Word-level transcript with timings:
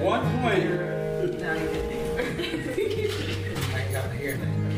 One 0.00 0.22
twenty. 0.40 0.94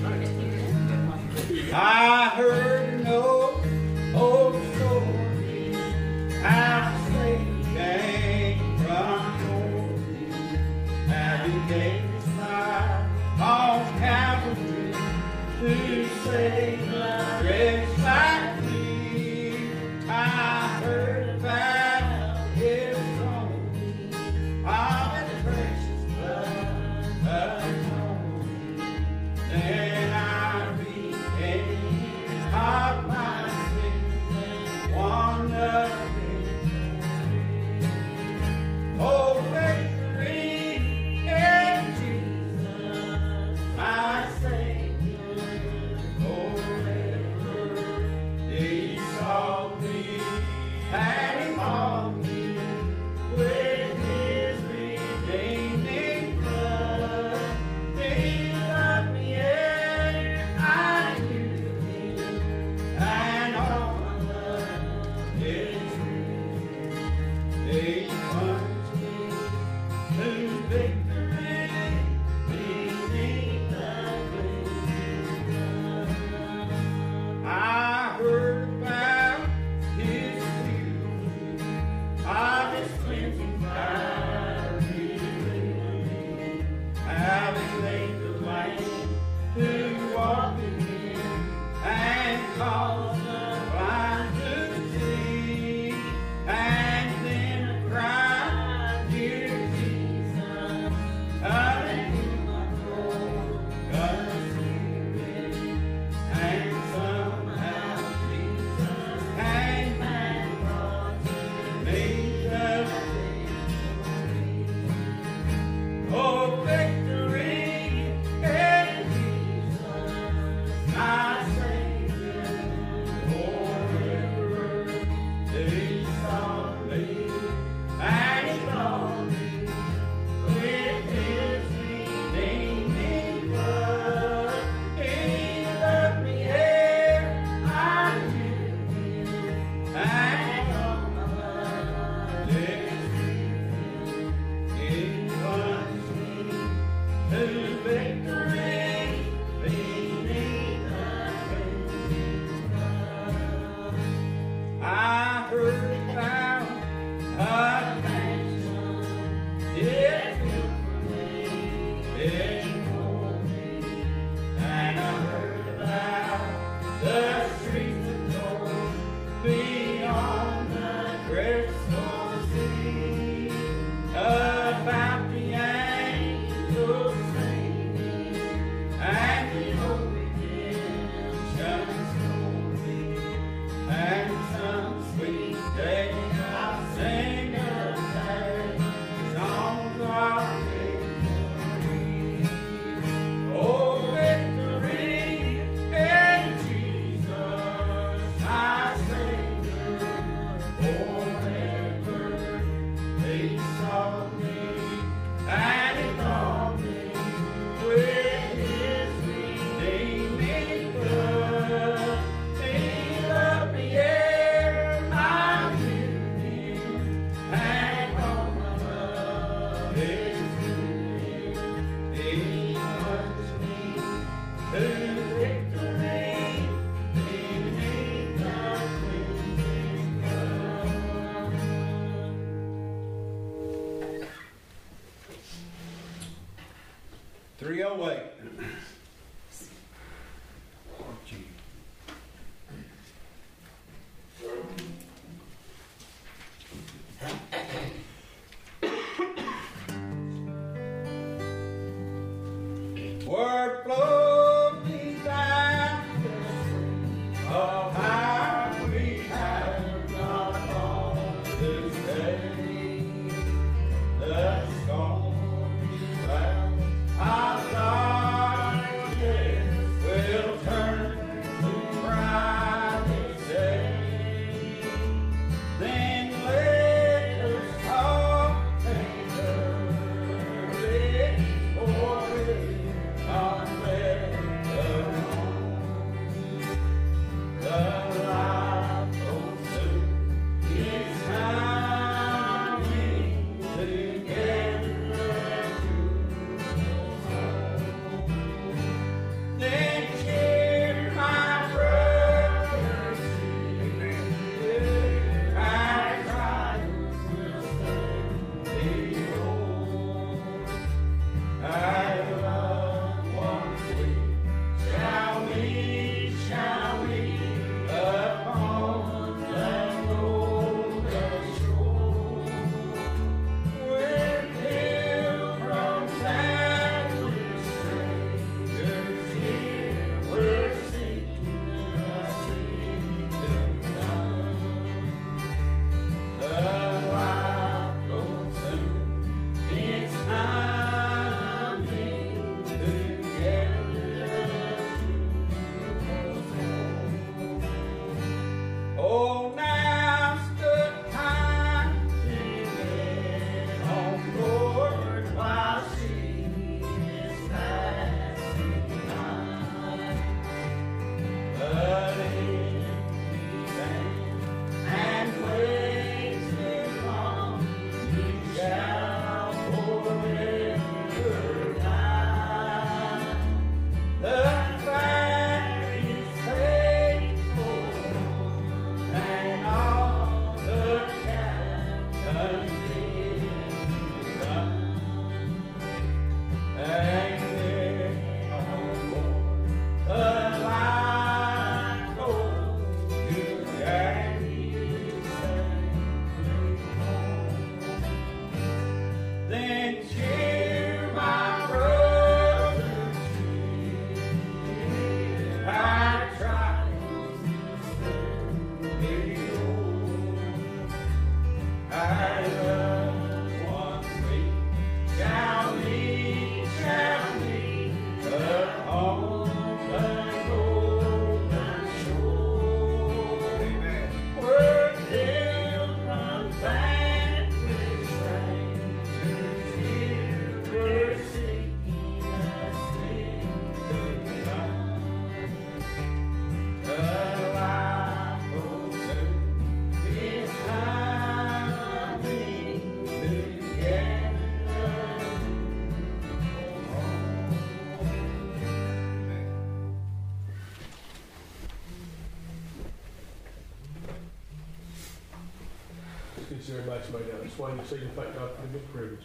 considering 456.48 456.87
motion 456.87 457.12
made 457.12 457.34
out 457.34 457.44
of 457.44 457.52
Swain, 457.52 457.81
signify 457.87 458.25
by 458.25 458.46
the 458.72 458.78
privilege, 458.93 459.25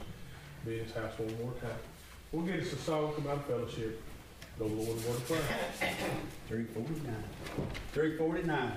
be 0.66 0.80
in 0.80 0.86
his 0.86 0.94
house 0.94 1.18
one 1.18 1.36
more 1.44 1.54
time. 1.62 1.78
We'll 2.32 2.46
get 2.46 2.62
us 2.62 2.74
a 2.74 2.78
song 2.78 3.14
from 3.14 3.28
our 3.28 3.40
fellowship, 3.40 4.02
the 4.58 4.66
Lord, 4.66 4.98
what 5.06 5.18
a 5.18 5.22
prayer. 5.22 5.42
349. 6.48 7.16
349. 7.94 8.72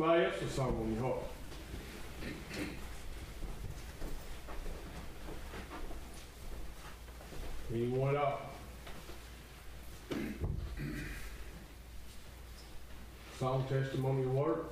Somebody 0.00 0.24
else's 0.24 0.52
song 0.52 0.78
on 0.80 0.94
your 0.94 1.02
heart. 1.02 1.24
Anyone 7.70 8.16
else? 8.16 8.40
Song, 13.38 13.66
testimony, 13.68 14.24
or 14.24 14.28
word? 14.28 14.64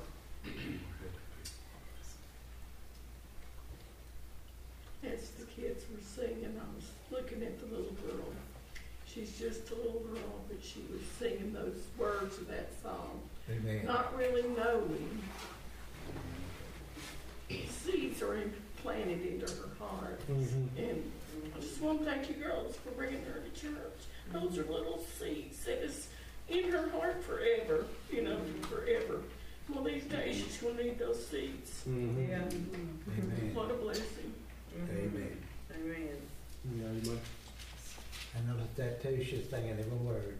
As 5.04 5.28
the 5.32 5.44
kids 5.44 5.85
were 5.92 6.00
singing, 6.02 6.58
I 6.58 6.75
was 6.75 6.90
looking 7.11 7.42
at 7.42 7.61
the 7.61 7.66
little 7.66 7.92
girl. 8.06 8.32
She's 9.06 9.38
just 9.38 9.70
a 9.73 9.75
little 9.75 10.00
girl, 10.11 10.40
but 10.49 10.64
she 10.64 10.80
was 10.90 11.02
singing 11.18 11.52
those 11.52 11.82
words 11.99 12.38
of 12.38 12.49
that 12.49 12.77
Amen. 13.50 13.87
not 13.87 14.17
really 14.17 14.45
knowing. 14.57 15.23
Seeds 17.71 18.23
are 18.23 18.37
implanted 18.37 19.25
into 19.26 19.47
her 19.47 19.71
heart. 19.78 20.21
And 20.28 21.11
I 21.57 21.61
just 21.61 21.81
want 21.81 22.00
to 22.00 22.05
thank 22.05 22.28
you 22.28 22.35
girls 22.37 22.76
for 22.76 22.90
bringing 22.90 23.23
her 23.25 23.40
to 23.40 23.61
church. 23.61 24.00
Those 24.33 24.59
are 24.59 24.64
little 24.64 25.02
seeds 25.19 25.64
that 25.64 25.83
is 25.83 26.09
in 26.49 26.71
her 26.71 26.88
heart 26.90 27.23
forever, 27.25 27.87
you 28.12 28.23
know, 28.23 28.38
forever. 28.62 29.21
Well, 29.69 29.85
these 29.85 30.05
days 30.05 30.37
she's 30.37 30.57
going 30.59 30.76
to 30.76 30.85
need 30.85 30.99
those 30.99 31.26
seeds. 31.26 31.85
Mm-hmm. 31.88 32.31
Yeah. 32.31 32.37
Amen. 32.43 33.50
What 33.55 33.71
a 33.71 33.75
blessing. 33.75 34.33
Amen. 34.90 35.37
Amen. 35.75 36.17
Yeah, 36.76 36.85
amen. 36.87 37.21
I 38.37 38.52
noticed 38.52 38.76
that 38.76 39.02
too, 39.02 39.25
she's 39.25 39.49
singing 39.49 39.71
every 39.71 39.85
word. 39.99 40.37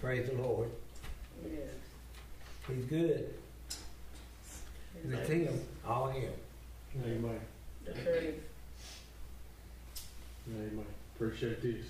Praise 0.00 0.28
the 0.28 0.36
Lord. 0.36 0.70
Yes. 1.44 1.70
He's 2.68 2.84
good. 2.86 3.34
It's 5.02 5.28
him, 5.28 5.60
all 5.86 6.08
him. 6.08 6.32
Amen. 7.04 7.40
The 7.84 7.92
truth. 7.92 8.34
Amen. 10.48 10.84
Appreciate 11.14 11.62
this. 11.62 11.86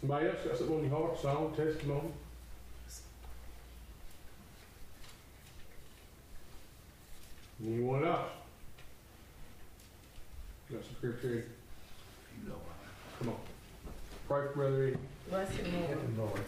Somebody 0.00 0.26
else 0.28 0.38
got 0.44 0.58
something 0.58 0.76
on 0.76 0.88
your 0.88 0.98
heart, 0.98 1.20
song, 1.20 1.54
testimony? 1.56 2.12
Anyone 7.64 8.04
else? 8.04 8.30
Got 10.70 10.84
some 10.84 10.94
scripture? 10.96 11.44
Come 13.18 13.30
on. 13.30 13.36
Pray 14.28 14.46
for 14.46 14.52
Brother 14.54 14.88
Eddie. 14.88 14.96
Bless 15.30 15.50
him, 15.50 15.66
Lord. 15.76 15.90
Help 15.90 16.02
him, 16.02 16.18
Lord. 16.18 16.40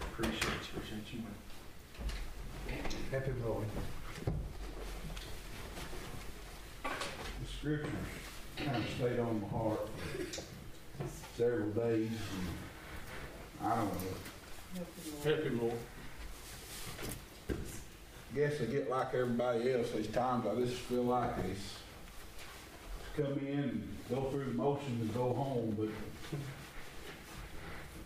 Appreciate 0.00 0.42
you, 0.42 0.50
appreciate 0.76 1.12
you, 1.12 1.18
man. 1.20 2.80
Help 3.12 3.24
him, 3.24 3.42
Lord. 3.46 3.66
The 6.84 7.46
scriptures 7.58 7.90
kind 8.56 8.76
of 8.76 8.84
stayed 8.96 9.18
on 9.20 9.40
my 9.42 9.48
heart 9.48 9.88
for 10.98 11.06
several 11.36 11.70
days. 11.70 12.10
and 12.10 13.70
I 13.70 13.76
don't 13.76 13.92
know, 13.94 14.00
Help 15.24 15.44
him, 15.44 15.60
Lord. 15.60 15.72
Help 15.74 17.48
Lord. 17.48 17.58
guess 18.34 18.60
I 18.60 18.64
get 18.64 18.90
like 18.90 19.14
everybody 19.14 19.72
else, 19.72 19.92
these 19.92 20.08
times 20.08 20.46
I 20.46 20.54
just 20.60 20.74
feel 20.74 21.04
like 21.04 21.30
it's 21.48 21.76
come 23.16 23.38
in 23.46 23.58
and 23.58 23.96
go 24.10 24.24
through 24.30 24.44
the 24.44 24.52
motions 24.52 25.00
and 25.00 25.14
go 25.14 25.32
home, 25.32 25.74
but 25.78 25.88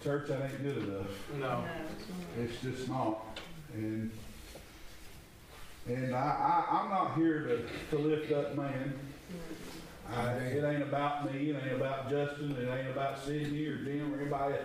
church, 0.03 0.29
that 0.29 0.43
ain't 0.43 0.63
good 0.63 0.79
enough. 0.79 1.07
No. 1.39 1.65
It's 2.39 2.61
just 2.63 2.89
not. 2.89 3.41
And 3.75 4.11
and 5.87 6.15
I, 6.15 6.65
I 6.71 6.79
I'm 6.79 6.91
not 6.91 7.17
here 7.17 7.43
to, 7.43 7.97
to 7.97 8.03
lift 8.03 8.33
up 8.33 8.55
man. 8.55 8.95
I, 10.15 10.33
it 10.33 10.65
ain't 10.65 10.83
about 10.83 11.33
me. 11.33 11.51
It 11.51 11.63
ain't 11.63 11.77
about 11.77 12.11
Justin. 12.11 12.53
It 12.53 12.69
ain't 12.69 12.91
about 12.91 13.19
Sidney 13.25 13.67
or 13.67 13.77
Jim 13.77 14.13
or 14.13 14.21
anybody. 14.21 14.57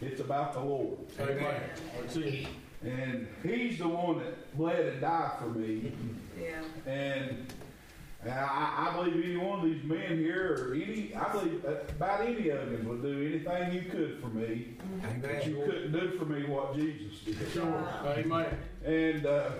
It's 0.00 0.20
about 0.20 0.52
the 0.52 0.60
Lord. 0.60 0.98
Amen. 1.20 1.60
That's 2.00 2.16
it. 2.16 2.46
And 2.82 3.26
He's 3.42 3.78
the 3.78 3.88
one 3.88 4.18
that 4.18 4.56
bled 4.56 4.86
and 4.86 5.00
died 5.00 5.32
for 5.40 5.48
me. 5.50 5.92
Yeah. 6.40 6.62
And 6.86 7.46
and 7.48 7.52
I, 8.26 8.88
I 8.88 8.96
believe 8.96 9.24
any 9.24 9.36
one 9.36 9.60
of 9.60 9.64
these 9.64 9.84
men 9.84 10.18
here, 10.18 10.56
or 10.58 10.74
any, 10.74 11.14
I 11.14 11.32
believe 11.32 11.64
about 11.64 12.20
any 12.20 12.48
of 12.48 12.70
them 12.70 12.88
would 12.88 13.02
do 13.02 13.26
anything 13.26 13.72
you 13.72 13.88
could 13.90 14.18
for 14.20 14.28
me. 14.28 14.76
But 15.22 15.46
you 15.46 15.62
couldn't 15.64 15.92
do 15.92 16.18
for 16.18 16.24
me 16.24 16.44
what 16.44 16.74
Jesus 16.74 17.20
did. 17.24 17.52
Sure. 17.52 17.88
Amen. 18.04 18.58
And 18.84 19.24
uh, 19.24 19.50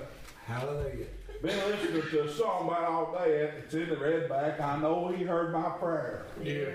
Hallelujah. 0.49 1.05
Been 1.43 1.59
listening 1.69 2.03
to 2.11 2.25
a 2.25 2.33
song 2.33 2.69
about 2.69 2.85
all 2.85 3.13
day. 3.13 3.53
It's 3.59 3.75
in 3.75 3.91
the 3.91 3.99
red 3.99 4.31
back. 4.31 4.59
I 4.63 4.79
know 4.79 5.09
he 5.09 5.25
heard 5.25 5.53
my 5.53 5.69
prayer. 5.79 6.25
Yeah. 6.43 6.71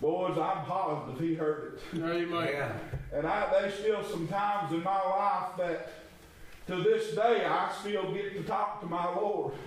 Boys, 0.00 0.38
I'm 0.38 0.64
positive 0.64 1.20
he 1.20 1.34
heard 1.34 1.74
it. 1.74 1.98
Amen. 2.02 2.48
Yeah. 2.50 2.72
And 3.12 3.26
I, 3.26 3.50
there's 3.52 3.74
still 3.74 4.02
some 4.02 4.26
times 4.28 4.72
in 4.72 4.82
my 4.82 4.98
life 4.98 5.58
that 5.58 5.92
to 6.68 6.82
this 6.82 7.14
day 7.14 7.44
I 7.44 7.70
still 7.80 8.14
get 8.14 8.32
to 8.32 8.42
talk 8.44 8.80
to 8.80 8.86
my 8.86 9.14
Lord. 9.14 9.52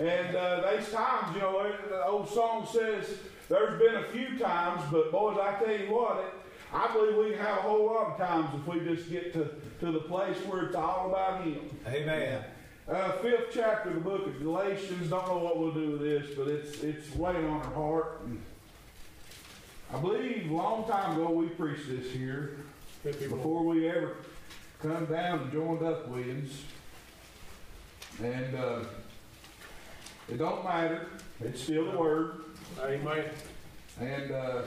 And 0.00 0.34
uh, 0.34 0.62
there's 0.62 0.90
times, 0.90 1.34
you 1.34 1.42
know, 1.42 1.70
the 1.90 2.06
old 2.06 2.26
song 2.30 2.66
says 2.72 3.18
there's 3.50 3.78
been 3.78 3.96
a 3.96 4.04
few 4.04 4.38
times, 4.38 4.80
but 4.90 5.12
boys, 5.12 5.36
I 5.38 5.62
tell 5.62 5.76
you 5.76 5.92
what, 5.92 6.16
it, 6.16 6.34
I 6.72 6.90
believe 6.90 7.16
we 7.16 7.30
can 7.32 7.40
have 7.40 7.58
a 7.58 7.60
whole 7.60 7.84
lot 7.84 8.12
of 8.12 8.16
times 8.16 8.48
if 8.54 8.66
we 8.66 8.80
just 8.80 9.10
get 9.10 9.34
to, 9.34 9.50
to 9.80 9.92
the 9.92 10.00
place 10.00 10.38
where 10.46 10.64
it's 10.64 10.74
all 10.74 11.10
about 11.10 11.44
Him. 11.44 11.68
Amen. 11.86 12.42
Uh, 12.88 13.12
fifth 13.18 13.48
chapter 13.52 13.90
of 13.90 13.96
the 13.96 14.00
book 14.00 14.26
of 14.26 14.40
Galatians. 14.40 15.10
Don't 15.10 15.28
know 15.28 15.36
what 15.36 15.58
we'll 15.58 15.74
do 15.74 15.90
with 15.90 16.00
this, 16.00 16.34
but 16.34 16.48
it's 16.48 16.82
it's 16.82 17.14
weighing 17.14 17.44
on 17.44 17.60
our 17.60 17.74
heart. 17.74 18.22
I 19.92 19.98
believe 20.00 20.50
a 20.50 20.54
long 20.54 20.88
time 20.88 21.20
ago 21.20 21.30
we 21.30 21.48
preached 21.48 21.88
this 21.88 22.10
here 22.10 22.56
Help 23.04 23.16
him, 23.16 23.30
Lord. 23.30 23.42
before 23.42 23.64
we 23.64 23.88
ever 23.88 24.16
come 24.80 25.04
down 25.06 25.40
and 25.40 25.52
joined 25.52 25.82
up 25.82 26.08
winds. 26.08 26.62
And 28.22 28.54
uh, 28.56 28.80
it 30.30 30.38
don't 30.38 30.64
matter. 30.64 31.06
It's 31.40 31.62
still 31.62 31.90
the 31.90 31.98
word. 31.98 32.44
Amen. 32.80 33.24
And 34.00 34.30
uh, 34.30 34.62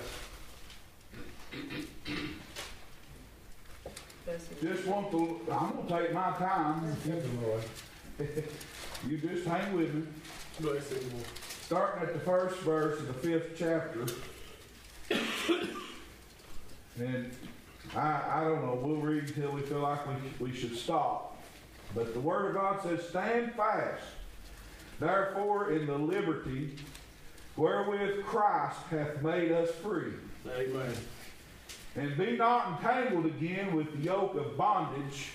just 4.61 4.85
want 4.87 5.11
to. 5.11 5.39
I'm 5.51 5.75
gonna 5.87 6.01
take 6.01 6.13
my 6.13 6.31
time. 6.31 6.81
Help 6.81 7.23
him, 7.23 7.43
Lord. 7.43 7.63
You 9.07 9.17
just 9.17 9.45
hang 9.45 9.73
with 9.75 9.93
me. 9.93 10.03
Bless 10.59 10.89
him, 10.91 11.11
Lord. 11.13 11.25
starting 11.65 12.03
at 12.07 12.13
the 12.13 12.19
first 12.19 12.57
verse 12.59 12.99
of 12.99 13.07
the 13.07 13.13
fifth 13.13 13.55
chapter. 13.57 14.05
And 16.99 17.31
I, 17.95 18.21
I 18.29 18.43
don't 18.43 18.63
know, 18.63 18.79
we'll 18.81 18.97
read 18.97 19.23
until 19.23 19.51
we 19.51 19.61
feel 19.61 19.79
like 19.79 19.99
we, 20.07 20.47
we 20.47 20.55
should 20.55 20.75
stop. 20.75 21.41
But 21.95 22.13
the 22.13 22.19
Word 22.19 22.47
of 22.49 22.53
God 22.55 22.81
says, 22.81 23.07
Stand 23.09 23.53
fast, 23.55 24.01
therefore, 25.03 25.71
in 25.71 25.85
the 25.85 25.97
liberty 25.97 26.75
wherewith 27.55 28.23
Christ 28.25 28.79
hath 28.89 29.21
made 29.21 29.51
us 29.51 29.69
free. 29.75 30.13
Amen. 30.47 30.93
And 31.95 32.17
be 32.17 32.35
not 32.35 32.69
entangled 32.69 33.25
again 33.27 33.75
with 33.75 33.91
the 33.91 33.99
yoke 33.99 34.35
of 34.35 34.57
bondage. 34.57 35.29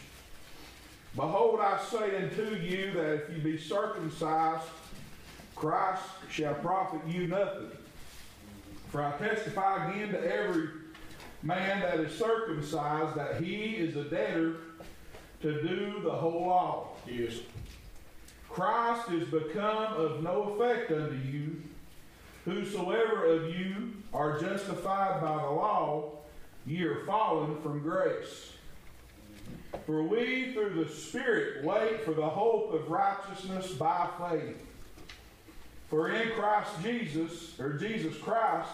Behold, 1.15 1.61
I 1.61 1.81
say 1.83 2.17
unto 2.17 2.57
you 2.57 2.93
that 2.93 3.15
if 3.15 3.31
you 3.31 3.43
be 3.43 3.59
circumcised, 3.59 4.67
Christ 5.55 6.03
shall 6.31 6.55
profit 6.55 7.01
you 7.07 7.27
nothing. 7.29 7.71
For 8.91 9.03
I 9.03 9.17
testify 9.19 9.91
again 9.91 10.13
to 10.13 10.33
every 10.33 10.69
man 11.43 11.81
that 11.81 12.01
is 12.01 12.17
circumcised 12.17 13.17
that 13.17 13.43
he 13.43 13.77
is 13.77 13.97
a 13.97 14.05
debtor 14.05 14.57
to 15.43 15.63
do 15.63 16.01
the 16.03 16.11
whole 16.11 16.47
law. 16.47 16.89
Yes. 17.07 17.35
Christ 18.49 19.11
is 19.11 19.29
become 19.29 19.95
of 19.95 20.23
no 20.23 20.55
effect 20.55 20.91
unto 20.91 21.15
you. 21.15 21.63
Whosoever 22.45 23.27
of 23.27 23.55
you 23.55 23.93
are 24.13 24.41
justified 24.41 25.21
by 25.21 25.43
the 25.43 25.51
law, 25.51 26.13
ye 26.67 26.83
are 26.83 27.05
fallen 27.05 27.61
from 27.61 27.81
grace. 27.81 28.53
For 29.87 30.03
we 30.03 30.53
through 30.53 30.85
the 30.85 30.91
Spirit 30.91 31.65
wait 31.65 32.05
for 32.05 32.15
the 32.15 32.29
hope 32.29 32.73
of 32.73 32.91
righteousness 32.91 33.73
by 33.73 34.09
faith. 34.31 34.65
For 35.89 36.11
in 36.11 36.31
Christ 36.33 36.71
Jesus, 36.83 37.59
or 37.59 37.75
Jesus 37.75 38.17
Christ, 38.19 38.69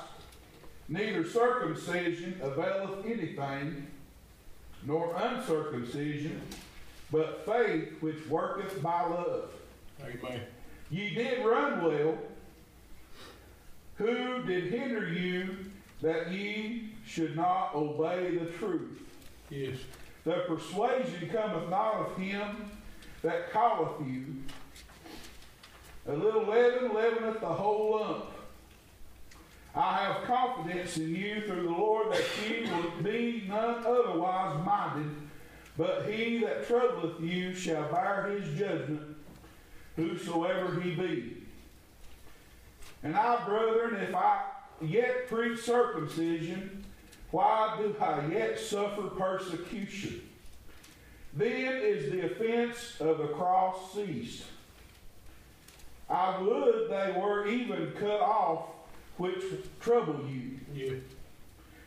neither 0.88 1.28
circumcision 1.28 2.40
availeth 2.42 3.06
anything, 3.06 3.86
nor 4.84 5.14
uncircumcision, 5.16 6.40
but 7.10 7.44
faith 7.46 7.94
which 8.00 8.26
worketh 8.28 8.82
by 8.82 9.02
love. 9.02 9.50
Amen. 10.04 10.40
Ye 10.90 11.14
did 11.14 11.44
run 11.44 11.82
well. 11.84 12.18
Who 13.96 14.42
did 14.42 14.72
hinder 14.72 15.08
you 15.08 15.56
that 16.02 16.30
ye 16.30 16.90
should 17.06 17.36
not 17.36 17.74
obey 17.74 18.36
the 18.36 18.46
truth? 18.46 19.00
Yes. 19.50 19.78
The 20.24 20.44
persuasion 20.48 21.28
cometh 21.30 21.68
not 21.68 21.94
of 21.94 22.16
him 22.16 22.70
that 23.22 23.52
calleth 23.52 24.06
you. 24.06 24.24
A 26.06 26.12
little 26.12 26.44
leaven 26.44 26.92
leaveneth 26.94 27.40
the 27.40 27.46
whole 27.46 27.98
lump. 27.98 28.26
I 29.74 29.96
have 30.04 30.24
confidence 30.24 30.96
in 30.98 31.14
you 31.14 31.40
through 31.42 31.64
the 31.64 31.70
Lord 31.70 32.12
that 32.12 32.24
ye 32.46 32.70
will 32.70 33.02
be 33.02 33.44
none 33.48 33.84
otherwise 33.84 34.64
minded, 34.64 35.10
but 35.76 36.06
he 36.08 36.38
that 36.38 36.68
troubleth 36.68 37.20
you 37.20 37.54
shall 37.54 37.90
bear 37.90 38.28
his 38.28 38.56
judgment, 38.56 39.16
whosoever 39.96 40.80
he 40.80 40.94
be. 40.94 41.36
And 43.02 43.16
I, 43.16 43.44
brethren, 43.44 43.96
if 44.02 44.14
I 44.14 44.42
yet 44.80 45.28
preach 45.28 45.60
circumcision, 45.60 46.84
why 47.30 47.76
do 47.78 47.94
I 48.00 48.26
yet 48.26 48.58
suffer 48.58 49.02
persecution? 49.02 50.22
Then 51.34 51.76
is 51.82 52.10
the 52.12 52.26
offense 52.26 52.96
of 53.00 53.18
the 53.18 53.28
cross 53.28 53.92
ceased. 53.92 54.44
I 56.08 56.40
would 56.40 56.90
they 56.90 57.14
were 57.16 57.46
even 57.46 57.92
cut 57.98 58.20
off 58.20 58.66
which 59.16 59.42
trouble 59.80 60.24
you. 60.28 60.58
Yeah. 60.72 60.94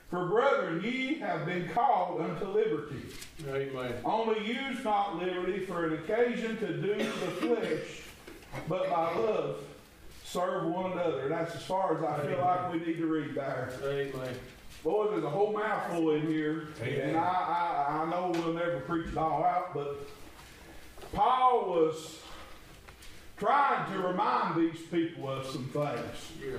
For 0.10 0.26
brethren, 0.26 0.82
ye 0.84 1.16
have 1.16 1.46
been 1.46 1.68
called 1.70 2.22
unto 2.22 2.46
liberty. 2.46 3.02
Amen. 3.46 3.94
Only 4.06 4.48
use 4.48 4.82
not 4.84 5.18
liberty 5.18 5.66
for 5.66 5.86
an 5.86 5.94
occasion 5.94 6.58
to 6.58 6.74
do 6.74 6.96
the 6.96 7.04
flesh, 7.04 8.04
but 8.70 8.90
by 8.90 9.14
love 9.16 9.58
serve 10.24 10.66
one 10.66 10.94
another. 10.94 11.24
And 11.24 11.32
that's 11.32 11.56
as 11.56 11.64
far 11.64 11.98
as 11.98 12.04
I 12.04 12.26
feel 12.26 12.40
like 12.40 12.72
we 12.72 12.80
need 12.80 12.98
to 12.98 13.06
read 13.06 13.36
there. 13.36 13.70
Amen. 13.84 14.36
Boy, 14.84 15.08
there's 15.12 15.24
a 15.26 15.30
whole 15.30 15.52
mouthful 15.52 16.12
in 16.12 16.28
here, 16.28 16.70
Amen. 16.82 17.10
and 17.10 17.18
I, 17.18 17.88
I, 17.90 18.04
I 18.04 18.10
know 18.10 18.32
we'll 18.34 18.54
never 18.54 18.80
preach 18.82 19.08
it 19.08 19.18
all 19.18 19.44
out, 19.44 19.74
but 19.74 20.08
Paul 21.14 21.70
was 21.70 22.22
trying 23.38 23.92
to 23.92 24.08
remind 24.08 24.56
these 24.56 24.82
people 24.90 25.30
of 25.30 25.46
some 25.48 25.66
things. 25.66 26.32
Yeah. 26.42 26.58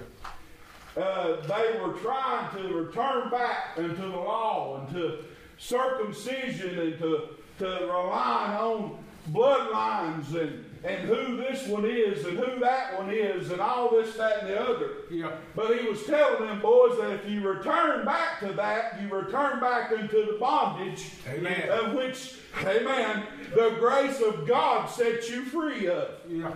Uh, 0.98 1.40
they 1.42 1.78
were 1.80 1.92
trying 1.94 2.50
to 2.56 2.74
return 2.74 3.30
back 3.30 3.78
into 3.78 4.02
the 4.02 4.08
law 4.08 4.80
and 4.80 4.92
to 4.92 5.24
circumcision 5.56 6.78
and 6.78 6.98
to, 6.98 7.28
to 7.58 7.66
rely 7.66 8.56
on 8.60 8.98
bloodlines 9.30 10.34
and, 10.34 10.64
and 10.82 11.08
who 11.08 11.36
this 11.36 11.68
one 11.68 11.84
is 11.84 12.24
and 12.24 12.36
who 12.38 12.58
that 12.58 12.98
one 12.98 13.10
is 13.10 13.50
and 13.52 13.60
all 13.60 13.90
this, 13.90 14.16
that, 14.16 14.40
and 14.40 14.48
the 14.48 14.60
other. 14.60 14.90
Yeah. 15.10 15.30
But 15.54 15.78
he 15.78 15.86
was 15.86 16.02
telling 16.04 16.48
them 16.48 16.60
boys 16.60 16.98
that 16.98 17.12
if 17.12 17.30
you 17.30 17.46
return 17.46 18.04
back 18.04 18.40
to 18.40 18.52
that, 18.54 19.00
you 19.00 19.08
return 19.08 19.60
back 19.60 19.92
into 19.92 20.32
the 20.32 20.36
bondage 20.40 21.12
Amen. 21.28 21.68
of 21.70 21.92
which, 21.92 22.38
amen, 22.64 23.24
the 23.54 23.76
grace 23.78 24.20
of 24.20 24.48
God 24.48 24.86
sets 24.86 25.30
you 25.30 25.42
free 25.42 25.86
of. 25.88 26.10
Yeah. 26.28 26.52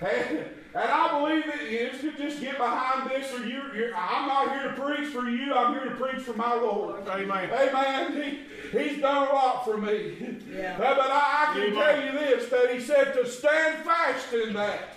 And, 0.00 0.44
and 0.78 0.92
I 0.92 1.18
believe 1.18 1.44
that 1.46 1.70
you 1.70 1.90
could 1.98 2.16
just 2.16 2.40
get 2.40 2.56
behind 2.56 3.10
this, 3.10 3.32
or 3.34 3.44
you, 3.44 3.62
you're, 3.74 3.96
I'm 3.96 4.28
not 4.28 4.52
here 4.52 4.70
to 4.70 4.80
preach 4.80 5.12
for 5.12 5.28
you. 5.28 5.52
I'm 5.52 5.74
here 5.74 5.84
to 5.84 5.96
preach 5.96 6.22
for 6.22 6.34
my 6.34 6.54
Lord. 6.54 7.06
Amen. 7.08 7.50
Amen. 7.50 8.12
He, 8.12 8.78
he's 8.78 9.00
done 9.00 9.28
a 9.28 9.32
lot 9.32 9.64
for 9.64 9.76
me. 9.76 10.38
Yeah. 10.54 10.76
Uh, 10.76 10.94
but 10.94 11.10
I, 11.10 11.48
I 11.48 11.52
can 11.52 11.62
Amen. 11.62 11.74
tell 11.74 12.04
you 12.04 12.12
this 12.12 12.48
that 12.50 12.72
he 12.72 12.80
said 12.80 13.12
to 13.14 13.28
stand 13.28 13.84
fast 13.84 14.32
in 14.32 14.52
that. 14.54 14.94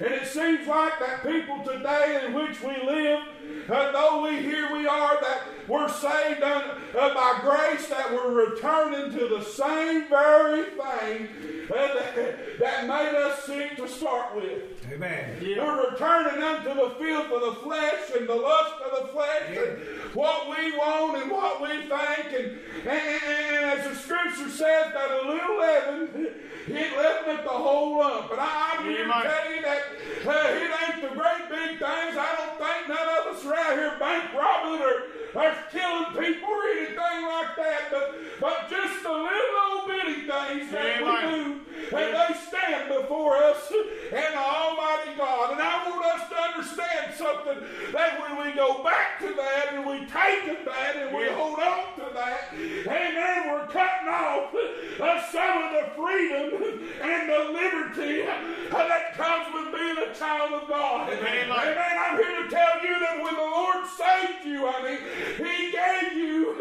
And 0.00 0.14
it 0.14 0.28
seems 0.28 0.68
like 0.68 0.98
that 1.00 1.24
people 1.24 1.64
today 1.64 2.24
in 2.24 2.34
which 2.34 2.62
we 2.62 2.76
live, 2.86 3.24
uh, 3.68 3.92
though 3.92 4.22
we 4.22 4.42
here 4.42 4.72
we 4.72 4.86
are, 4.86 5.20
that 5.20 5.42
we're 5.68 5.88
saved 5.88 6.42
un, 6.42 6.62
uh, 6.98 7.14
by 7.14 7.38
grace, 7.42 7.86
that 7.88 8.12
we're 8.12 8.50
returning 8.50 9.16
to 9.18 9.28
the 9.28 9.42
same 9.42 10.08
very 10.08 10.64
thing 10.64 11.28
uh, 11.70 11.94
that, 11.94 12.58
that 12.58 12.86
made 12.86 13.14
us 13.14 13.44
sick 13.44 13.76
to 13.76 13.88
start 13.88 14.34
with. 14.34 14.62
Amen. 14.92 15.38
Yeah. 15.40 15.64
We're 15.64 15.90
returning 15.90 16.42
unto 16.42 16.74
the 16.74 16.90
filth 16.98 17.30
of 17.30 17.40
the 17.40 17.60
flesh 17.62 18.10
and 18.16 18.28
the 18.28 18.34
lust 18.34 18.74
of 18.82 19.06
the 19.06 19.12
flesh 19.12 19.56
and 19.56 20.14
what 20.14 20.48
we 20.48 20.72
want 20.76 21.22
and 21.22 21.30
what 21.30 21.62
we 21.62 21.68
think. 21.68 22.26
And, 22.32 22.58
and, 22.86 23.22
and 23.22 23.80
as 23.80 23.88
the 23.88 23.94
scripture 23.94 24.50
says, 24.50 24.92
that 24.92 25.10
a 25.10 25.28
little 25.28 25.58
leaven, 25.58 26.26
it 26.66 26.96
leaveneth 26.96 27.44
the 27.44 27.50
whole 27.50 27.98
lump. 27.98 28.30
And 28.30 28.40
I, 28.40 28.76
I'm 28.76 28.84
here 28.84 29.04
to 29.04 29.12
tell 29.12 29.54
you 29.54 29.62
that 29.62 29.82
uh, 30.26 30.48
it 30.50 30.70
ain't 30.82 31.02
the 31.02 31.14
great 31.18 31.48
big 31.48 31.78
things. 31.78 32.16
I 32.18 32.34
don't 32.36 32.58
think 32.58 32.88
none 32.88 33.08
of 33.08 33.34
us 33.34 33.44
are 33.46 33.54
out 33.72 33.78
here 33.78 33.98
bank 33.98 34.34
robbing 34.34 34.80
or, 34.80 35.40
or 35.40 35.54
killing 35.70 36.04
people 36.12 36.48
or 36.48 36.62
anything 36.68 36.96
like 36.96 37.56
that. 37.56 37.80
But, 37.90 38.14
but 38.40 38.70
just 38.70 39.02
the 39.02 39.10
little 39.10 39.30
old 39.72 39.88
bitty 39.88 40.26
things 40.26 40.70
that 40.72 41.02
we 41.02 41.44
do. 41.44 41.51
And 41.94 42.14
they 42.14 42.34
stand 42.48 42.88
before 42.88 43.36
us 43.36 43.70
and 43.70 44.34
the 44.34 44.38
Almighty 44.38 45.12
God. 45.16 45.52
And 45.52 45.60
I 45.60 45.88
want 45.88 46.04
us 46.04 46.28
to 46.28 46.36
understand 46.36 47.14
something 47.14 47.58
that 47.92 48.20
when 48.20 48.46
we 48.46 48.52
go 48.54 48.82
back 48.82 49.20
to 49.20 49.34
that 49.34 49.74
and 49.74 49.86
we 49.86 50.06
take 50.06 50.48
of 50.48 50.64
that 50.64 50.96
and 50.96 51.16
we 51.16 51.28
hold 51.28 51.58
on 51.58 51.94
to 51.96 52.14
that, 52.14 52.48
amen, 52.54 53.52
we're 53.52 53.66
cutting 53.66 54.08
off 54.08 54.54
uh, 55.00 55.22
some 55.30 55.64
of 55.64 55.70
the 55.72 55.90
freedom 55.96 56.80
and 57.02 57.28
the 57.28 57.52
liberty 57.52 58.22
uh, 58.22 58.88
that 58.88 59.14
comes 59.14 59.52
with 59.54 59.74
being 59.74 59.96
a 59.98 60.14
child 60.14 60.52
of 60.52 60.68
God. 60.68 61.10
Amen. 61.10 61.50
Amen. 61.50 61.96
I'm 61.98 62.16
here 62.16 62.42
to 62.42 62.48
tell 62.48 62.82
you 62.82 62.98
that 63.00 63.22
when 63.22 63.34
the 63.34 63.40
Lord 63.40 63.86
saved 63.86 64.44
you, 64.44 64.66
honey, 64.66 64.98
He 65.36 65.72
gave 65.72 66.12
you, 66.12 66.56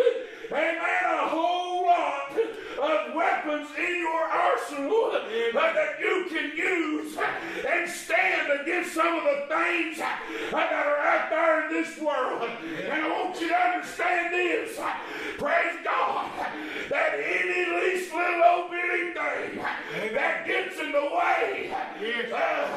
amen, 0.53 1.03
a 1.05 1.29
whole 1.29 1.85
lot 1.85 2.31
of 2.31 3.13
weapons 3.15 3.69
in 3.77 3.99
your 3.99 4.23
arsenal 4.23 5.11
uh, 5.13 5.73
that 5.73 5.95
you 5.99 6.25
can 6.29 6.51
use 6.57 7.17
and 7.67 7.89
stand 7.89 8.61
against 8.61 8.93
some 8.93 9.17
of 9.17 9.23
the 9.23 9.45
things 9.47 9.97
that 9.97 10.73
are 10.73 10.97
out 10.97 11.29
there 11.29 11.67
in 11.67 11.73
this 11.73 11.97
world. 11.99 12.49
And 12.83 12.91
I 12.91 13.07
want 13.07 13.39
you 13.39 13.47
to 13.47 13.55
understand 13.55 14.33
this. 14.33 14.79
Praise 15.37 15.77
God. 15.83 16.29
That 16.89 17.13
any 17.13 17.71
least 17.71 18.13
little 18.13 18.43
old 18.43 18.71
bitty 18.71 19.13
thing 19.13 20.13
that 20.13 20.45
gets 20.45 20.79
in 20.79 20.91
the 20.91 20.99
way 20.99 21.73
uh, 21.73 22.67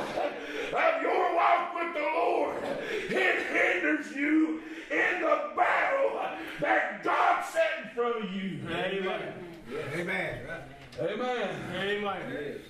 of 0.73 1.03
your 1.03 1.35
walk 1.35 1.75
with 1.75 1.95
the 1.95 2.09
Lord, 2.15 2.63
it 3.11 3.47
hinders 3.53 4.15
you 4.15 4.63
in 4.91 5.21
the 5.21 5.51
battle 5.57 6.21
that 6.61 7.03
God 7.03 7.45
set 7.45 7.85
in 7.85 7.91
front 7.95 8.25
of 8.25 8.33
you. 8.33 8.61
Amen. 8.71 9.33
Amen. 9.95 10.41
Amen. 11.01 11.59
Amen. 11.75 12.61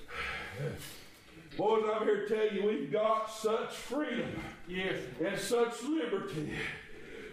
Boys, 1.57 1.85
I'm 1.94 2.05
here 2.05 2.27
to 2.27 2.35
tell 2.35 2.53
you 2.57 2.66
we've 2.66 2.90
got 2.92 3.31
such 3.31 3.74
freedom 3.74 4.31
Yes. 4.66 4.96
and 5.24 5.38
such 5.38 5.83
liberty. 5.83 6.50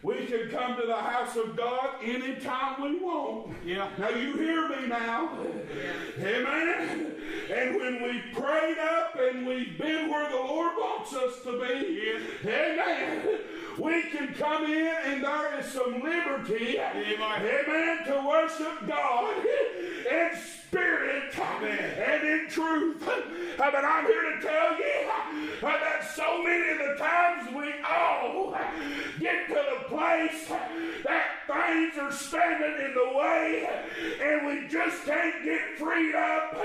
We 0.03 0.25
can 0.25 0.49
come 0.49 0.75
to 0.77 0.87
the 0.87 0.95
house 0.95 1.35
of 1.35 1.55
God 1.55 1.95
anytime 2.03 2.81
we 2.81 2.97
want. 2.99 3.55
Yeah. 3.63 3.87
Now 3.99 4.09
you 4.09 4.33
hear 4.33 4.67
me 4.67 4.87
now. 4.87 5.29
Yeah. 5.77 6.27
Amen. 6.27 7.13
And 7.53 7.75
when 7.75 8.01
we 8.01 8.21
prayed 8.33 8.79
up 8.79 9.15
and 9.19 9.45
we've 9.45 9.77
been 9.77 10.09
where 10.09 10.29
the 10.29 10.37
Lord 10.37 10.73
wants 10.77 11.13
us 11.13 11.43
to 11.43 11.59
be, 11.59 12.49
amen. 12.49 13.39
We 13.77 14.03
can 14.09 14.33
come 14.33 14.65
in 14.65 14.95
and 15.05 15.23
there 15.23 15.59
is 15.59 15.65
some 15.67 16.01
liberty, 16.01 16.77
Amen. 16.77 17.17
amen, 17.19 18.05
to 18.05 18.27
worship 18.27 18.87
God 18.87 19.45
in 19.45 20.29
spirit 20.35 21.33
amen. 21.37 21.79
and 21.79 22.27
in 22.27 22.47
truth. 22.49 23.03
But 23.57 23.75
I'm 23.75 24.05
here 24.05 24.35
to 24.35 24.41
tell 24.41 24.70
get 29.31 29.47
to 29.47 29.53
the 29.53 29.95
place 29.95 30.47
that 31.03 31.31
things 31.47 31.97
are 31.97 32.11
standing 32.11 32.85
in 32.85 32.93
the 32.93 33.17
way 33.17 33.69
and 34.21 34.47
we 34.47 34.67
just 34.67 35.03
can't 35.05 35.43
get 35.43 35.77
freed 35.77 36.15
up. 36.15 36.55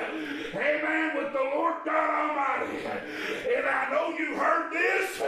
Amen. 0.55 1.17
With 1.17 1.33
the 1.33 1.41
Lord 1.55 1.75
God 1.85 2.31
Almighty. 2.31 2.85
And 2.87 3.67
I 3.67 3.91
know 3.91 4.17
you 4.17 4.37
heard 4.37 4.73
this, 4.73 5.23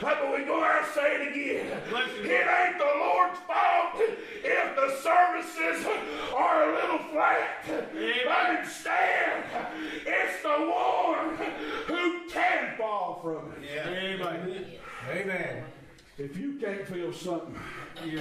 but 0.00 0.32
we 0.32 0.44
go 0.44 0.62
out 0.62 0.84
and 0.84 0.92
say 0.94 1.14
it 1.16 1.30
again. 1.30 1.80
Listen. 1.92 2.24
It 2.24 2.46
ain't 2.46 2.78
the 2.78 2.92
Lord's 2.98 3.38
fault 3.46 4.00
if 4.42 4.76
the 4.76 4.96
services 5.02 5.86
are 6.34 6.70
a 6.70 6.74
little 6.74 6.98
flat. 7.10 7.64
But 7.66 8.60
instead, 8.60 9.44
it's 10.06 10.42
the 10.42 10.48
one 10.48 11.36
who 11.86 12.28
can 12.28 12.76
fall 12.76 13.20
from 13.22 13.52
it. 13.62 13.86
Amen. 13.86 14.66
Amen. 15.10 15.64
If 16.20 16.36
you 16.36 16.58
can't 16.60 16.86
feel 16.86 17.14
something, 17.14 17.58
Yeah. 18.04 18.20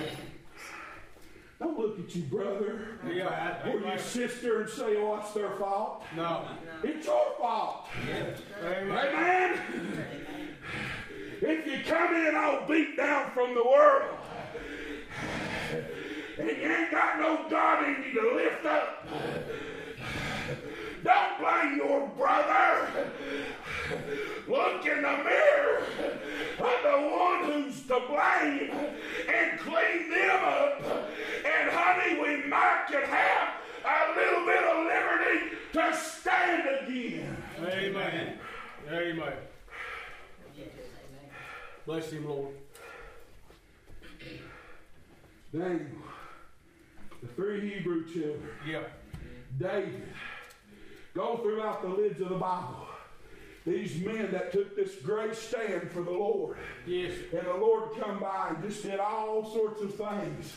don't 1.60 1.78
look 1.78 2.00
at 2.00 2.16
your 2.16 2.26
brother 2.28 2.80
Yeah. 3.06 3.70
or 3.70 3.78
your 3.82 3.98
sister 3.98 4.62
and 4.62 4.70
say, 4.70 4.96
oh, 4.96 5.18
it's 5.18 5.34
their 5.34 5.50
fault. 5.58 6.06
No. 6.16 6.46
It's 6.82 7.06
your 7.06 7.36
fault. 7.38 7.88
Amen. 8.08 8.36
Amen. 8.64 9.60
If 11.42 11.68
you 11.68 11.80
come 11.86 12.16
in 12.16 12.36
all 12.36 12.66
beat 12.68 12.96
down 12.96 13.32
from 13.32 13.54
the 13.54 13.64
world, 13.66 14.18
and 16.38 16.48
you 16.48 16.72
ain't 16.72 16.92
got 16.92 17.20
no 17.20 17.50
God 17.50 17.84
in 17.84 18.02
you 18.02 18.22
to 18.22 18.36
lift 18.36 18.66
up. 18.66 19.08
Don't 21.04 21.40
blame 21.40 21.78
your 21.78 22.08
brother. 22.10 23.12
Look 24.48 24.86
in 24.86 25.02
the 25.02 25.18
mirror 25.24 25.84
at 26.60 26.84
the 26.84 26.98
one 27.18 27.52
who's 27.52 27.82
to 27.84 28.00
blame 28.08 28.72
and 28.72 29.60
clean 29.60 30.10
them 30.10 30.44
up. 30.44 30.82
And 31.46 31.72
honey, 31.72 32.20
we 32.20 32.48
might 32.48 32.86
can 32.90 33.04
have 33.04 33.50
a 33.86 34.20
little 34.20 34.46
bit 34.46 34.64
of 34.64 34.86
liberty 34.86 35.56
to 35.74 35.96
stand 35.96 36.88
again. 36.88 37.38
Amen. 37.60 38.40
Amen. 38.92 39.34
Bless 41.86 42.12
him, 42.12 42.28
Lord. 42.28 42.54
Daniel, 45.52 45.88
the 47.22 47.28
three 47.30 47.74
Hebrew 47.74 48.06
children, 48.06 48.50
Yeah. 48.68 48.84
David, 49.58 50.04
go 51.20 51.36
throughout 51.44 51.82
the 51.82 51.90
lids 51.90 52.22
of 52.22 52.30
the 52.30 52.36
Bible. 52.36 52.88
These 53.68 54.00
men 54.00 54.32
that 54.32 54.54
took 54.54 54.74
this 54.74 54.96
great 55.04 55.36
stand 55.36 55.92
for 55.92 56.02
the 56.02 56.12
Lord. 56.12 56.58
Yes. 56.88 57.12
And 57.34 57.46
the 57.46 57.56
Lord 57.56 57.90
come 58.00 58.22
by 58.22 58.56
and 58.56 58.64
just 58.64 58.84
did 58.84 59.02
all 59.02 59.52
sorts 59.52 59.82
of 59.82 59.96
things. 59.96 60.56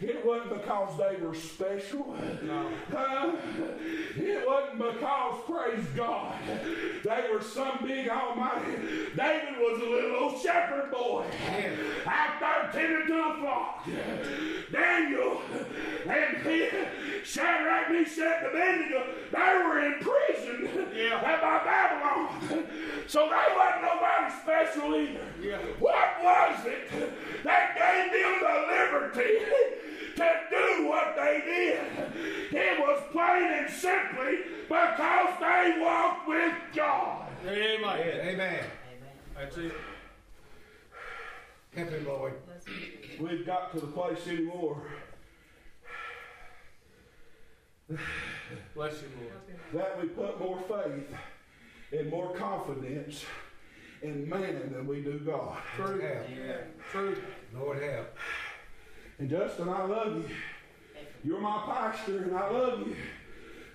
It 0.00 0.24
wasn't 0.24 0.54
because 0.54 0.98
they 0.98 1.24
were 1.24 1.34
special. 1.34 2.16
No. 2.42 2.72
Uh, 2.96 3.36
it 4.16 4.46
wasn't 4.46 4.78
because, 4.78 5.40
praise 5.46 5.86
God, 5.94 6.34
they 7.04 7.28
were 7.32 7.42
some 7.42 7.78
big 7.86 8.08
almighty. 8.08 8.72
David 9.14 9.58
was 9.58 9.82
a 9.82 9.90
little 9.90 10.16
old 10.16 10.42
shepherd 10.42 10.90
boy 10.90 11.24
out 12.06 12.40
there 12.40 12.70
tending 12.72 13.06
to 13.08 13.14
the 13.14 13.34
flock. 13.40 13.86
Daniel 14.72 15.42
and 16.08 16.36
he, 16.46 16.68
Shadrach, 17.22 17.59
Meshach, 18.00 18.44
and 18.44 18.46
Abednego, 18.46 19.04
they 19.32 19.62
were 19.64 19.84
in 19.84 19.94
prison 20.00 20.88
Yeah. 20.94 21.20
by 21.40 21.64
Babylon. 21.64 22.66
So 23.06 23.28
they 23.28 23.56
wasn't 23.56 23.82
nobody 23.82 24.32
special 24.40 24.94
either. 24.94 25.26
Yeah. 25.42 25.58
What 25.80 26.22
was 26.22 26.64
it 26.64 27.42
that 27.42 27.74
gave 27.74 28.12
them 28.12 28.34
the 28.40 28.66
liberty 28.72 29.38
to 30.14 30.30
do 30.48 30.86
what 30.86 31.16
they 31.16 31.42
did? 31.44 32.54
It 32.54 32.78
was 32.78 33.02
plain 33.10 33.52
and 33.52 33.68
simply 33.68 34.38
because 34.68 35.40
they 35.40 35.76
walked 35.80 36.28
with 36.28 36.54
God. 36.72 37.26
Amen. 37.48 38.20
Amen. 38.28 38.64
That's 39.34 39.56
it. 39.56 39.72
Help 41.74 41.90
him, 41.90 42.06
Lord. 42.06 42.34
We've 43.18 43.44
got 43.44 43.72
to 43.72 43.80
the 43.80 43.88
place 43.88 44.24
anymore 44.28 44.80
Bless 48.74 49.00
him, 49.00 49.10
Lord. 49.20 49.58
that 49.74 50.00
we 50.00 50.08
put 50.08 50.38
more 50.38 50.60
faith 50.68 51.08
and 51.98 52.10
more 52.10 52.34
confidence 52.34 53.24
in 54.02 54.28
man 54.28 54.72
than 54.72 54.86
we 54.86 55.00
do 55.02 55.18
God. 55.18 55.58
Lord 55.78 56.02
help. 56.02 56.26
True. 56.90 57.16
Lord 57.54 57.82
help. 57.82 58.16
And 59.18 59.28
Justin, 59.28 59.68
I 59.68 59.84
love 59.84 60.16
you. 60.16 60.34
You're 61.22 61.40
my 61.40 61.62
pastor, 61.66 62.22
and 62.22 62.36
I 62.36 62.50
love 62.50 62.80
you. 62.80 62.96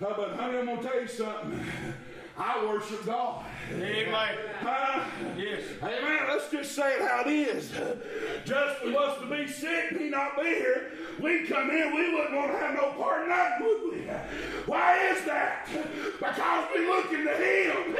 Uh, 0.00 0.14
but 0.16 0.32
honey, 0.34 0.58
I'm 0.58 0.66
gonna 0.66 0.82
tell 0.82 1.00
you 1.00 1.08
something. 1.08 1.60
I 2.38 2.64
worship 2.66 3.06
God. 3.06 3.44
Amen. 3.72 4.36
Huh? 4.60 5.04
Yes. 5.36 5.62
Amen. 5.82 6.18
let's 6.28 6.50
just 6.50 6.74
say 6.74 6.94
it 6.94 7.02
how 7.02 7.22
it 7.26 7.32
is. 7.32 7.70
Just 8.44 8.80
for 8.80 8.96
us 8.98 9.18
to 9.20 9.26
be 9.26 9.48
sick 9.48 9.92
and 9.92 10.00
he 10.00 10.08
not 10.10 10.36
be 10.36 10.44
here. 10.44 10.92
We 11.20 11.46
come 11.46 11.70
in, 11.70 11.94
we 11.94 12.14
wouldn't 12.14 12.36
want 12.36 12.52
to 12.52 12.58
have 12.58 12.74
no 12.74 12.92
part 12.92 13.22
in 13.22 13.30
that, 13.30 13.60
would 13.60 13.92
we? 13.92 14.00
Why 14.66 14.98
is 15.08 15.24
that? 15.24 15.66
Because 16.18 16.68
we 16.74 16.86
looking 16.86 17.24
to 17.24 17.34
him 17.34 17.96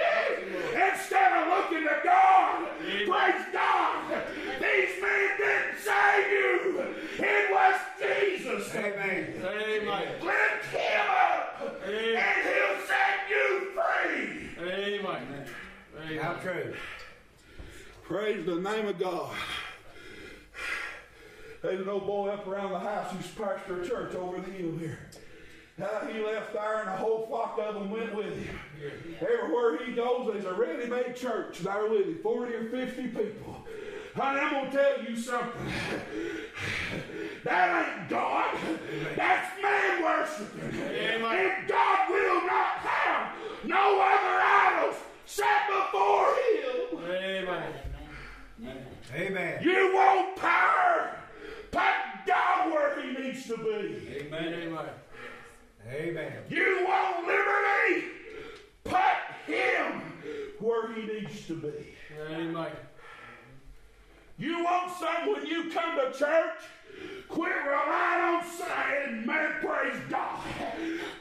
instead 0.74 1.32
of 1.32 1.48
looking 1.48 1.84
to 1.84 1.96
God. 2.04 2.68
Praise 2.78 3.44
God. 3.52 4.22
These 4.60 5.02
men 5.02 5.28
didn't 5.38 5.78
save 5.78 6.30
you. 6.30 6.84
It 7.18 7.50
was 7.50 7.74
Jesus. 7.98 8.74
Amen. 8.74 9.34
Amen. 9.42 10.08
Lift 10.22 10.64
him 10.72 11.06
up 11.08 11.80
Amen. 11.86 12.16
and 12.16 12.46
he'll 12.46 12.86
set 12.86 13.30
you 13.30 13.68
free. 13.74 14.25
Amen. 14.58 15.46
How 16.18 16.32
Amen. 16.32 16.42
true. 16.42 16.74
Praise 18.04 18.46
the 18.46 18.56
name 18.56 18.86
of 18.86 18.98
God. 18.98 19.34
There's 21.62 21.80
an 21.80 21.88
old 21.88 22.06
boy 22.06 22.28
up 22.28 22.46
around 22.46 22.72
the 22.72 22.78
house 22.78 23.12
who's 23.12 23.26
pastor 23.32 23.82
a 23.82 23.86
church 23.86 24.14
over 24.14 24.40
the 24.40 24.50
hill 24.50 24.78
here. 24.78 24.98
How 25.78 26.06
he 26.06 26.20
left 26.24 26.54
there 26.54 26.80
and 26.80 26.88
a 26.88 26.96
whole 26.96 27.26
flock 27.26 27.58
of 27.60 27.74
them 27.74 27.90
went 27.90 28.14
with 28.14 28.34
him. 28.34 28.58
Everywhere 29.20 29.84
he 29.84 29.92
goes, 29.92 30.32
there's 30.32 30.46
a 30.46 30.54
ready-made 30.54 31.16
church 31.16 31.58
there 31.58 31.90
with 31.90 32.06
him, 32.06 32.18
40 32.22 32.54
or 32.54 32.64
50 32.70 33.02
people. 33.08 33.66
Honey, 34.16 34.40
I'm 34.40 34.50
going 34.50 34.70
to 34.70 34.76
tell 34.76 35.02
you 35.04 35.14
something. 35.14 35.72
That 37.44 38.00
ain't 38.00 38.08
God. 38.08 38.56
That's 39.14 39.62
man 39.62 40.02
worshiping. 40.02 40.80
Amen. 40.80 41.22
And 41.22 41.68
God 41.68 42.08
will 42.08 42.46
not 42.46 42.78
have 42.78 43.32
no 43.64 44.00
other 44.00 44.40
idols 44.42 44.96
set 45.26 45.68
before 45.68 46.34
him. 46.34 46.98
Amen. 47.04 47.74
Amen. 49.14 49.62
You 49.62 49.92
want 49.94 50.36
power? 50.36 51.18
Put 51.70 51.82
God 52.26 52.72
where 52.72 53.00
he 53.02 53.22
needs 53.22 53.46
to 53.48 53.58
be. 53.58 54.28
Amen. 54.32 54.78
Amen. 55.92 56.32
You 56.48 56.86
want 56.88 57.26
liberty? 57.26 58.06
Put 58.82 59.00
him 59.46 60.00
where 60.58 60.92
he 60.94 61.02
needs 61.02 61.46
to 61.48 61.54
be. 61.54 61.94
Amen. 62.30 62.72
You 64.38 64.64
want 64.64 64.92
something 64.98 65.32
when 65.32 65.46
you 65.46 65.70
come 65.70 65.96
to 65.96 66.18
church? 66.18 66.60
Quit 67.28 67.52
relying 67.66 68.36
on 68.36 68.44
saying, 68.44 69.26
man, 69.26 69.54
praise 69.60 70.00
God. 70.08 70.40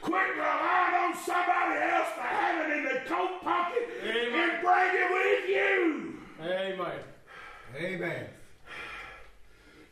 Quit 0.01 0.35
relying 0.35 0.95
on 0.95 1.15
somebody 1.15 1.79
else 1.79 2.09
to 2.15 2.21
have 2.21 2.69
it 2.69 2.77
in 2.77 2.83
the 2.83 3.01
coat 3.07 3.41
pocket 3.41 3.89
Amen. 4.03 4.49
and 4.49 4.61
bring 4.61 4.91
it 4.93 5.11
with 5.11 5.49
you. 5.49 6.19
Amen. 6.41 6.99
Amen. 7.77 8.27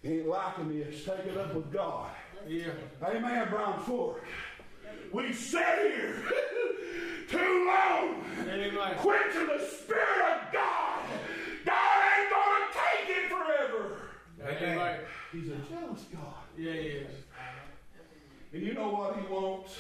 Ain't 0.05 0.27
liking 0.27 0.79
this. 0.79 1.03
Take 1.05 1.25
it 1.25 1.37
up 1.37 1.53
with 1.53 1.71
God. 1.71 2.09
Yeah. 2.47 2.71
Amen, 3.03 3.47
Brown 3.49 3.79
Fork. 3.83 4.23
We 5.13 5.31
sat 5.31 5.79
here 5.79 6.15
too 7.29 7.65
long. 7.67 8.23
Amen. 8.47 8.95
Quenching 8.97 9.47
the 9.47 9.65
Spirit 9.65 10.21
of 10.31 10.53
God. 10.53 10.99
God 11.65 11.92
forever. 14.43 14.65
Amen. 14.65 14.99
He's 15.31 15.49
a 15.49 15.55
jealous 15.55 16.03
God. 16.13 16.43
Yeah, 16.57 16.73
he 16.73 16.87
is. 16.87 17.11
And 18.53 18.61
you 18.61 18.73
know 18.73 18.89
what 18.89 19.15
he 19.17 19.25
wants? 19.33 19.77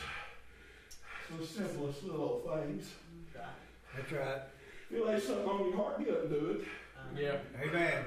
The 1.39 1.45
simplest 1.45 2.03
little 2.03 2.41
things. 2.47 2.91
That's 3.95 4.11
right. 4.11 4.41
If 4.89 4.97
you 4.97 5.05
lay 5.05 5.19
something 5.19 5.47
on 5.47 5.69
your 5.69 5.77
heart, 5.77 5.99
get 5.99 6.13
up 6.13 6.21
and 6.23 6.29
do 6.31 6.59
it. 6.59 6.67
Yeah. 7.19 7.37
Amen. 7.61 8.05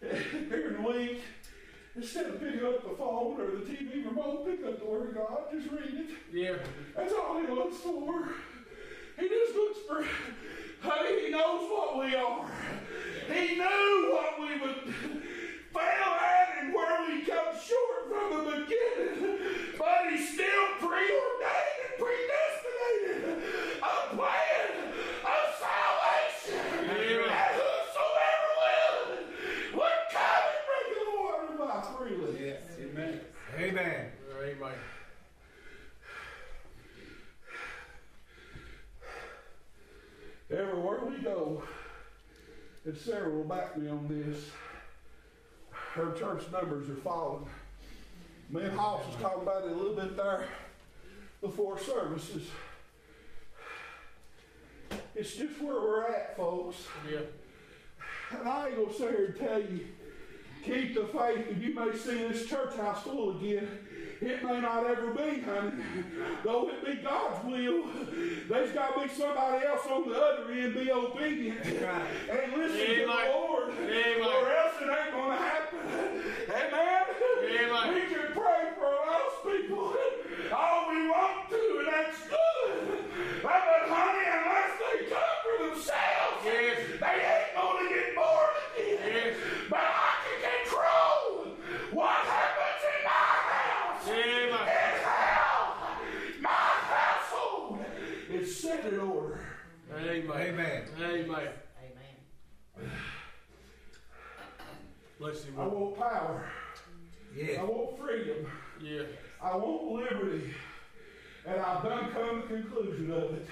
Here 0.00 0.68
in 0.68 0.82
the 0.82 0.88
week, 0.88 1.20
instead 1.96 2.26
of 2.26 2.40
picking 2.40 2.64
up 2.64 2.82
the 2.82 2.96
phone 2.96 3.40
or 3.40 3.50
the 3.50 3.64
TV 3.64 4.04
remote, 4.04 4.46
pick 4.46 4.64
up 4.64 4.78
the 4.78 4.84
Word 4.84 5.08
of 5.08 5.14
God, 5.14 5.38
just 5.52 5.70
read 5.70 5.94
it. 5.94 6.10
Yeah. 6.32 6.56
That's 6.94 7.12
all 7.14 7.40
he 7.40 7.46
looks 7.46 7.78
for. 7.78 8.28
He 9.18 9.28
just 9.28 9.54
looks 9.54 9.78
for, 9.88 10.04
honey, 10.80 11.26
he 11.26 11.30
knows 11.30 11.68
what 11.70 11.98
we 11.98 12.14
are. 12.14 12.50
He 13.26 13.56
knew 13.56 14.10
what 14.12 14.40
we 14.40 14.60
would 14.60 14.94
fail 15.74 15.82
at 15.82 16.48
and 16.60 16.72
where 16.72 17.06
we 17.08 17.22
come 17.22 17.52
short 17.52 18.08
from 18.08 18.46
the 18.46 18.50
beginning. 18.50 19.74
But 19.76 20.12
he 20.12 20.24
still 20.24 20.66
preordained 20.78 21.78
and 21.82 21.94
predestinated 21.98 23.42
a 23.82 24.14
plan 24.14 24.70
of 25.24 25.44
salvation. 25.58 26.62
Amen. 26.88 27.28
And 27.28 27.54
whosoever 27.58 28.50
will 28.60 29.78
would 29.78 30.00
come 30.12 30.44
and 30.46 30.60
drink 30.66 30.88
the 30.94 31.10
water 31.18 31.50
by 31.58 31.76
freely. 31.98 32.54
Amen. 32.80 33.20
Amen. 33.58 34.10
Amen. 34.40 34.97
Everywhere 40.50 41.00
we 41.04 41.18
go, 41.18 41.62
and 42.86 42.96
Sarah 42.96 43.28
will 43.28 43.44
back 43.44 43.76
me 43.76 43.90
on 43.90 44.08
this, 44.08 44.46
her 45.70 46.12
church 46.12 46.44
numbers 46.50 46.88
are 46.88 46.94
falling. 46.94 47.46
Me 48.48 48.62
and 48.62 48.78
Hoss 48.78 49.06
was 49.06 49.16
talking 49.20 49.42
about 49.42 49.64
it 49.64 49.72
a 49.72 49.74
little 49.74 49.94
bit 49.94 50.16
there 50.16 50.46
before 51.42 51.78
services. 51.78 52.48
It's 55.14 55.34
just 55.34 55.60
where 55.60 55.74
we're 55.74 56.06
at, 56.06 56.34
folks. 56.34 56.76
Yeah. 57.12 57.20
And 58.38 58.48
I 58.48 58.68
ain't 58.68 58.76
gonna 58.76 58.92
sit 58.92 59.10
here 59.10 59.24
and 59.26 59.36
tell 59.36 59.60
you, 59.60 59.86
keep 60.64 60.94
the 60.94 61.04
faith, 61.06 61.46
and 61.50 61.62
you 61.62 61.74
may 61.74 61.94
see 61.94 62.26
this 62.26 62.46
church 62.46 62.74
house 62.76 63.02
full 63.02 63.36
again. 63.36 63.68
It 64.20 64.42
may 64.44 64.60
not 64.60 64.84
ever 64.86 65.10
be, 65.12 65.40
honey. 65.42 65.82
Though 66.44 66.70
it 66.70 66.84
be 66.84 67.02
God's 67.02 67.44
will, 67.46 67.84
there's 68.48 68.72
got 68.72 68.94
to 68.94 69.06
be 69.08 69.14
somebody 69.14 69.64
else 69.66 69.86
on 69.86 70.08
the 70.08 70.14
other 70.16 70.50
end 70.52 70.74
be 70.74 70.90
obedient 70.90 71.64
and 71.64 72.52
listen 72.56 72.76
to 72.76 72.94
Amen. 72.94 73.06
the 73.06 73.06
Lord, 73.32 73.70
Amen. 73.78 74.20
or 74.20 74.50
else 74.50 74.74
it 74.80 74.88
ain't 74.90 75.12
going 75.12 75.30
to 75.30 75.44
happen. 75.44 75.78
Amen. 76.50 77.02
Amen. 77.60 77.94
We 77.94 78.00
can 78.14 78.32
pray 78.32 78.72
for 78.76 78.90
lost 79.06 79.44
people 79.44 79.94
all 80.52 80.88
we 80.90 81.08
want 81.08 81.48
to, 81.50 81.76
and 81.78 81.88
that's 81.88 82.18
good. 82.28 83.04
But, 83.42 83.62
but 83.68 83.88
honey, 83.88 84.26
unless 84.26 84.72
they 84.80 85.06
come 85.06 85.36
for 85.44 85.64
themselves, 85.68 86.44
Yes. 86.44 86.78
they 87.00 87.16
ain't 87.22 87.54
going 87.54 87.88
to 87.88 87.94
get 87.94 88.14
born 88.16 88.50
again. 88.74 88.98
Yes. 89.06 89.36
But 89.70 89.80
I 89.80 90.10
can 90.24 90.38
control 90.64 91.54
what 91.92 92.16
happens 92.24 92.82
in 92.88 93.04
my 93.04 93.28
house. 93.52 94.08
Amen. 94.08 94.66
His 94.66 95.02
house, 95.04 95.76
my 96.40 96.48
household, 96.48 97.78
is 98.32 98.56
set 98.60 98.84
in 98.86 98.98
order. 99.00 99.40
Amen. 99.94 100.30
Amen. 100.32 101.27
Amen. 101.42 101.52
Amen. 102.78 102.90
Bless 105.18 105.44
you, 105.46 105.52
I 105.60 105.66
want 105.66 105.96
power. 105.98 106.44
Yeah. 107.36 107.60
I 107.60 107.64
want 107.64 107.98
freedom. 107.98 108.46
Yeah. 108.80 109.02
I 109.42 109.56
want 109.56 109.92
liberty. 109.92 110.54
And 111.46 111.60
I've 111.60 111.82
done 111.82 112.10
come 112.12 112.42
to 112.42 112.48
the 112.48 112.62
conclusion 112.62 113.10
of 113.12 113.34
it. 113.34 113.46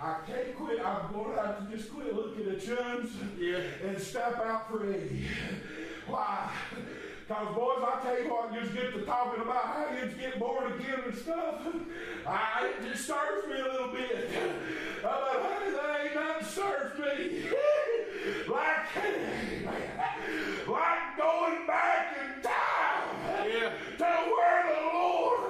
I 0.00 0.18
can't 0.26 0.56
quit. 0.56 0.80
I'm 0.84 1.12
going 1.12 1.34
to 1.34 1.42
have 1.42 1.68
to 1.70 1.76
just 1.76 1.92
quit 1.92 2.14
looking 2.14 2.48
at 2.50 2.64
chums 2.64 3.10
Yeah. 3.38 3.58
and 3.84 4.00
step 4.00 4.40
out 4.44 4.70
for 4.70 4.84
Eddie. 4.92 5.26
Why? 6.06 6.50
Because, 7.28 7.54
boys, 7.54 7.84
I 7.84 8.00
tell 8.02 8.22
you 8.22 8.30
what, 8.30 8.54
just 8.54 8.72
get 8.74 8.92
to 8.94 9.02
talking 9.02 9.42
about 9.42 9.64
how 9.64 9.86
you 9.94 10.10
get 10.18 10.38
born 10.38 10.72
again 10.72 11.00
and 11.06 11.14
stuff. 11.14 11.60
I, 12.26 12.70
it 12.70 12.90
disturbs 12.90 13.46
me 13.48 13.60
a 13.60 13.64
little 13.70 13.92
bit. 13.92 14.30
Uh, 14.34 15.02
but, 15.02 15.42
honey, 15.42 15.70
there 15.72 16.06
ain't 16.06 16.14
nothing 16.14 16.46
disturbs 16.46 16.98
me. 16.98 17.42
like, 18.48 18.96
like 20.68 21.16
going 21.18 21.66
back 21.66 22.16
in 22.16 22.42
time 22.42 23.46
Yeah. 23.46 23.72
to 23.98 24.04
where 24.04 24.62
the 24.72 24.80
Lord 24.96 25.40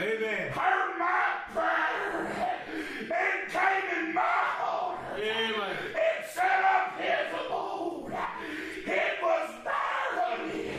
Amen. 0.00 0.52
heard 0.52 0.98
my 0.98 1.24
prayer 1.54 2.60
and 3.00 3.50
came 3.50 4.06
in 4.08 4.14
my 4.14 4.20
heart 4.20 4.98
Amen. 5.16 5.76
and 5.94 6.26
set 6.30 6.62
up 6.62 7.00
his 7.00 7.32
abode. 7.46 8.12
It 8.86 9.22
was 9.22 9.50
there, 9.64 10.10
honey, 10.20 10.70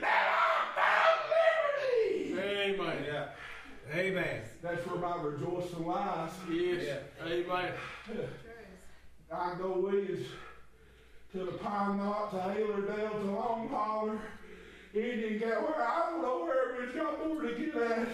that 0.00 0.26
I 0.34 0.56
found 0.78 1.20
liberty. 1.34 2.80
Amen. 2.80 3.04
Yeah. 3.06 3.94
Amen. 3.94 4.40
My 5.00 5.16
rejoicing 5.22 5.86
lies. 5.86 6.30
Yes. 6.50 6.98
Amen. 7.24 7.72
I 9.32 9.54
go 9.56 9.78
with 9.78 9.94
you 9.94 10.24
to 11.32 11.38
the 11.44 11.52
Pine 11.58 11.98
Knot, 11.98 12.30
to 12.30 12.36
Haylerdale, 12.36 13.12
to 13.12 13.30
Long 13.30 13.68
Holler, 13.68 14.18
Indian 14.94 15.38
Gap, 15.38 15.62
where 15.62 15.86
I 15.86 16.10
don't 16.10 16.22
know 16.22 16.44
where 16.44 16.82
it's 16.82 16.94
got 16.94 17.28
more 17.28 17.42
to 17.42 17.54
get 17.54 17.76
at. 17.76 18.08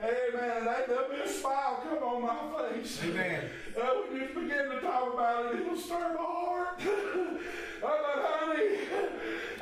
Amen. 0.00 0.64
That 0.66 0.86
there'll 0.86 1.10
be 1.10 1.20
a 1.20 1.28
smile 1.28 1.82
come 1.82 2.02
on 2.02 2.22
my 2.22 2.70
face. 2.70 3.00
Amen. 3.04 3.50
Uh, 3.76 3.90
we 4.12 4.20
just 4.20 4.34
begin 4.34 4.70
to 4.70 4.80
talk 4.80 5.14
about 5.14 5.54
it, 5.54 5.60
it'll 5.60 5.76
stir 5.76 6.14
my 6.14 6.20
heart. 6.20 6.80
uh, 6.80 7.38
but 7.80 8.24
honey, 8.38 8.78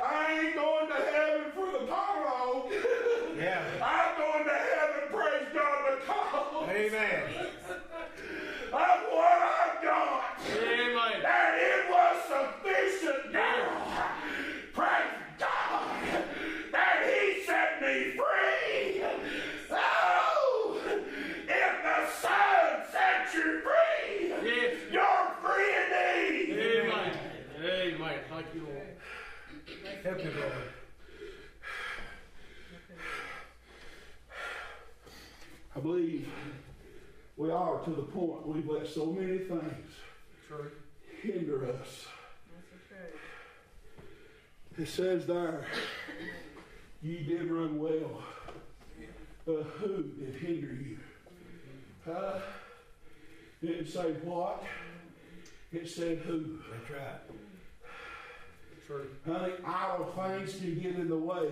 I 0.05 0.39
ain't 0.39 0.55
going 0.55 0.87
to 0.87 0.93
heaven 0.93 1.26
Amen. 6.77 7.23
of 8.67 8.99
what 9.11 9.41
I've 9.41 9.81
got. 9.83 10.23
Amen. 10.51 11.21
That 11.23 11.57
it 11.57 11.89
was 11.89 12.15
sufficient 12.29 13.33
now. 13.33 14.11
Praise 14.73 15.17
God 15.39 15.89
that 16.71 16.97
He 17.09 17.43
set 17.45 17.81
me 17.81 18.11
free. 18.11 19.03
Oh, 19.71 20.79
if 20.85 21.73
the 21.83 22.11
Son 22.21 22.83
set 22.91 23.33
you 23.33 23.61
free, 23.61 24.27
Yes. 24.45 24.75
you're 24.91 25.31
free 25.41 25.73
indeed. 25.81 26.59
Amen. 26.85 27.13
Amen. 27.59 28.19
Thank 28.29 28.45
you, 28.53 28.61
Lord. 28.67 28.97
Help 30.03 30.17
me, 30.17 30.23
Lord. 30.39 30.53
I 35.75 35.79
believe 35.79 36.27
we 37.37 37.51
are 37.51 37.79
to 37.83 37.91
the 37.91 38.01
point 38.01 38.47
we've 38.47 38.67
let 38.67 38.87
so 38.87 39.05
many 39.05 39.37
things 39.37 39.91
True. 40.47 40.71
hinder 41.21 41.65
us. 41.69 42.07
That's 42.51 42.71
okay. 42.91 44.81
It 44.81 44.87
says 44.87 45.27
there, 45.27 45.65
ye 47.01 47.23
did 47.23 47.49
run 47.49 47.79
well. 47.79 48.23
but 49.45 49.63
who 49.79 50.03
did 50.03 50.35
hinder 50.35 50.73
you? 50.73 50.97
Huh? 52.03 52.39
It 53.61 53.67
didn't 53.67 53.87
say 53.87 54.13
what. 54.23 54.63
It 55.71 55.87
said 55.87 56.19
who. 56.19 56.59
That's 56.71 56.91
right. 56.91 57.21
True. 58.87 59.07
Honey, 59.25 59.53
idle 59.65 60.13
things 60.15 60.55
can 60.55 60.79
get 60.79 60.95
in 60.95 61.09
the 61.09 61.17
way, 61.17 61.49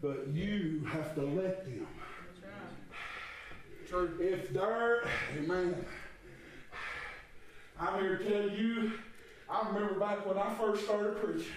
but 0.00 0.28
you 0.28 0.82
have 0.90 1.14
to 1.14 1.20
let 1.20 1.64
them. 1.64 1.86
If 3.94 4.54
there, 4.54 5.06
amen. 5.36 5.84
I'm 7.78 8.00
here 8.00 8.16
to 8.16 8.24
tell 8.24 8.48
you, 8.48 8.92
I 9.50 9.68
remember 9.68 10.00
back 10.00 10.24
when 10.24 10.38
I 10.38 10.54
first 10.54 10.84
started 10.84 11.22
preaching, 11.22 11.52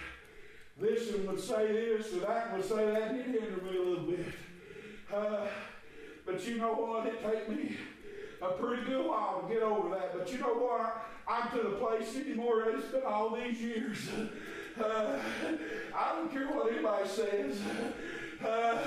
this 0.78 1.10
one 1.14 1.28
would 1.28 1.40
say 1.40 1.72
this, 1.72 2.12
or 2.12 2.20
that 2.20 2.54
would 2.54 2.62
say 2.62 2.84
that, 2.84 3.10
and 3.12 3.20
it 3.20 3.24
hindered 3.24 3.62
me 3.64 3.78
a 3.78 3.80
little 3.80 4.04
bit. 4.04 4.26
Uh, 5.10 5.46
but 6.26 6.46
you 6.46 6.58
know 6.58 6.74
what? 6.74 7.06
It 7.06 7.22
take 7.22 7.48
me 7.48 7.74
a 8.42 8.48
pretty 8.48 8.84
good 8.84 9.06
while 9.06 9.40
to 9.40 9.54
get 9.54 9.62
over 9.62 9.88
that. 9.94 10.12
But 10.18 10.30
you 10.30 10.38
know 10.38 10.52
what? 10.52 11.06
I'm 11.26 11.48
to 11.56 11.70
the 11.70 11.76
place 11.76 12.16
anymore 12.16 12.64
it's 12.68 12.88
been 12.88 13.02
all 13.02 13.34
these 13.34 13.60
years. 13.60 14.10
Uh, 14.78 15.18
I 15.96 16.12
don't 16.12 16.30
care 16.30 16.48
what 16.48 16.70
anybody 16.70 17.08
says. 17.08 17.58
Uh, 18.46 18.78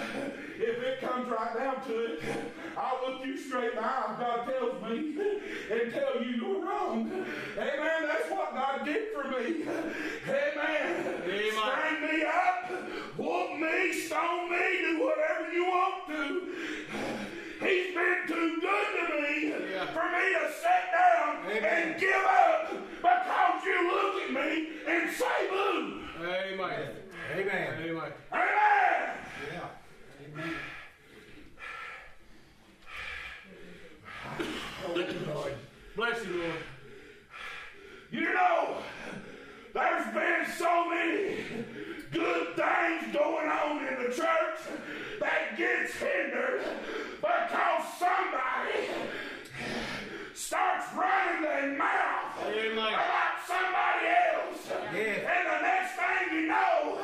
if 0.62 0.84
it 0.84 1.00
comes 1.02 1.30
right 1.30 1.56
down 1.56 1.82
to 1.88 1.94
it, 2.06 2.20
I'll 2.78 3.00
look 3.12 3.26
you 3.26 3.38
straight 3.38 3.72
in 3.72 3.76
the 3.76 3.82
eye 3.86 4.12
if 4.12 4.20
God 4.20 4.46
tells 4.46 4.84
me 4.84 5.18
and 5.72 5.94
tell 5.94 6.22
you 6.22 6.32
you're 6.36 6.66
wrong. 6.66 7.10
Amen. 7.58 8.08
That's 8.08 8.30
what 8.30 8.54
God 8.54 8.86
did 8.86 9.08
for 9.14 9.24
me. 9.30 9.64
Amen. 10.28 11.22
Amen. 11.24 12.02
Me 12.02 12.24
up, 12.26 12.72
whoop 13.18 13.60
me, 13.60 13.94
stone 13.94 14.50
me, 14.52 14.58
do 14.82 15.00
whatever 15.06 15.52
you 15.52 15.64
want 15.66 16.08
to. 16.08 16.56
He's 17.66 17.94
been 17.94 18.20
too 18.28 18.58
good 18.62 18.88
to 19.10 19.22
me 19.22 19.50
Yeah. 19.50 19.86
for 19.88 20.04
me 20.04 20.26
to 20.34 20.52
sit 20.54 20.84
down 20.94 21.46
Amen. 21.46 21.64
and 21.92 22.00
give 22.00 22.24
up 22.26 22.72
because 23.02 23.64
you 23.66 23.92
look 23.92 24.16
at 24.24 24.32
me 24.34 24.70
and 24.88 25.12
say 25.12 25.50
boo. 25.50 26.02
Amen. 26.22 26.90
Amen. 27.34 27.78
Amen. 27.82 27.90
Amen. 27.90 28.12
Yeah. 29.54 29.68
Bless 35.96 36.26
you, 36.26 36.38
Lord. 36.42 36.54
You 38.12 38.34
know, 38.34 38.78
there's 39.74 40.14
been 40.14 40.46
so 40.58 40.90
many 40.90 41.38
good 42.12 42.56
things 42.56 43.14
going 43.16 43.50
on 43.50 43.86
in 43.86 43.96
the 44.04 44.16
church 44.16 44.60
that 45.20 45.58
gets 45.58 45.94
hindered 45.96 46.62
because 47.22 47.84
somebody 48.00 48.88
starts 50.34 50.86
running 50.96 51.44
their 51.44 51.78
mouth 51.78 52.40
Amen. 52.48 52.94
about 52.94 53.38
somebody 53.46 54.08
else. 54.08 54.70
Yeah. 54.96 55.30
And 55.30 55.46
the 55.48 55.62
next 55.62 55.92
thing 56.00 56.40
you 56.42 56.48
know, 56.48 56.98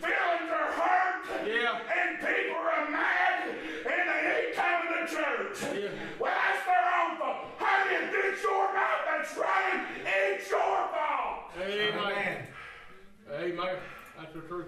feelings 0.00 0.50
are 0.50 0.72
hurt. 0.72 1.46
Yeah. 1.46 1.78
And 1.78 2.18
people 2.18 2.56
are 2.60 2.90
mad 2.90 3.48
and 3.48 4.08
they 4.08 4.46
ain't 4.46 4.56
coming 4.56 5.06
to 5.06 5.14
church. 5.14 5.80
Yeah. 5.80 5.88
Well, 6.18 6.32
that's 6.34 6.66
their 6.66 6.86
own 7.00 7.16
fault. 7.18 7.36
Honey, 7.58 7.94
if 7.94 8.12
it's 8.14 8.42
your 8.42 8.72
mouth 8.74 9.02
that's 9.08 9.36
running, 9.38 9.86
it's 10.04 10.50
your 10.50 10.60
fault. 10.60 11.54
Amen. 11.62 12.46
Amen. 13.32 13.76
That's 14.32 14.44
the 14.44 14.48
truth. 14.48 14.66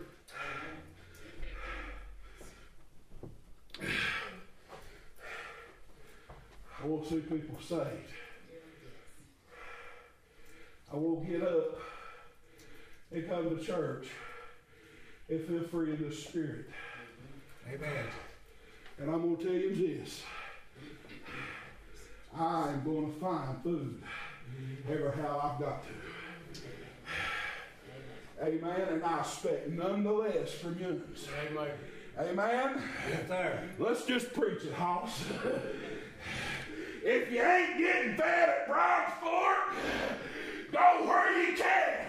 I 6.83 6.87
want 6.87 7.05
to 7.05 7.11
see 7.11 7.21
people 7.21 7.59
saved. 7.67 7.89
I 10.93 10.97
will 10.97 11.21
get 11.21 11.43
up 11.43 11.79
and 13.13 13.29
come 13.29 13.57
to 13.57 13.65
church 13.65 14.09
and 15.31 15.41
feel 15.47 15.63
free 15.65 15.93
in 15.93 16.09
the 16.09 16.15
spirit. 16.15 16.67
Amen. 17.67 18.05
And 18.99 19.11
I'm 19.11 19.23
going 19.23 19.37
to 19.39 19.45
tell 19.45 19.53
you 19.53 19.75
this. 19.75 20.23
I 22.37 22.71
am 22.71 22.85
going 22.85 23.15
to 23.15 23.21
find 23.21 23.63
food 23.63 24.03
ever 24.91 25.13
how 25.13 25.53
I've 25.55 25.61
got 25.61 25.85
to. 25.85 26.24
Amen. 28.43 28.81
And 28.91 29.05
I 29.05 29.21
expect 29.21 29.69
none 29.69 30.03
the 30.03 30.13
less 30.13 30.53
from 30.53 30.79
you. 30.79 31.03
Amen. 31.51 31.69
Amen. 32.19 32.83
Yes, 33.09 33.29
sir. 33.29 33.69
Let's 33.79 34.05
just 34.05 34.33
preach 34.33 34.65
it, 34.65 34.73
Hoss. 34.75 35.25
if 37.05 37.31
you 37.33 37.43
ain't 37.43 37.79
getting 37.79 38.17
fed 38.17 38.49
at 38.49 38.69
Bronxport, 38.69 39.75
go 40.73 41.07
where 41.07 41.43
you 41.43 41.57
can. 41.57 42.07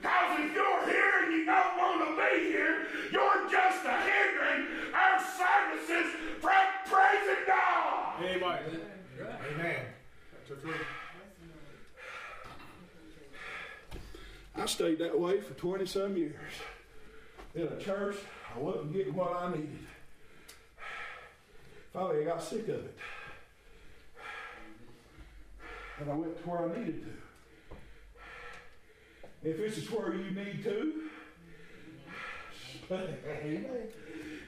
Because 0.00 0.38
if 0.40 0.54
you're 0.54 0.86
here 0.86 1.24
and 1.24 1.32
you 1.32 1.44
don't 1.46 1.78
want 1.78 2.08
to 2.08 2.16
be 2.16 2.50
here, 2.50 2.86
you're 3.12 3.50
just 3.50 3.84
a 3.84 3.96
hindering 3.96 4.66
our 4.92 5.20
services 5.20 6.12
from 6.40 6.66
praising 6.86 7.44
God. 7.46 8.22
Amen. 8.24 8.80
Amen. 9.54 9.80
That's 10.32 10.48
the 10.48 10.56
truth. 10.56 10.76
I 14.54 14.61
stayed 14.72 14.98
that 14.98 15.18
way 15.18 15.40
for 15.40 15.54
20 15.54 15.86
some 15.86 16.16
years. 16.16 16.52
In 17.54 17.62
a 17.62 17.78
church, 17.78 18.16
I 18.54 18.58
wasn't 18.58 18.92
getting 18.92 19.14
what 19.14 19.34
I 19.36 19.50
needed. 19.50 19.86
Finally, 21.92 22.22
I 22.22 22.24
got 22.24 22.42
sick 22.42 22.62
of 22.68 22.76
it. 22.76 22.96
And 26.00 26.10
I 26.10 26.14
went 26.14 26.42
to 26.42 26.48
where 26.48 26.64
I 26.64 26.78
needed 26.78 27.04
to. 27.04 27.10
If 29.48 29.56
this 29.58 29.76
is 29.76 29.90
where 29.90 30.14
you 30.14 30.30
need 30.30 30.64
to, 30.64 31.02
amen. 32.90 33.68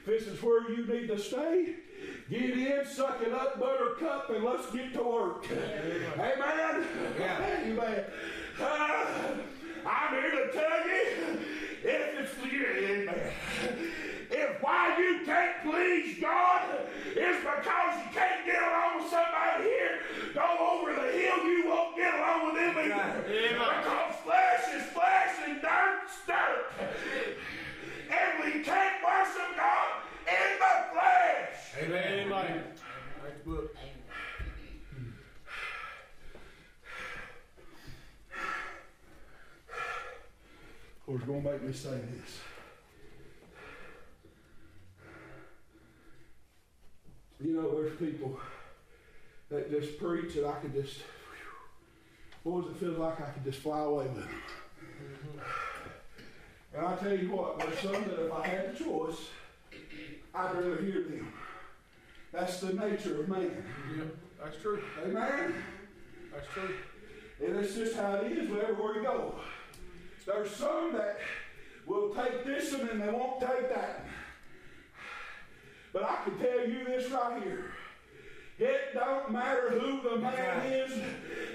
If 0.07 0.23
this 0.23 0.27
is 0.27 0.43
where 0.43 0.69
you 0.69 0.85
need 0.85 1.07
to 1.07 1.17
stay, 1.17 1.77
get 2.29 2.41
in, 2.51 2.85
suck 2.85 3.21
it 3.25 3.33
up, 3.33 3.59
buttercup, 3.59 4.29
and 4.29 4.43
let's 4.43 4.71
get 4.71 4.93
to 4.93 5.01
work. 5.01 5.47
Amen. 5.51 6.85
Yeah. 7.19 7.59
Amen. 7.63 8.03
Uh, 8.61 9.05
I'm 9.85 10.13
here 10.13 10.31
to 10.31 10.51
tell 10.51 10.87
you, 10.87 11.39
if 11.83 12.19
it's 12.19 12.33
amen. 12.43 13.31
If 14.31 14.61
why 14.61 14.97
you 14.97 15.21
can't 15.25 15.61
please 15.63 16.19
God 16.19 16.63
is 17.15 17.37
because 17.37 17.93
you 18.01 18.09
can't 18.11 18.45
get 18.45 18.61
along 18.61 19.01
with 19.01 19.11
somebody 19.11 19.63
here, 19.63 19.99
go 20.33 20.81
over 20.81 20.93
the 20.93 21.11
hill, 21.11 21.45
you 21.45 21.67
won't 21.67 21.95
get 21.95 22.13
along 22.15 22.47
with 22.47 22.55
them 22.55 22.77
either. 22.77 23.25
Amen. 23.29 23.83
Because 23.83 24.15
flesh 24.23 24.75
is 24.75 24.83
flesh 24.91 25.35
and 25.47 25.61
dirt's 25.61 26.17
dirt. 26.25 26.73
And 28.09 28.43
we 28.43 28.63
can't 28.63 29.03
worship 29.05 29.55
God 29.55 30.01
in 30.25 30.57
the 30.57 30.73
flesh. 30.93 31.83
Amen. 31.83 32.25
Amen. 32.25 32.63
Next 33.23 33.94
Who's 41.05 41.21
going 41.21 41.43
to 41.43 41.51
make 41.51 41.61
me 41.61 41.71
say 41.71 41.89
this? 41.89 42.39
You 47.43 47.53
know, 47.53 47.81
there's 47.81 47.97
people 47.97 48.39
that 49.49 49.69
just 49.69 49.99
preach 49.99 50.33
that 50.35 50.45
I 50.45 50.53
could 50.53 50.73
just, 50.73 51.01
What 52.43 52.63
does 52.63 52.75
it 52.75 52.79
feel 52.79 52.93
like 52.93 53.21
I 53.21 53.25
could 53.25 53.43
just 53.43 53.59
fly 53.59 53.81
away 53.81 54.07
with 54.07 54.15
them. 54.15 54.29
And 56.73 56.85
I 56.85 56.95
tell 56.95 57.15
you 57.15 57.31
what, 57.31 57.59
there's 57.59 57.79
some 57.79 57.93
that 57.93 58.25
if 58.25 58.33
I 58.33 58.47
had 58.47 58.75
the 58.75 58.83
choice, 58.83 59.29
I'd 60.33 60.55
rather 60.55 60.81
hear 60.81 61.03
them. 61.03 61.31
That's 62.33 62.59
the 62.59 62.73
nature 62.73 63.21
of 63.21 63.29
man. 63.29 63.63
Yeah, 63.95 64.03
that's 64.43 64.61
true. 64.61 64.81
Amen? 65.05 65.53
That's 66.33 66.47
true. 66.53 66.75
And 67.45 67.55
that's 67.55 67.75
just 67.75 67.95
how 67.95 68.15
it 68.15 68.31
is 68.31 68.49
wherever 68.49 68.93
you 68.95 69.03
go. 69.03 69.35
There's 70.25 70.51
some 70.51 70.93
that 70.93 71.19
will 71.85 72.13
take 72.15 72.45
this 72.45 72.73
one 72.73 72.89
and 72.89 73.01
they 73.01 73.09
won't 73.09 73.39
take 73.39 73.69
that 73.69 73.99
one. 73.99 74.09
But 75.93 76.03
I 76.03 76.17
can 76.23 76.37
tell 76.39 76.67
you 76.67 76.83
this 76.85 77.09
right 77.11 77.41
here. 77.43 77.71
It 78.57 78.93
don't 78.93 79.31
matter 79.31 79.69
who 79.69 80.01
the 80.09 80.17
man 80.17 80.65
is, 80.65 80.91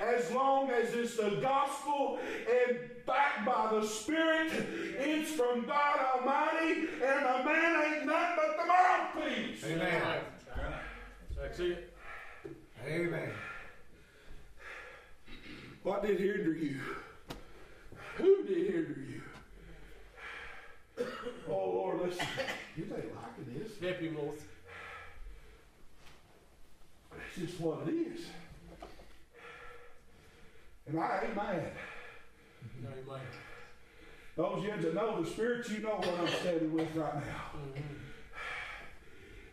as 0.00 0.30
long 0.32 0.70
as 0.70 0.92
it's 0.92 1.16
the 1.16 1.38
gospel 1.40 2.18
and 2.46 2.78
backed 3.06 3.46
by 3.46 3.70
the 3.72 3.86
Spirit, 3.86 4.52
it's 4.98 5.30
from 5.32 5.64
God 5.64 5.98
Almighty, 6.14 6.88
and 7.02 7.24
the 7.24 7.44
man 7.44 7.84
ain't 7.84 8.06
nothing 8.06 8.36
but 8.36 8.56
the 8.58 8.66
mouthpiece. 8.66 9.64
Amen. 9.64 10.20
That's 11.40 11.58
it. 11.58 11.94
Amen. 12.86 13.30
What 15.82 16.02
did 16.02 16.20
hinder 16.20 16.52
you? 16.52 16.80
Who 18.20 18.44
did 18.44 18.72
hinder 18.72 18.96
you? 19.08 19.22
Oh 21.48 21.52
Lord, 21.52 22.00
listen. 22.02 22.26
You 22.76 22.84
ain't 22.84 23.14
liking 23.14 23.58
this. 23.58 23.80
Help 23.80 23.98
him, 23.98 24.16
Lord. 24.16 24.38
It's 27.16 27.36
just 27.36 27.60
what 27.60 27.88
it 27.88 27.92
is. 27.92 28.26
And 30.86 30.98
I 30.98 31.24
ain't 31.24 31.36
mad. 31.36 31.72
Amen. 32.82 33.20
Those 34.36 34.58
of 34.58 34.64
you 34.64 34.70
that 34.80 34.94
know 34.94 35.22
the 35.22 35.30
Spirit, 35.30 35.68
you 35.70 35.80
know 35.80 35.96
what 35.96 36.08
I'm 36.08 36.26
standing 36.28 36.72
with 36.72 36.94
right 36.94 37.14
now. 37.14 37.50
Mm-hmm. 37.56 37.99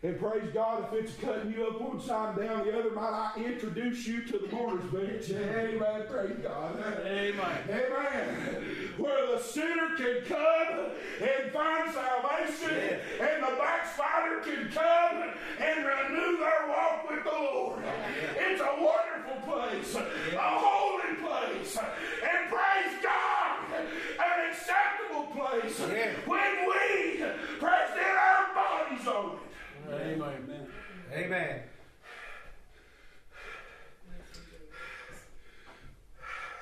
And 0.03 0.19
praise 0.19 0.51
God, 0.53 0.85
if 0.85 1.05
it's 1.05 1.15
cutting 1.15 1.51
you 1.51 1.65
up 1.65 1.81
one 1.81 1.99
side 1.99 2.37
and 2.37 2.47
down 2.47 2.67
the 2.67 2.79
other, 2.79 2.91
might 2.91 3.31
I 3.35 3.43
introduce 3.43 4.05
you 4.05 4.21
to 4.25 4.37
the 4.37 4.47
mourner's 4.55 4.85
bench? 4.91 5.31
Amen. 5.31 6.03
Praise 6.07 6.37
God. 6.43 6.77
Amen. 7.03 7.59
Amen. 7.67 8.93
Where 8.97 9.25
the 9.35 9.41
sinner 9.41 9.95
can 9.97 10.21
come 10.27 10.91
and 11.19 11.51
find 11.51 11.91
salvation, 11.91 12.99
and 13.19 13.43
the 13.43 13.55
backslider 13.57 14.41
can 14.41 14.69
come 14.71 15.33
and 15.59 15.79
renew 15.83 16.37
their 16.37 16.67
walk 16.69 17.09
with 17.09 17.23
the 17.23 17.31
Lord. 17.31 17.81
It's 18.37 18.61
a 18.61 18.75
wonderful 18.79 19.51
place, 19.51 19.95
a 19.95 20.39
holy 20.39 21.15
place, 21.15 21.75
and 21.75 22.49
praise 22.51 23.01
God, 23.01 23.65
an 23.73 24.51
acceptable 24.51 25.25
place 25.35 25.79
when 26.27 26.67
we 26.67 27.17
present 27.57 28.15
our 28.15 28.53
bodies 28.53 29.07
on 29.07 29.31
it. 29.31 29.46
Amen. 29.89 30.67
Amen. 31.13 31.61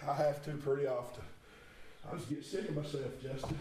I 0.08 0.14
have 0.14 0.44
to 0.46 0.52
pretty 0.52 0.86
often. 0.86 1.24
I 2.08 2.16
just 2.16 2.30
get 2.30 2.46
sick 2.46 2.70
of 2.70 2.76
myself, 2.76 3.22
Justin. 3.22 3.58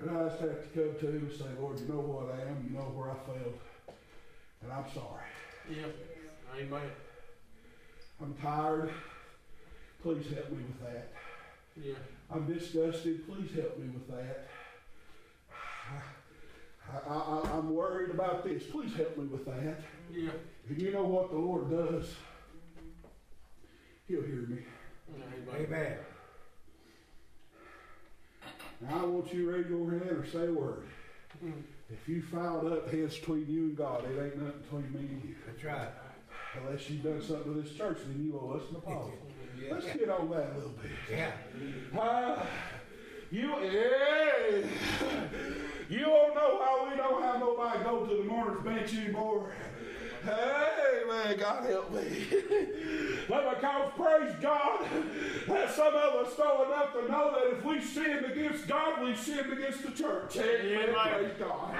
And 0.00 0.16
I 0.16 0.28
just 0.28 0.40
have 0.40 0.50
to 0.50 0.68
come 0.72 1.00
to 1.00 1.06
him 1.08 1.28
and 1.28 1.32
say, 1.32 1.44
Lord, 1.58 1.80
you 1.80 1.88
know 1.88 2.00
what 2.00 2.32
I 2.32 2.42
am, 2.42 2.64
you 2.68 2.76
know 2.76 2.84
where 2.94 3.10
I 3.10 3.14
failed, 3.26 3.58
and 4.62 4.72
I'm 4.72 4.84
sorry. 4.94 5.24
Yeah. 5.68 5.86
Amen. 6.56 6.90
I'm 8.20 8.34
tired. 8.34 8.90
Please 10.02 10.26
help 10.32 10.50
me 10.50 10.58
with 10.58 10.80
that. 10.82 11.12
Yeah. 11.82 11.94
I'm 12.30 12.46
disgusted. 12.46 13.26
Please 13.26 13.50
help 13.54 13.78
me 13.78 13.88
with 13.88 14.08
that. 14.08 14.46
I, 16.92 17.08
I, 17.08 17.14
I, 17.14 17.50
I'm 17.56 17.74
worried 17.74 18.10
about 18.10 18.44
this. 18.44 18.62
Please 18.64 18.94
help 18.94 19.16
me 19.18 19.26
with 19.26 19.44
that. 19.46 19.80
Yeah. 20.12 20.30
And 20.68 20.80
you 20.80 20.92
know 20.92 21.04
what 21.04 21.30
the 21.30 21.36
Lord 21.36 21.70
does? 21.70 22.14
He'll 24.06 24.22
hear 24.22 24.46
me. 24.48 24.58
Amen. 25.14 25.66
Amen. 25.66 25.98
Now 28.80 29.02
I 29.02 29.06
want 29.06 29.32
you 29.32 29.44
to 29.44 29.52
raise 29.52 29.68
your 29.68 29.90
hand 29.90 30.10
or 30.10 30.26
say 30.26 30.46
a 30.46 30.52
word. 30.52 30.84
If 31.90 32.08
you 32.08 32.22
filed 32.22 32.72
up 32.72 32.90
hands 32.90 33.18
between 33.18 33.46
you 33.48 33.64
and 33.64 33.76
God, 33.76 34.04
it 34.04 34.22
ain't 34.22 34.42
nothing 34.42 34.60
between 34.60 34.92
me 34.92 34.98
and 35.00 35.24
you. 35.24 35.34
That's 35.46 35.64
right. 35.64 35.88
Unless 36.56 36.88
you've 36.90 37.02
done 37.02 37.22
something 37.22 37.54
to 37.54 37.62
this 37.62 37.72
church, 37.72 37.98
then 38.06 38.24
you 38.24 38.38
owe 38.38 38.52
us 38.52 38.62
an 38.70 38.76
apology. 38.76 39.16
Let's 39.70 39.86
get 39.86 40.08
on 40.08 40.30
that 40.30 40.52
a 40.52 40.54
little 40.54 40.74
bit. 40.82 40.90
Yeah. 41.10 41.32
Uh, 41.98 42.44
you, 43.30 43.54
yeah. 43.60 44.62
You 45.88 46.00
don't 46.00 46.34
know 46.34 46.62
how 46.62 46.86
we 46.90 46.96
don't 46.96 47.22
have 47.22 47.40
nobody 47.40 47.82
go 47.82 48.04
to 48.04 48.16
the 48.16 48.24
mourner's 48.24 48.62
bench 48.62 48.94
anymore. 48.94 49.50
Hey, 50.22 51.02
man, 51.08 51.38
God 51.38 51.64
help 51.64 51.90
me. 51.94 52.26
but 53.28 53.54
because, 53.54 53.90
praise 53.96 54.34
God, 54.42 54.86
that 55.46 55.74
some 55.74 55.94
of 55.94 56.26
us 56.26 56.38
know 56.38 56.66
enough 56.66 56.92
to 56.92 57.10
know 57.10 57.32
that 57.32 57.56
if 57.56 57.64
we 57.64 57.80
sin 57.80 58.22
against 58.26 58.68
God, 58.68 59.02
we 59.02 59.14
sin 59.14 59.50
against 59.50 59.82
the 59.82 59.92
church. 59.92 60.36
Amen. 60.36 60.92
Praise 60.92 61.32
God. 61.38 61.74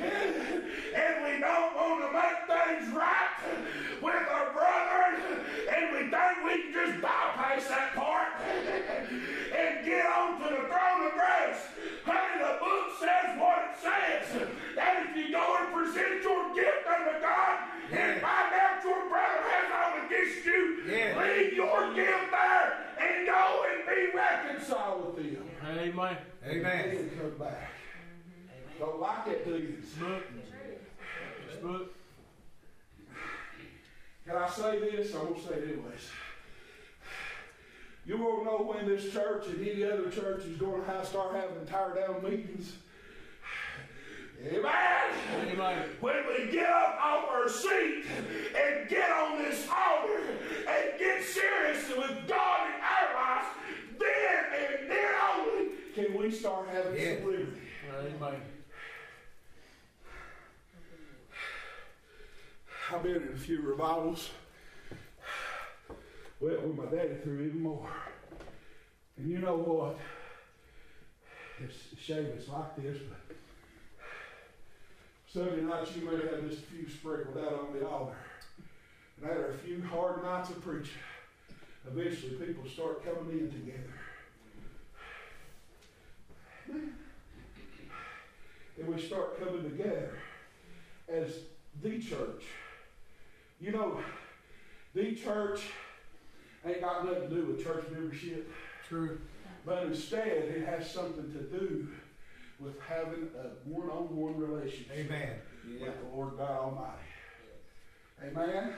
And, 0.00 0.04
and 0.94 1.24
we 1.24 1.40
don't 1.40 1.74
want 1.76 2.04
to 2.04 2.12
make 2.12 2.58
things 2.58 2.94
right 2.94 3.30
with 4.02 4.28
our 4.28 4.52
brethren, 4.52 5.40
and 5.72 5.92
we 5.92 6.10
think 6.10 6.44
we 6.44 6.62
can 6.64 6.72
just 6.72 7.00
bypass 7.00 7.66
that 7.68 7.94
part 7.94 8.28
and 9.56 9.86
get 9.86 10.00
says 13.00 13.40
what 13.40 13.58
it 13.64 13.76
says. 13.80 14.48
That 14.76 15.06
if 15.08 15.16
you 15.16 15.32
go 15.32 15.56
and 15.58 15.72
present 15.72 16.22
your 16.22 16.54
gift 16.54 16.84
unto 16.86 17.20
God 17.20 17.58
and 17.90 18.20
find 18.20 18.52
out 18.52 18.84
your 18.84 19.08
brother 19.08 19.40
has 19.48 19.68
all 19.72 20.06
against 20.06 20.44
you, 20.44 20.84
yeah. 20.86 21.18
leave 21.18 21.52
your 21.54 21.94
gift 21.94 22.30
there 22.30 22.68
and 23.00 23.26
go 23.26 23.64
and 23.66 23.78
be 23.88 24.16
reconciled 24.16 25.16
with 25.16 25.24
him. 25.24 25.44
Amen. 25.66 26.16
Amen. 26.46 26.88
And 26.90 27.18
come 27.18 27.38
back. 27.38 27.70
Don't 28.78 29.00
like 29.00 29.26
it, 29.28 29.44
do 29.44 29.56
you? 29.56 29.76
smut. 29.82 30.22
Can 34.26 34.36
I 34.36 34.48
say 34.48 34.78
this? 34.78 35.14
I 35.14 35.18
won't 35.18 35.42
say 35.42 35.54
it 35.54 35.64
anyways. 35.64 36.08
You 38.06 38.16
won't 38.16 38.44
know 38.44 38.58
when 38.58 38.86
this 38.88 39.12
church 39.12 39.46
and 39.48 39.66
any 39.66 39.84
other 39.84 40.10
church 40.10 40.44
is 40.44 40.56
going 40.56 40.84
to 40.84 41.06
start 41.06 41.34
having 41.34 41.66
tear 41.66 41.94
down 41.94 42.22
meetings 42.22 42.74
Amen. 44.46 44.64
Amen. 45.52 45.88
When 46.00 46.16
we 46.28 46.50
get 46.50 46.68
up 46.70 46.98
off 47.02 47.28
our 47.30 47.48
seat 47.48 48.04
and 48.56 48.88
get 48.88 49.10
on 49.10 49.38
this 49.38 49.68
altar 49.68 50.22
and 50.66 50.98
get 50.98 51.22
serious 51.24 51.88
with 51.90 52.26
God 52.26 52.66
in 52.68 52.80
our 52.80 53.14
lives, 53.14 53.46
then 53.98 54.44
and 54.80 54.90
then 54.90 55.10
only 55.36 55.68
can 55.94 56.16
we 56.18 56.30
start 56.30 56.68
having 56.68 56.98
Yeah. 56.98 57.16
some 57.16 57.26
liberty. 57.26 57.60
Amen. 57.94 58.40
I've 62.92 63.02
been 63.02 63.16
in 63.16 63.28
a 63.34 63.38
few 63.38 63.60
revivals. 63.60 64.30
Went 66.40 66.62
with 66.62 66.76
my 66.76 66.86
daddy 66.86 67.14
through 67.22 67.40
even 67.42 67.60
more. 67.60 67.88
And 69.18 69.30
you 69.30 69.38
know 69.38 69.56
what? 69.56 69.98
It's 71.62 71.92
a 71.92 71.96
shame 71.96 72.24
it's 72.36 72.48
like 72.48 72.74
this, 72.76 72.98
but 73.08 73.19
Sunday 75.32 75.60
nights 75.60 75.94
you 75.94 76.10
may 76.10 76.16
have 76.16 76.48
just 76.48 76.64
a 76.64 76.66
few 76.66 76.88
sprinkled 76.88 77.38
out 77.38 77.68
on 77.68 77.78
the 77.78 77.86
altar. 77.86 78.16
And 79.16 79.30
after 79.30 79.50
a 79.50 79.58
few 79.58 79.80
hard 79.84 80.24
nights 80.24 80.50
of 80.50 80.60
preaching, 80.60 80.94
eventually 81.86 82.32
people 82.32 82.68
start 82.68 83.04
coming 83.04 83.38
in 83.38 83.48
together. 83.48 83.94
And 88.76 88.88
we 88.88 89.00
start 89.00 89.38
coming 89.38 89.62
together 89.62 90.18
as 91.08 91.38
the 91.80 92.00
church. 92.00 92.42
You 93.60 93.70
know, 93.70 94.00
the 94.94 95.14
church 95.14 95.60
ain't 96.66 96.80
got 96.80 97.04
nothing 97.04 97.28
to 97.28 97.34
do 97.36 97.44
with 97.44 97.62
church 97.62 97.84
membership, 97.92 98.50
True. 98.88 99.20
but 99.64 99.84
instead 99.84 100.26
it 100.26 100.66
has 100.66 100.90
something 100.90 101.32
to 101.32 101.42
do 101.56 101.88
with 102.60 102.78
having 102.80 103.28
a 103.38 103.68
one-on-one 103.68 104.36
relationship 104.36 104.92
Amen. 104.92 105.30
with 105.80 105.80
the 105.80 106.16
Lord 106.16 106.36
God 106.36 106.50
Almighty. 106.50 107.08
Amen. 108.22 108.48
Amen. 108.48 108.74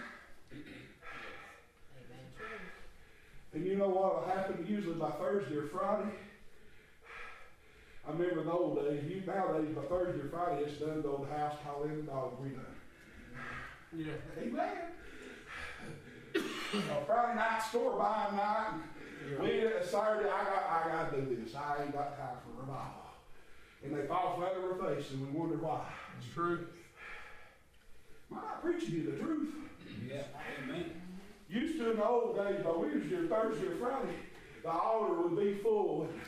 And 3.55 3.67
you 3.67 3.77
know 3.77 3.89
what 3.89 4.15
will 4.15 4.29
happen 4.33 4.65
usually 4.69 4.95
by 4.95 5.11
Thursday 5.11 5.57
or 5.57 5.67
Friday? 5.67 6.11
I 8.07 8.11
remember 8.11 8.41
in 8.41 8.47
the 8.47 8.53
old 8.53 8.79
days, 8.79 9.05
you 9.05 9.23
nowadays 9.27 9.75
by 9.75 9.83
Thursday 9.83 10.23
or 10.23 10.29
Friday 10.29 10.63
it's 10.63 10.79
done, 10.81 11.03
go 11.03 11.19
to 11.19 11.27
the 11.27 11.35
house, 11.37 11.55
call 11.65 11.85
in 11.85 11.97
the 11.97 12.03
dog, 12.03 12.33
we 12.43 12.51
done. 12.51 12.65
Yeah. 13.95 14.43
Amen. 14.43 14.77
A 16.35 17.05
Friday 17.05 17.37
night 17.37 17.63
store 17.69 17.99
buying 17.99 18.37
night. 18.37 18.81
Yeah. 19.31 19.43
We 19.43 19.67
uh, 19.67 19.85
Saturday, 19.85 20.29
I 20.29 20.45
got 20.45 20.65
I 20.71 20.89
got 20.89 21.15
to 21.15 21.21
do 21.21 21.45
this. 21.45 21.55
I 21.55 21.83
ain't 21.83 21.93
got 21.93 22.17
time 22.17 22.39
for 22.45 22.61
revival. 22.61 23.02
And 23.85 23.97
they 23.97 24.07
fall 24.07 24.37
flat 24.37 24.53
on 24.55 24.79
their 24.79 24.95
face, 24.95 25.11
and 25.11 25.27
we 25.27 25.39
wonder 25.39 25.57
why. 25.57 25.87
It's 26.19 26.33
true. 26.33 26.67
Am 28.31 28.39
I 28.39 28.41
not 28.41 28.63
preaching 28.63 28.95
you 28.95 29.11
the 29.11 29.19
truth? 29.19 29.49
Yeah. 30.09 30.23
Amen. 30.65 30.91
Used 31.49 31.79
to 31.79 31.91
in 31.91 31.97
the 31.97 32.07
old 32.07 32.37
days, 32.37 32.65
by 32.65 32.71
Wednesday 32.71 33.17
or 33.17 33.27
Thursday 33.27 33.67
or 33.67 33.77
Friday, 33.77 34.15
the 34.63 34.71
altar 34.71 35.23
would 35.23 35.39
be 35.39 35.55
full. 35.63 36.03
And 36.03 36.21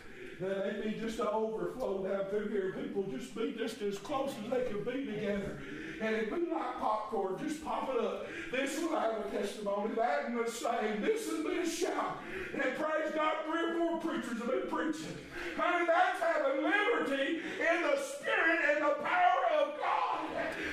then 0.46 0.82
they'd 0.82 0.94
be 0.94 1.00
just 1.00 1.18
an 1.20 1.28
overflow 1.28 2.06
down 2.06 2.26
through 2.26 2.48
here. 2.48 2.72
People 2.72 3.04
just 3.04 3.34
be 3.34 3.54
just 3.56 3.80
as 3.82 3.98
close 3.98 4.32
as 4.44 4.50
they 4.50 4.64
can 4.70 4.84
be 4.84 5.06
together. 5.06 5.58
And 6.00 6.16
it'd 6.16 6.30
be 6.30 6.52
like 6.52 6.80
popcorn, 6.80 7.36
just 7.38 7.64
pop 7.64 7.88
it 7.88 8.04
up. 8.04 8.26
This 8.50 8.78
will 8.80 8.98
have 8.98 9.24
a 9.24 9.30
testimony, 9.30 9.94
that 9.94 10.26
and 10.26 10.44
the 10.44 10.50
same. 10.50 11.00
This 11.00 11.30
has 11.30 11.44
been 11.44 11.58
a 11.58 11.68
shout. 11.68 12.18
And 12.52 12.62
praise 12.76 13.12
God, 13.14 13.34
three 13.46 13.70
or 13.70 13.74
four 13.78 13.98
preachers 14.00 14.38
have 14.38 14.50
been 14.50 14.68
preaching. 14.68 15.16
Honey, 15.56 15.86
that's 15.86 16.20
having 16.20 16.62
liberty 16.62 17.38
in 17.38 17.82
the 17.82 17.96
spirit 17.96 18.60
and 18.74 18.84
the 18.84 18.94
power 19.02 19.44
of 19.60 19.74
God. 19.78 20.20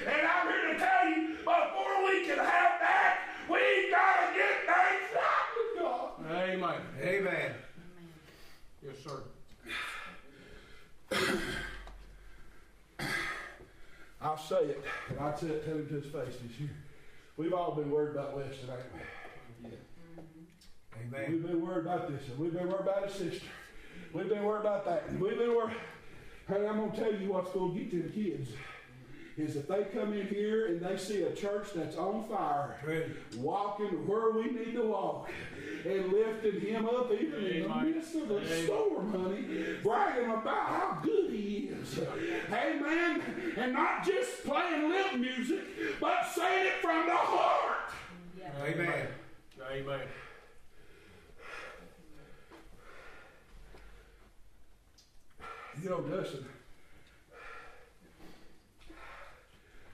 And 0.07 0.27
I'm 0.27 0.47
here 0.47 0.73
to 0.73 0.79
tell 0.79 1.09
you, 1.09 1.37
before 1.37 2.03
we 2.05 2.25
can 2.25 2.37
have 2.37 2.79
that, 2.81 3.19
we 3.47 3.91
gotta 3.91 4.33
get 4.33 4.65
things 4.65 5.09
right 5.15 5.49
with 5.55 5.81
God. 5.81 6.11
Amen. 6.31 6.81
Amen. 7.01 7.51
Yes, 8.83 8.95
sir. 9.03 9.21
I'll 14.21 14.37
say 14.37 14.55
it, 14.55 14.83
and 15.09 15.19
I'll 15.19 15.33
tell 15.33 15.49
it, 15.49 15.65
tell 15.65 15.75
him 15.75 15.87
to 15.87 15.95
his 15.95 16.05
face 16.05 16.37
this 16.47 16.59
year. 16.59 16.69
We've 17.37 17.53
all 17.53 17.75
been 17.75 17.89
worried 17.89 18.15
about 18.15 18.35
Weston, 18.35 18.69
ain't 18.69 18.79
we? 18.93 19.69
Amen. 21.01 21.31
We've 21.31 21.45
been 21.45 21.65
worried 21.65 21.85
about 21.85 22.09
this, 22.09 22.27
and 22.29 22.37
we've 22.37 22.53
been 22.53 22.67
worried 22.67 22.81
about 22.81 23.07
his 23.07 23.13
sister. 23.15 23.47
We've 24.13 24.29
been 24.29 24.43
worried 24.43 24.61
about 24.61 24.85
that, 24.85 25.05
and 25.09 25.19
we've 25.19 25.37
been 25.37 25.55
worried. 25.55 25.75
Hey, 26.47 26.67
I'm 26.67 26.77
gonna 26.77 26.95
tell 26.95 27.13
you 27.13 27.29
what's 27.31 27.51
gonna 27.51 27.73
get 27.73 27.91
to 27.91 28.03
the 28.03 28.09
kids. 28.09 28.49
Is 29.41 29.55
if 29.55 29.67
they 29.67 29.85
come 29.85 30.13
in 30.13 30.27
here 30.27 30.67
and 30.67 30.79
they 30.79 30.97
see 30.97 31.23
a 31.23 31.33
church 31.33 31.69
that's 31.73 31.97
on 31.97 32.25
fire, 32.29 32.77
True. 32.83 33.09
walking 33.37 34.07
where 34.07 34.29
we 34.31 34.51
need 34.51 34.73
to 34.73 34.83
walk, 34.83 35.31
and 35.83 36.11
lifting 36.13 36.61
him 36.61 36.85
up 36.85 37.11
even 37.11 37.43
in 37.43 37.63
the 37.63 37.69
Amen. 37.69 37.91
midst 37.95 38.13
of 38.15 38.27
the 38.27 38.37
Amen. 38.37 38.65
storm, 38.65 39.11
honey, 39.11 39.45
bragging 39.81 40.29
about 40.29 40.67
how 40.67 40.99
good 41.01 41.31
he 41.31 41.71
is. 41.71 41.99
Amen. 42.51 43.21
And 43.57 43.73
not 43.73 44.05
just 44.05 44.43
playing 44.45 44.89
lip 44.89 45.15
music, 45.17 45.61
but 45.99 46.27
saying 46.35 46.67
it 46.67 46.73
from 46.81 47.07
the 47.07 47.15
heart. 47.15 47.91
Amen. 48.63 49.07
Amen. 49.71 50.01
You 55.81 55.89
know, 55.89 56.01
Dustin, 56.01 56.45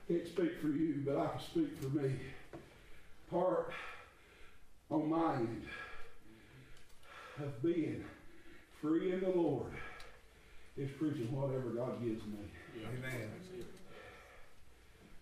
can't 0.08 0.28
speak 0.28 0.52
for 0.62 0.68
you, 0.68 1.04
but 1.06 1.18
I 1.18 1.28
can 1.28 1.40
speak 1.40 1.82
for 1.82 1.90
me. 1.90 2.12
Part 3.30 3.74
on 4.90 5.10
my 5.10 5.36
end 5.36 5.66
of 7.40 7.62
being 7.62 8.06
free 8.82 9.12
in 9.12 9.20
the 9.20 9.30
Lord 9.30 9.74
is 10.78 10.90
preaching 10.98 11.30
whatever 11.32 11.70
God 11.72 12.02
gives 12.02 12.24
me. 12.26 12.38
Yeah. 12.80 12.88
Amen. 12.88 13.30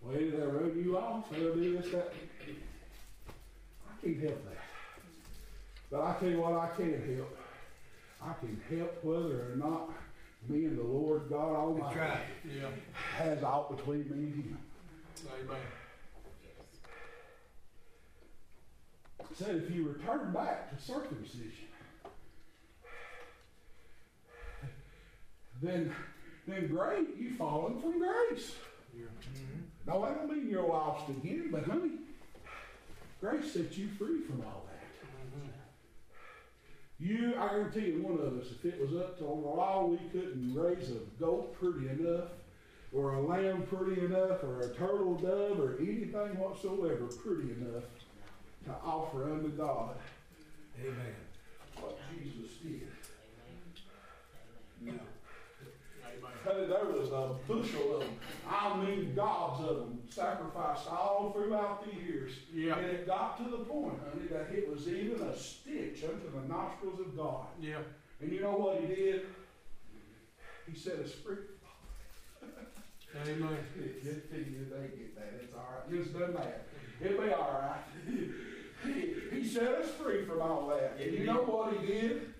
Well, 0.02 0.16
either 0.16 0.36
they 0.36 0.46
run 0.46 0.82
you 0.84 0.98
off, 0.98 1.32
or 1.32 1.40
they'll 1.40 1.54
do 1.54 1.78
this, 1.78 1.90
that. 1.90 2.12
I 3.88 4.06
can't 4.06 4.20
help 4.20 4.44
that. 4.44 4.58
But 5.90 6.00
I 6.02 6.16
tell 6.20 6.28
you 6.28 6.40
what 6.40 6.52
I 6.52 6.68
can 6.76 7.16
help. 7.16 7.38
I 8.22 8.32
can 8.34 8.60
help 8.70 9.04
whether 9.04 9.52
or 9.52 9.56
not 9.56 9.90
me 10.48 10.66
and 10.66 10.78
the 10.78 10.82
Lord 10.82 11.28
God 11.28 11.56
Almighty 11.56 11.98
right. 11.98 12.18
Yeah. 12.44 12.68
has 13.16 13.42
out 13.42 13.76
between 13.76 14.00
me 14.10 14.26
and 14.26 14.44
Him. 14.44 14.58
Amen. 15.24 15.60
Said 19.34 19.56
if 19.56 19.70
you 19.70 19.88
return 19.88 20.32
back 20.32 20.70
to 20.70 20.82
circumcision, 20.82 21.68
then 25.62 25.94
then 26.46 26.68
great, 26.68 27.16
you've 27.18 27.36
fallen 27.36 27.80
from 27.80 27.98
grace. 27.98 28.54
Yeah. 28.96 29.04
Now 29.86 30.04
I 30.04 30.14
don't 30.14 30.30
mean 30.30 30.48
you're 30.48 30.66
lost 30.66 31.08
again, 31.10 31.48
but 31.50 31.64
honey, 31.64 31.92
grace 33.20 33.52
sets 33.52 33.76
you 33.76 33.88
free 33.98 34.22
from 34.22 34.42
all 34.42 34.64
that. 34.66 34.84
Mm-hmm. 35.04 35.50
You, 36.98 37.34
I 37.38 37.48
guarantee 37.48 37.92
you, 37.92 38.02
one 38.02 38.14
of 38.14 38.38
us, 38.40 38.46
if 38.52 38.64
it 38.64 38.80
was 38.80 38.94
up 38.98 39.18
to 39.18 39.24
the 39.24 39.30
law, 39.30 39.86
we 39.86 39.98
couldn't 40.10 40.54
raise 40.54 40.90
a 40.90 41.00
goat 41.20 41.54
pretty 41.60 41.88
enough, 41.88 42.30
or 42.96 43.14
a 43.14 43.20
lamb 43.20 43.62
pretty 43.62 44.00
enough, 44.04 44.42
or 44.42 44.60
a 44.60 44.74
turtle 44.74 45.14
dove, 45.16 45.60
or 45.60 45.76
anything 45.78 46.38
whatsoever 46.38 47.06
pretty 47.06 47.52
enough 47.52 47.84
to 48.64 48.72
offer 48.82 49.24
unto 49.24 49.50
God 49.50 49.96
Amen. 50.80 51.14
what 51.80 51.98
Jesus 52.10 52.56
did. 52.62 52.88
No. 54.80 54.92
Amen. 54.92 55.00
Honey, 56.42 56.66
there 56.66 56.84
was 56.86 57.10
a 57.10 57.34
bushel 57.46 57.96
of 57.96 58.00
them. 58.00 58.16
I 58.48 58.76
mean, 58.82 59.14
gobs 59.14 59.68
of 59.68 59.76
them 59.76 59.98
sacrificed 60.08 60.88
all 60.90 61.32
throughout 61.32 61.84
the 61.84 62.00
years. 62.00 62.32
Yeah. 62.54 62.78
And 62.78 62.86
it 62.86 63.06
got 63.06 63.36
to 63.38 63.50
the 63.50 63.64
point, 63.64 63.98
honey, 63.98 64.28
that 64.30 64.56
it 64.56 64.70
was 64.70 64.88
even 64.88 65.20
a 65.20 65.36
stitch 65.36 66.02
unto 66.04 66.30
the 66.32 66.48
nostrils 66.48 67.00
of 67.00 67.16
God. 67.16 67.46
Yeah. 67.60 67.78
And 68.20 68.32
you 68.32 68.40
know 68.40 68.52
what 68.52 68.80
he 68.80 68.86
did? 68.86 69.26
He 70.70 70.78
set 70.78 70.94
us 70.94 71.12
free. 71.24 71.36
Amen. 73.24 73.58
It, 73.78 74.06
it, 74.06 74.28
it, 74.32 74.70
they 74.70 74.96
get 74.96 75.16
that. 75.16 75.40
It's 75.42 75.54
all 75.54 75.66
right. 75.72 75.90
Just 75.90 76.18
done 76.18 76.34
that. 76.34 76.66
It'll 77.00 77.22
be 77.22 77.32
all 77.32 77.60
right. 77.60 77.82
he, 78.84 79.36
he 79.36 79.48
set 79.48 79.68
us 79.68 79.90
free 79.90 80.24
from 80.24 80.40
all 80.42 80.68
that. 80.68 80.98
And 81.00 81.12
you 81.12 81.24
know 81.24 81.42
what 81.42 81.78
he 81.78 81.86
did? 81.86 82.34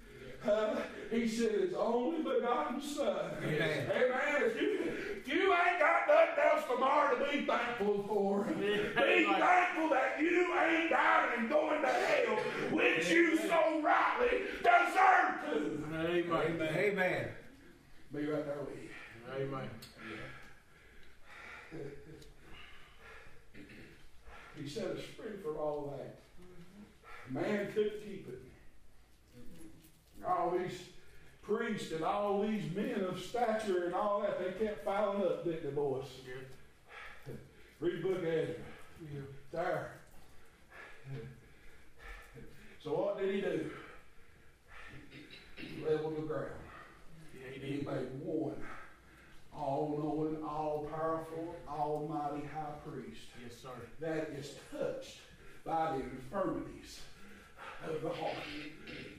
uh, 0.49 0.77
he 1.11 1.27
sent 1.27 1.53
his 1.53 1.75
only 1.75 2.23
begotten 2.23 2.81
son. 2.81 3.31
Amen. 3.43 3.91
Amen. 3.91 4.43
If 4.43 4.61
you, 4.61 4.93
if 5.19 5.29
you 5.29 5.53
ain't 5.53 5.79
got 5.79 6.09
nothing 6.09 6.45
else 6.53 6.65
tomorrow 6.71 7.17
to 7.17 7.33
be 7.33 7.45
thankful 7.45 8.05
for, 8.07 8.45
be 8.45 9.25
thankful 9.25 9.89
that 9.91 10.17
you 10.21 10.55
ain't 10.59 10.91
dying 10.91 11.31
and 11.39 11.49
going 11.49 11.83
to 11.83 11.89
hell, 11.89 12.37
which 12.71 13.09
you 13.09 13.37
so 13.37 13.81
rightly 13.83 14.43
deserve 14.59 15.41
to. 15.45 15.85
Amen. 15.95 16.31
Amen. 16.31 16.75
Amen. 16.77 17.29
Be 18.15 18.27
right 18.27 18.47
there 18.47 18.59
with 18.61 18.77
you. 18.77 19.47
Amen. 19.47 19.69
He 24.59 24.67
set 24.67 24.87
us 24.87 25.01
free 25.17 25.37
from 25.43 25.56
all 25.67 25.95
that. 25.97 26.19
Man 27.33 27.73
couldn't 27.73 28.05
keep 28.05 28.29
it. 28.29 28.41
All 30.27 30.57
these 30.57 30.79
priests 31.43 31.93
and 31.93 32.05
all 32.05 32.43
these 32.43 32.65
men 32.75 33.05
of 33.09 33.21
stature 33.21 33.85
and 33.85 33.95
all 33.95 34.21
that, 34.23 34.39
they 34.39 34.65
kept 34.65 34.85
filing 34.85 35.23
up, 35.23 35.45
didn't 35.45 35.65
they, 35.65 35.71
boys? 35.71 36.07
Yeah. 36.27 37.35
Read 37.81 38.03
the 38.03 38.09
book 38.09 38.19
of 38.19 38.25
Ezra. 38.25 38.55
Yeah. 39.03 39.21
There. 39.53 39.91
So 42.83 42.91
what 42.93 43.19
did 43.19 43.35
he 43.35 43.41
do? 43.41 43.71
He 45.57 45.85
leveled 45.85 46.17
the 46.17 46.23
ground. 46.23 46.51
Yeah, 47.35 47.51
he 47.53 47.79
He 47.79 47.83
made 47.83 48.09
one 48.23 48.55
all-knowing, 49.53 50.43
all-powerful, 50.45 51.55
almighty 51.69 52.47
high 52.55 52.75
priest 52.85 53.23
Yes, 53.43 53.57
sir. 53.63 53.71
that 54.01 54.31
is 54.39 54.55
touched 54.71 55.21
by 55.67 55.97
the 55.97 56.03
infirmities 56.05 57.01
of 57.87 58.01
the 58.01 58.09
heart. 58.09 58.37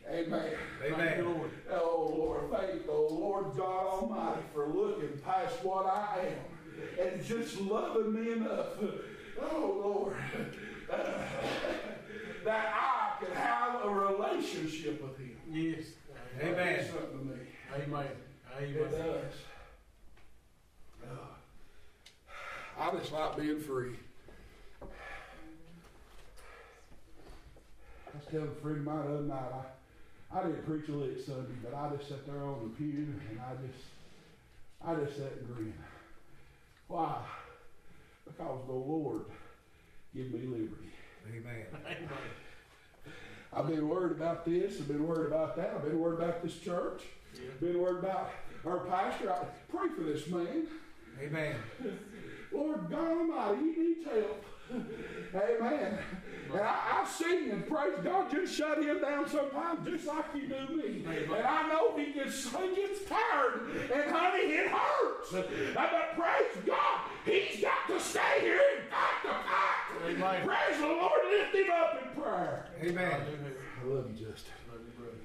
Amen. 0.09 0.51
Thank 0.79 0.97
you, 0.97 1.03
Amen. 1.03 1.25
Lord. 1.25 1.51
Oh 1.69 2.13
Lord, 2.17 2.51
thank 2.51 2.85
the 2.85 2.91
Lord 2.93 3.57
God 3.57 3.87
Almighty 3.87 4.41
for 4.53 4.67
looking 4.67 5.19
past 5.25 5.63
what 5.63 5.85
I 5.85 6.27
am 6.27 7.07
and 7.07 7.25
just 7.25 7.59
loving 7.59 8.13
me 8.13 8.31
enough. 8.31 8.67
Oh 9.41 9.81
Lord, 9.83 10.15
that 12.45 12.73
I 12.73 13.23
can 13.23 13.35
have 13.35 13.83
a 13.83 13.89
relationship 13.89 15.03
with 15.03 15.17
Him. 15.17 15.35
Yes. 15.51 15.85
Amen. 16.41 16.85
Something 16.85 17.19
to 17.19 17.25
me. 17.25 17.39
Amen. 17.75 18.07
Amen. 18.57 18.75
It 18.75 18.91
does. 18.91 19.33
Uh, 21.03 22.79
I 22.79 22.91
just 22.95 23.11
like 23.11 23.37
being 23.37 23.59
free. 23.59 23.95
Telling 28.31 28.49
a 28.49 28.61
friend 28.61 28.77
of 28.79 28.83
mine 28.83 29.05
the 29.07 29.13
other 29.13 29.23
night, 29.23 29.51
I, 30.31 30.37
I 30.39 30.43
didn't 30.43 30.65
preach 30.65 30.89
a 30.89 30.91
lick 30.91 31.17
Sunday, 31.25 31.53
but 31.63 31.73
I 31.73 31.95
just 31.95 32.09
sat 32.09 32.25
there 32.27 32.43
on 32.43 32.59
the 32.63 32.69
pew 32.77 33.07
and 33.29 33.39
I 33.39 33.53
just, 33.65 33.85
I 34.85 34.95
just 35.05 35.17
sat 35.17 35.31
and 35.39 35.55
grinned. 35.55 35.73
Why? 36.87 37.23
Because 38.25 38.59
the 38.67 38.73
Lord 38.73 39.25
give 40.13 40.31
me 40.31 40.41
liberty. 40.45 40.91
Amen. 41.29 41.65
Amen. 41.85 42.09
I've 43.53 43.67
been 43.67 43.87
worried 43.87 44.11
about 44.11 44.43
this, 44.45 44.77
I've 44.79 44.87
been 44.89 45.07
worried 45.07 45.27
about 45.27 45.55
that, 45.55 45.73
I've 45.75 45.83
been 45.85 45.99
worried 45.99 46.19
about 46.19 46.43
this 46.43 46.57
church, 46.59 47.03
Yeah. 47.33 47.49
been 47.61 47.79
worried 47.79 48.03
about 48.03 48.29
our 48.65 48.79
pastor. 48.79 49.31
I 49.31 49.45
pray 49.69 49.87
for 49.95 50.03
this 50.03 50.27
man. 50.27 50.67
Amen. 51.21 51.55
Lord 52.51 52.89
God 52.89 53.17
Almighty, 53.17 53.73
he 53.73 53.81
needs 53.81 54.05
help. 54.05 54.45
Amen. 55.35 55.99
And 56.51 56.61
I, 56.61 57.01
I 57.01 57.07
sing 57.07 57.51
and 57.51 57.67
praise 57.67 57.99
God, 58.03 58.31
just 58.31 58.55
shut 58.55 58.81
him 58.81 59.01
down 59.01 59.27
sometimes, 59.27 59.87
just 59.87 60.07
like 60.07 60.25
you 60.35 60.47
do 60.47 60.75
me. 60.75 61.05
And 61.05 61.33
I 61.33 61.67
know 61.69 61.97
he 61.97 62.13
gets, 62.13 62.49
he 62.49 62.75
gets 62.75 63.03
tired, 63.05 63.69
and 63.93 64.11
honey, 64.11 64.43
it 64.43 64.69
hurts. 64.69 65.33
Uh, 65.33 65.43
but 65.73 66.15
praise 66.17 66.65
God, 66.65 67.01
he's 67.25 67.61
got 67.61 67.87
to 67.87 67.99
stay 67.99 68.39
here 68.41 68.61
and 68.77 68.89
fight 68.89 69.23
the 69.23 69.29
fight. 69.29 69.77
Amen. 70.09 70.47
Praise 70.47 70.79
the 70.79 70.87
Lord, 70.87 71.21
lift 71.29 71.55
him 71.55 71.71
up 71.71 72.01
in 72.01 72.21
prayer. 72.21 72.65
Amen. 72.81 73.21
I 73.83 73.87
love 73.87 74.05
you, 74.09 74.25
Justin. 74.25 74.53
Love 74.71 74.81
you, 74.85 75.03
brother. 75.03 75.17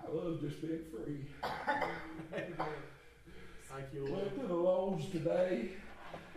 I 0.00 0.03
love 0.14 0.40
just 0.40 0.60
being 0.60 0.80
free. 0.92 1.26
Thank 2.30 3.92
you, 3.92 4.06
Lord. 4.06 4.22
Went 4.22 4.40
to 4.40 4.46
the 4.46 4.54
Lowe's 4.54 5.06
today. 5.10 5.70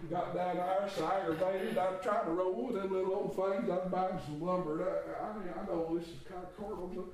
Got 0.10 0.36
down 0.36 0.58
there, 0.58 0.90
so 0.96 1.08
aggravated. 1.08 1.78
I'm 1.78 2.02
trying 2.02 2.26
to 2.26 2.32
roll 2.32 2.68
with 2.68 2.76
them 2.76 2.92
little 2.92 3.14
old 3.14 3.36
things. 3.36 3.70
I'm 3.70 3.90
buying 3.90 4.20
some 4.26 4.42
lumber. 4.42 4.82
I, 4.84 5.26
I 5.26 5.38
mean, 5.38 5.54
I 5.54 5.66
know 5.66 5.98
this 5.98 6.08
is 6.08 6.22
kind 6.28 6.44
of 6.44 6.96
but 6.96 7.06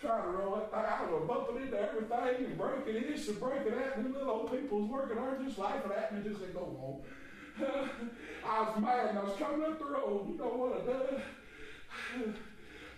trying 0.00 0.22
to 0.24 0.30
roll 0.30 0.56
that 0.56 0.70
thing. 0.70 0.80
I 0.80 1.12
was 1.12 1.28
bumping 1.28 1.62
into 1.62 1.78
everything 1.78 2.46
and 2.46 2.58
breaking 2.58 3.10
this 3.10 3.28
and 3.28 3.40
breaking 3.40 3.72
that. 3.72 3.98
And 3.98 4.12
little 4.12 4.30
old 4.30 4.50
people 4.50 4.80
was 4.80 4.90
working 4.90 5.16
there 5.16 5.38
just 5.44 5.58
laughing 5.58 5.92
at 5.92 6.14
me, 6.14 6.28
just 6.28 6.40
saying, 6.40 6.52
go 6.54 6.60
home. 6.60 7.00
I 8.46 8.60
was 8.62 8.80
mad 8.80 9.10
and 9.10 9.18
I 9.18 9.24
was 9.24 9.36
coming 9.38 9.62
up 9.62 9.78
the 9.78 9.84
road. 9.84 10.28
You 10.30 10.38
know 10.38 10.44
what 10.44 10.82
I 10.82 12.24
done? 12.24 12.34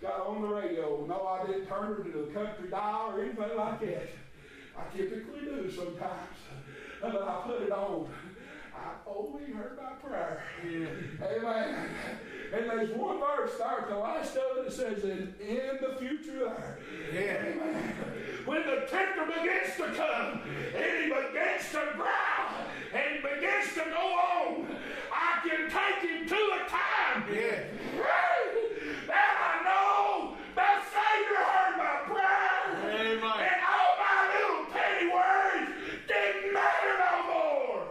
Got 0.03 0.27
on 0.27 0.41
the 0.41 0.49
radio. 0.49 1.05
No, 1.07 1.25
I 1.25 1.47
didn't 1.47 1.65
turn 1.65 1.93
it 1.93 2.03
to 2.03 2.25
the 2.25 2.33
country 2.33 2.69
dial 2.69 3.13
or 3.15 3.21
anything 3.23 3.55
like 3.55 3.79
that. 3.79 4.09
I 4.77 4.97
typically 4.97 5.39
do 5.45 5.71
sometimes. 5.71 6.37
But 7.01 7.21
I 7.21 7.41
put 7.45 7.61
it 7.61 7.71
on. 7.71 8.09
I 8.75 8.95
only 9.07 9.45
heard 9.53 9.79
my 9.81 9.91
prayer. 10.05 10.43
Yeah. 10.69 11.25
Amen. 11.25 11.89
And 12.53 12.69
there's 12.69 12.89
one 12.97 13.19
verse 13.19 13.51
there 13.57 13.85
the 13.89 13.95
last 13.95 14.35
of 14.35 14.57
it 14.57 14.65
that 14.65 14.73
says, 14.73 15.03
in, 15.05 15.33
in 15.39 15.77
the 15.79 15.95
future 15.97 16.39
there. 16.39 16.79
Yeah. 17.13 17.51
Amen. 17.53 17.93
When 18.43 18.61
the 18.65 18.85
tempter 18.91 19.25
begins 19.25 19.75
to 19.77 19.85
come, 19.95 20.41
and 20.75 21.03
he 21.03 21.09
begins 21.09 21.71
to 21.71 21.93
growl, 21.95 22.65
and 22.93 23.15
he 23.15 23.21
begins 23.21 23.73
to 23.75 23.85
go 23.89 24.05
on, 24.05 24.67
I 25.13 25.47
can 25.47 25.69
take 25.69 26.09
him 26.11 26.27
to 26.27 26.35
a 26.35 26.67
time 26.67 27.23
Yeah. 27.33 27.63
that 29.07 29.35
I 29.39 29.63
know 29.63 29.92
the 30.55 30.69
Savior 30.93 31.43
heard 31.51 31.75
my 31.77 31.95
prayer. 32.07 32.53
Amen. 32.93 33.39
And 33.49 33.61
all 33.73 33.93
my 33.99 34.19
little 34.33 34.65
petty 34.71 35.07
worries 35.07 35.69
didn't 36.07 36.53
matter 36.53 36.93
no 36.99 37.13
more. 37.33 37.83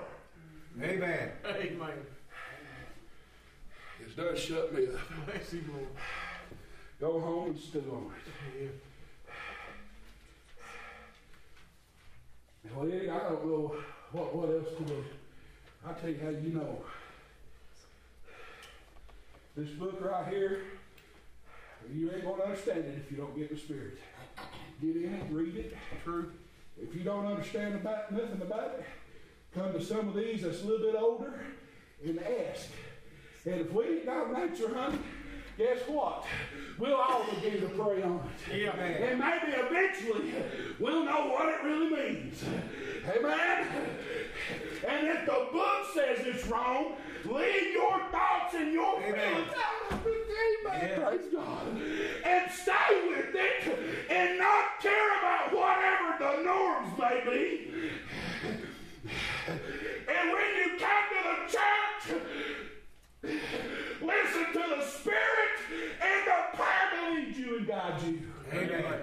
Amen. 0.82 1.26
Amen. 1.46 1.98
It's 4.00 4.14
done 4.14 4.36
shut 4.36 4.74
me 4.74 4.86
up. 4.86 5.00
Bless 5.26 5.52
you, 5.52 5.64
Lord. 5.72 5.88
Go 7.00 7.20
home 7.20 7.50
and 7.50 7.58
stew 7.58 7.84
on 7.92 8.12
it. 8.12 8.12
Yeah. 8.60 8.68
Well, 12.76 12.88
yeah, 12.88 13.14
I 13.14 13.18
don't 13.28 13.44
know 13.44 13.74
what, 14.12 14.34
what 14.34 14.48
else 14.50 14.68
to 14.78 14.84
do. 14.84 15.04
I'll 15.86 15.94
tell 15.94 16.10
you 16.10 16.20
how 16.22 16.28
you 16.30 16.50
know. 16.50 16.84
This 19.56 19.70
book 19.70 20.00
right 20.00 20.28
here, 20.32 20.62
you 21.92 22.10
ain't 22.12 22.22
going 22.24 22.40
to 22.40 22.41
understand 22.52 22.84
it 22.84 22.98
if 22.98 23.10
you 23.10 23.16
don't 23.16 23.34
get 23.34 23.48
the 23.48 23.56
Spirit. 23.56 23.98
Get 24.82 24.96
in 24.96 25.14
it, 25.14 25.24
read 25.30 25.56
it. 25.56 25.76
True. 26.04 26.30
If 26.80 26.94
you 26.94 27.02
don't 27.02 27.24
understand 27.26 27.74
about 27.74 28.12
nothing 28.12 28.42
about 28.42 28.74
it, 28.78 28.84
come 29.54 29.72
to 29.72 29.82
some 29.82 30.08
of 30.08 30.14
these 30.14 30.42
that's 30.42 30.62
a 30.62 30.66
little 30.66 30.92
bit 30.92 31.00
older 31.00 31.40
and 32.04 32.18
ask. 32.18 32.68
And 33.46 33.62
if 33.62 33.72
we 33.72 33.84
ain't 33.84 34.06
got 34.06 34.28
an 34.28 34.36
answer, 34.36 34.74
honey, 34.74 34.98
guess 35.56 35.78
what? 35.86 36.26
We'll 36.78 36.94
all 36.94 37.24
begin 37.34 37.62
to 37.62 37.68
pray 37.68 38.02
on 38.02 38.20
it. 38.50 38.60
Yeah. 38.60 38.76
And 38.76 39.18
maybe 39.18 39.52
eventually 39.52 40.34
we'll 40.78 41.04
know 41.04 41.28
what 41.28 41.48
it 41.48 41.64
really 41.64 41.90
means. 41.90 42.44
Amen? 43.16 43.66
And 44.86 45.06
if 45.08 45.24
the 45.24 45.48
book 45.52 45.86
says 45.94 46.26
it's 46.26 46.46
wrong, 46.48 46.96
leave 47.24 47.72
your 47.72 48.00
thoughts 48.10 48.54
and 48.54 48.72
your 48.72 49.00
feelings 49.00 49.48
out 49.56 49.92
of 49.92 50.06
it. 50.06 50.26
Amen. 50.66 50.88
Yeah. 50.88 51.08
Praise 51.08 51.28
God. 51.32 51.66
And 52.24 52.50
stay 52.50 53.08
with 53.08 53.34
it 53.34 53.78
and 54.10 54.38
not 54.38 54.80
care 54.80 55.18
about 55.18 55.52
whatever 55.52 56.16
the 56.18 56.42
norms 56.42 56.98
may 56.98 57.20
be. 57.24 57.42
And 60.08 60.32
when 60.32 60.48
you 60.56 60.78
come 60.78 61.04
to 61.10 61.20
the 61.28 61.36
church, 61.52 62.04
listen 64.00 64.46
to 64.52 64.64
the 64.76 64.82
Spirit 64.86 65.54
and 66.00 66.26
the 66.26 66.56
power 66.56 66.86
to 66.94 67.14
lead 67.14 67.36
you 67.36 67.58
and 67.58 67.66
guide 67.66 68.02
you. 68.02 68.20
Amen. 68.52 69.02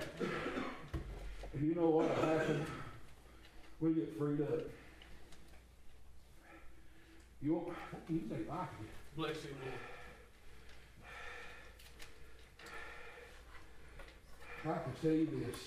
And 1.54 1.62
you 1.68 1.76
know 1.76 1.90
what 1.90 2.10
happened? 2.18 2.66
We 3.82 3.94
get 3.94 4.18
freed 4.18 4.42
up. 4.42 4.66
You 7.42 7.54
won't, 7.54 7.70
you 8.10 8.22
like 8.50 8.70
it. 8.82 9.16
Bless 9.16 9.36
you, 9.44 9.56
Lord. 14.66 14.78
I 14.78 14.84
can 14.84 14.94
tell 15.02 15.12
you 15.12 15.46
this. 15.46 15.60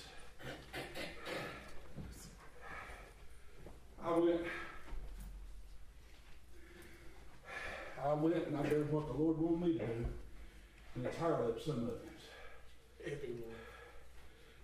I 4.04 4.18
went. 4.18 4.40
I 8.04 8.14
went 8.14 8.46
and 8.48 8.56
I 8.56 8.62
did 8.62 8.92
what 8.92 9.06
the 9.06 9.12
Lord 9.12 9.38
wanted 9.38 9.60
me 9.60 9.78
to 9.78 9.86
do. 9.86 10.06
And 10.96 11.06
it's 11.06 11.16
hard 11.16 11.34
up 11.34 11.60
some 11.60 11.84
of 11.84 11.88
it. 11.88 12.08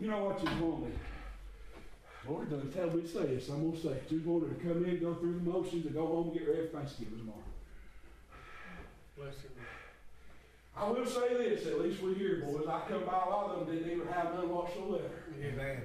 You 0.00 0.08
know 0.08 0.24
what 0.24 0.42
you 0.42 0.64
want 0.64 0.86
me? 0.86 0.92
Lord 2.28 2.50
doesn't 2.50 2.72
tell 2.72 2.90
me 2.90 3.02
to 3.02 3.08
say 3.08 3.26
this. 3.26 3.48
I'm 3.48 3.70
gonna 3.70 3.82
say 3.82 3.88
it. 3.90 4.06
You 4.10 4.20
want 4.24 4.48
to 4.48 4.64
come 4.64 4.84
in, 4.84 5.00
go 5.00 5.14
through 5.14 5.40
the 5.40 5.50
motions, 5.50 5.86
and 5.86 5.94
go 5.94 6.06
home 6.06 6.28
and 6.28 6.38
get 6.38 6.48
ready 6.48 6.66
for 6.66 6.78
Thanksgiving 6.78 7.18
tomorrow. 7.18 7.47
Bless 9.18 9.34
him. 9.34 9.50
I 10.76 10.88
will 10.88 11.06
say 11.06 11.34
this, 11.36 11.66
at 11.66 11.80
least 11.80 12.00
we 12.00 12.14
here, 12.14 12.44
boys. 12.44 12.68
I 12.68 12.82
come 12.88 13.04
by 13.04 13.20
a 13.26 13.30
lot 13.30 13.50
of 13.50 13.66
them 13.66 13.74
didn't 13.74 13.90
even 13.90 14.06
have 14.06 14.32
none 14.32 14.48
whatsoever. 14.48 15.10
Amen. 15.42 15.80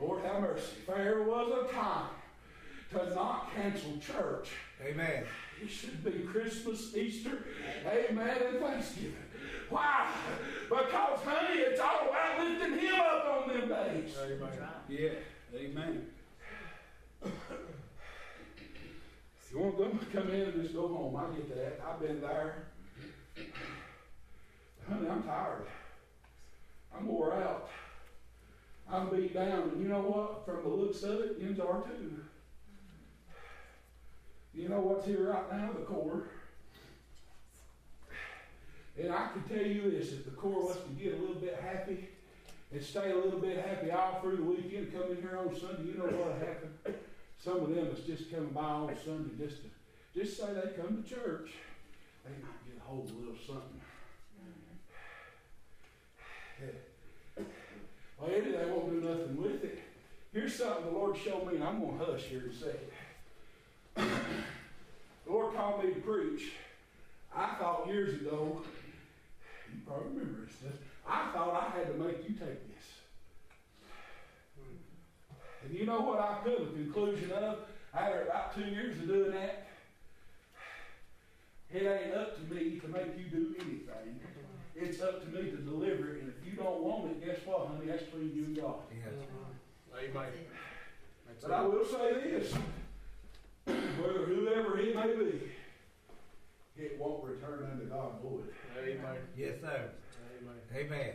Lord 0.00 0.24
have 0.24 0.42
mercy. 0.42 0.74
There 0.86 1.22
was 1.22 1.68
a 1.68 1.72
time 1.72 2.10
to 2.92 3.14
not 3.14 3.52
cancel 3.54 3.98
church, 3.98 4.50
Amen. 4.84 5.24
it 5.60 5.70
should 5.70 6.04
be 6.04 6.20
Christmas, 6.20 6.94
Easter, 6.96 7.44
Amen, 7.86 8.36
and 8.48 8.60
Thanksgiving. 8.60 9.16
Why? 9.70 10.08
Because, 10.68 11.20
honey, 11.24 11.60
it's 11.60 11.80
all 11.80 12.08
about 12.10 12.38
lifting 12.38 12.78
Him 12.78 12.94
up 12.94 13.26
on 13.26 13.48
them 13.48 13.68
days. 13.68 14.14
Amen. 14.22 14.68
Yeah, 14.88 15.10
amen. 15.56 16.06
You 19.52 19.58
want 19.58 19.78
them 19.78 19.98
to 19.98 20.06
come 20.06 20.30
in 20.30 20.40
and 20.40 20.62
just 20.62 20.74
go 20.74 20.88
home, 20.88 21.14
I 21.14 21.34
get 21.36 21.54
that. 21.54 21.80
I've 21.86 22.00
been 22.00 22.22
there. 22.22 22.68
Honey, 24.88 25.08
I'm 25.08 25.22
tired. 25.22 25.66
I'm 26.96 27.06
wore 27.06 27.34
out. 27.34 27.68
I'm 28.90 29.10
beat 29.10 29.34
down. 29.34 29.70
And 29.70 29.82
you 29.82 29.88
know 29.88 30.00
what? 30.00 30.46
From 30.46 30.62
the 30.62 30.74
looks 30.74 31.02
of 31.02 31.20
it, 31.20 31.36
yous 31.38 31.58
are 31.60 31.82
too. 31.82 32.24
You 34.54 34.68
know 34.68 34.80
what's 34.80 35.06
here 35.06 35.30
right 35.30 35.52
now? 35.52 35.70
The 35.72 35.84
core. 35.84 36.28
And 38.98 39.12
I 39.12 39.28
can 39.32 39.42
tell 39.44 39.66
you 39.66 39.90
this, 39.90 40.12
if 40.12 40.24
the 40.24 40.30
core 40.32 40.64
wants 40.64 40.80
to 40.82 41.02
get 41.02 41.14
a 41.14 41.16
little 41.16 41.36
bit 41.36 41.58
happy 41.62 42.08
and 42.70 42.82
stay 42.82 43.10
a 43.10 43.16
little 43.16 43.40
bit 43.40 43.64
happy 43.64 43.90
all 43.90 44.20
through 44.20 44.36
the 44.36 44.42
weekend, 44.42 44.92
come 44.92 45.10
in 45.10 45.16
here 45.16 45.38
on 45.38 45.54
Sunday, 45.58 45.92
you 45.92 45.98
know 45.98 46.04
what'll 46.04 46.34
happen? 46.34 46.94
Some 47.42 47.56
of 47.56 47.74
them 47.74 47.88
that's 47.88 48.06
just 48.06 48.30
coming 48.30 48.50
by 48.50 48.62
on 48.62 48.96
Sunday 49.04 49.30
just 49.36 49.62
to, 49.62 49.68
just 50.20 50.36
say 50.36 50.46
they 50.54 50.80
come 50.80 51.02
to 51.02 51.08
church. 51.08 51.50
They 52.24 52.30
might 52.30 52.64
get 52.66 52.76
a 52.78 52.88
hold 52.88 53.08
of 53.08 53.16
a 53.16 53.18
little 53.18 53.34
something. 53.44 53.80
Well, 58.20 58.30
Eddie, 58.30 58.52
they 58.52 58.64
won't 58.66 58.90
do 58.90 59.08
nothing 59.08 59.36
with 59.42 59.64
it. 59.64 59.80
Here's 60.32 60.54
something 60.54 60.84
the 60.84 60.92
Lord 60.92 61.16
showed 61.16 61.48
me, 61.48 61.56
and 61.56 61.64
I'm 61.64 61.80
going 61.80 61.98
to 61.98 62.04
hush 62.04 62.22
here 62.22 62.44
in 62.44 62.50
a 62.50 62.54
second. 62.54 64.12
the 65.26 65.32
Lord 65.32 65.56
called 65.56 65.84
me 65.84 65.94
to 65.94 66.00
preach. 66.00 66.52
I 67.34 67.54
thought 67.58 67.88
years 67.88 68.14
ago, 68.20 68.62
you 69.72 69.80
probably 69.84 70.10
remember 70.10 70.46
this, 70.46 70.72
I 71.08 71.32
thought 71.32 71.72
I 71.74 71.76
had 71.76 71.92
to 71.92 71.98
make 71.98 72.28
you 72.28 72.36
take. 72.36 72.71
And 75.64 75.78
you 75.78 75.86
know 75.86 76.00
what 76.00 76.20
I 76.20 76.38
come 76.42 76.56
to 76.56 76.64
the 76.64 76.84
conclusion 76.84 77.32
of 77.32 77.58
after 77.94 78.22
about 78.22 78.54
two 78.54 78.64
years 78.64 78.96
of 78.98 79.06
doing 79.06 79.32
that? 79.32 79.66
It 81.72 81.82
ain't 81.84 82.14
up 82.14 82.36
to 82.36 82.54
me 82.54 82.78
to 82.80 82.88
make 82.88 83.18
you 83.18 83.24
do 83.30 83.54
anything. 83.58 84.20
It's 84.74 85.00
up 85.00 85.22
to 85.22 85.28
me 85.28 85.50
to 85.50 85.56
deliver 85.56 86.14
it. 86.14 86.22
And 86.22 86.32
if 86.36 86.46
you 86.46 86.56
don't 86.56 86.82
want 86.82 87.10
it, 87.10 87.24
guess 87.24 87.38
what, 87.44 87.68
honey? 87.68 87.86
That's 87.86 88.02
between 88.02 88.34
you 88.34 88.44
and 88.44 88.56
God. 88.56 88.76
Yes. 88.90 89.14
Amen. 89.98 90.32
That's 91.26 91.44
But 91.44 91.52
I 91.52 91.62
will 91.62 91.84
say 91.84 92.14
this, 92.14 92.54
whether 93.64 94.24
whoever 94.26 94.76
he 94.76 94.92
may 94.92 95.14
be, 95.14 95.50
it 96.76 96.98
won't 96.98 97.24
return 97.24 97.68
unto 97.70 97.86
God 97.86 98.20
void. 98.22 98.48
Amen. 98.78 99.16
Yes, 99.36 99.60
sir. 99.60 99.90
Amen. 100.40 100.86
Amen. 100.92 101.14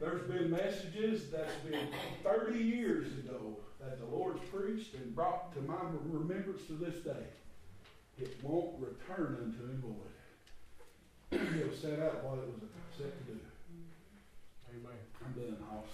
There's 0.00 0.28
been 0.28 0.50
messages 0.50 1.30
that's 1.30 1.54
been 1.68 1.88
30 2.24 2.58
years 2.58 3.06
ago 3.18 3.56
that 3.82 3.98
the 3.98 4.06
Lord's 4.06 4.40
preached 4.50 4.94
and 4.94 5.14
brought 5.14 5.52
to 5.54 5.60
my 5.62 5.74
remembrance 6.04 6.62
to 6.68 6.74
this 6.74 7.02
day. 7.02 7.26
It 8.18 8.36
won't 8.42 8.74
return 8.78 9.36
unto 9.42 9.58
him 9.64 9.82
void. 9.82 11.40
He'll 11.56 11.76
set 11.76 11.98
out 12.00 12.22
what 12.24 12.38
it 12.38 12.46
was 12.46 12.70
set 12.96 13.26
to 13.26 13.32
do. 13.32 13.38
Amen. 14.70 14.98
I'm 15.24 15.32
done, 15.32 15.56
Hoss. 15.68 15.86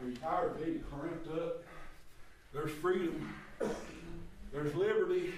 Are 0.00 0.08
you 0.08 0.16
tired 0.16 0.50
of 0.50 0.64
being 0.64 0.84
cramped 0.90 1.28
up? 1.28 1.62
There's 2.52 2.72
freedom. 2.72 3.32
There's 4.52 4.74
liberty. 4.74 5.32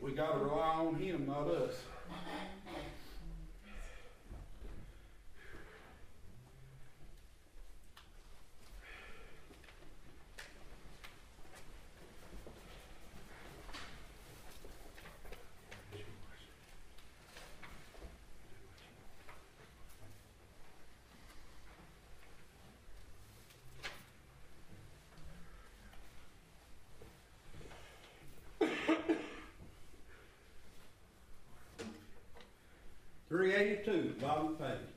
We 0.00 0.12
got 0.12 0.38
to 0.38 0.44
rely 0.44 0.74
on 0.76 0.94
Him, 0.96 1.26
not 1.26 1.48
us. 1.48 1.74
Eighty-two, 33.86 34.14
bottom 34.20 34.56
page. 34.56 34.93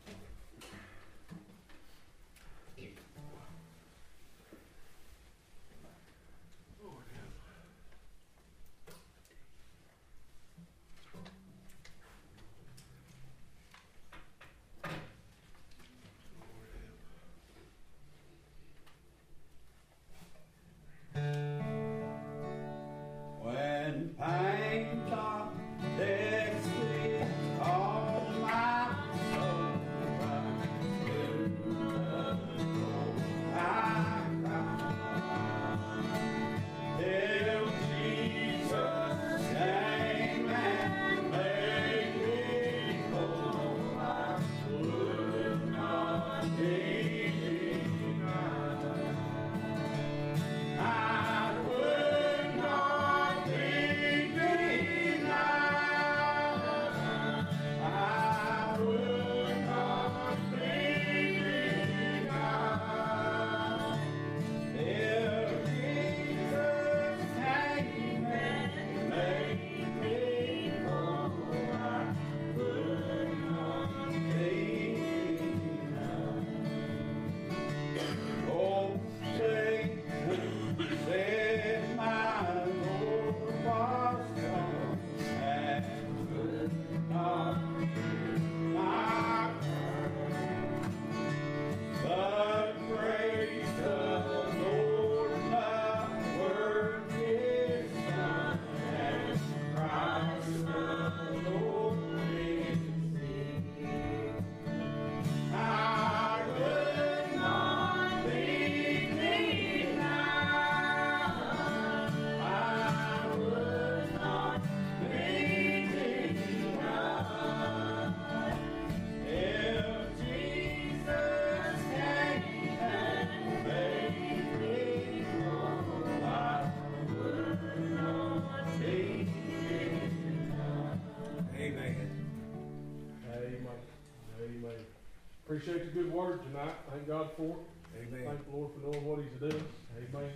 Appreciate 135.57 135.85
the 135.91 136.03
good 136.03 136.13
word 136.13 136.43
tonight. 136.43 136.75
Thank 136.91 137.07
God 137.07 137.31
for 137.35 137.57
it. 137.57 137.57
Amen. 137.97 138.27
Thank 138.27 138.45
the 138.45 138.55
Lord 138.55 138.73
for 138.73 138.79
knowing 138.85 139.03
what 139.05 139.17
he's 139.17 139.39
doing. 139.39 139.63
Amen. 139.97 140.29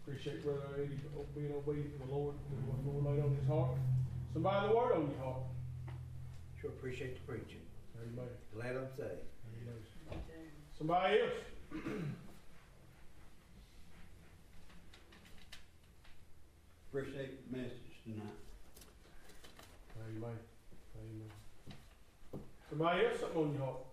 Appreciate 0.00 0.42
Brother 0.42 0.62
Eddie 0.76 0.98
being 1.34 1.52
obedient 1.52 1.92
to 2.00 2.06
the 2.06 2.10
Lord, 2.10 2.34
doing 2.48 2.64
what 2.64 2.82
the 2.82 2.88
Lord 2.88 3.04
laid 3.04 3.22
on 3.22 3.36
his 3.36 3.46
heart. 3.46 3.76
Somebody 4.32 4.68
the 4.68 4.74
word 4.74 4.92
on 4.96 5.10
your 5.12 5.20
heart. 5.22 5.42
Sure 6.58 6.70
appreciate 6.70 7.20
the 7.20 7.20
preaching. 7.30 7.60
Amen. 8.00 8.32
Glad 8.54 8.76
I'm 8.80 8.88
saved. 8.96 9.28
Amen. 9.60 9.76
Somebody 10.78 11.20
else. 11.20 11.36
Appreciate 16.88 17.52
the 17.52 17.58
message 17.58 17.92
tonight. 18.04 18.40
Amen. 20.00 20.38
Amen. 20.96 21.30
Somebody 22.70 23.04
else 23.04 23.20
something 23.20 23.36
on 23.36 23.52
your 23.52 23.64
heart. 23.66 23.89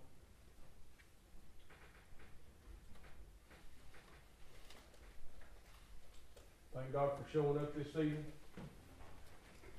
Thank 6.77 6.93
God 6.93 7.09
for 7.17 7.25
showing 7.33 7.57
up 7.57 7.73
this 7.73 7.89
evening. 7.97 8.21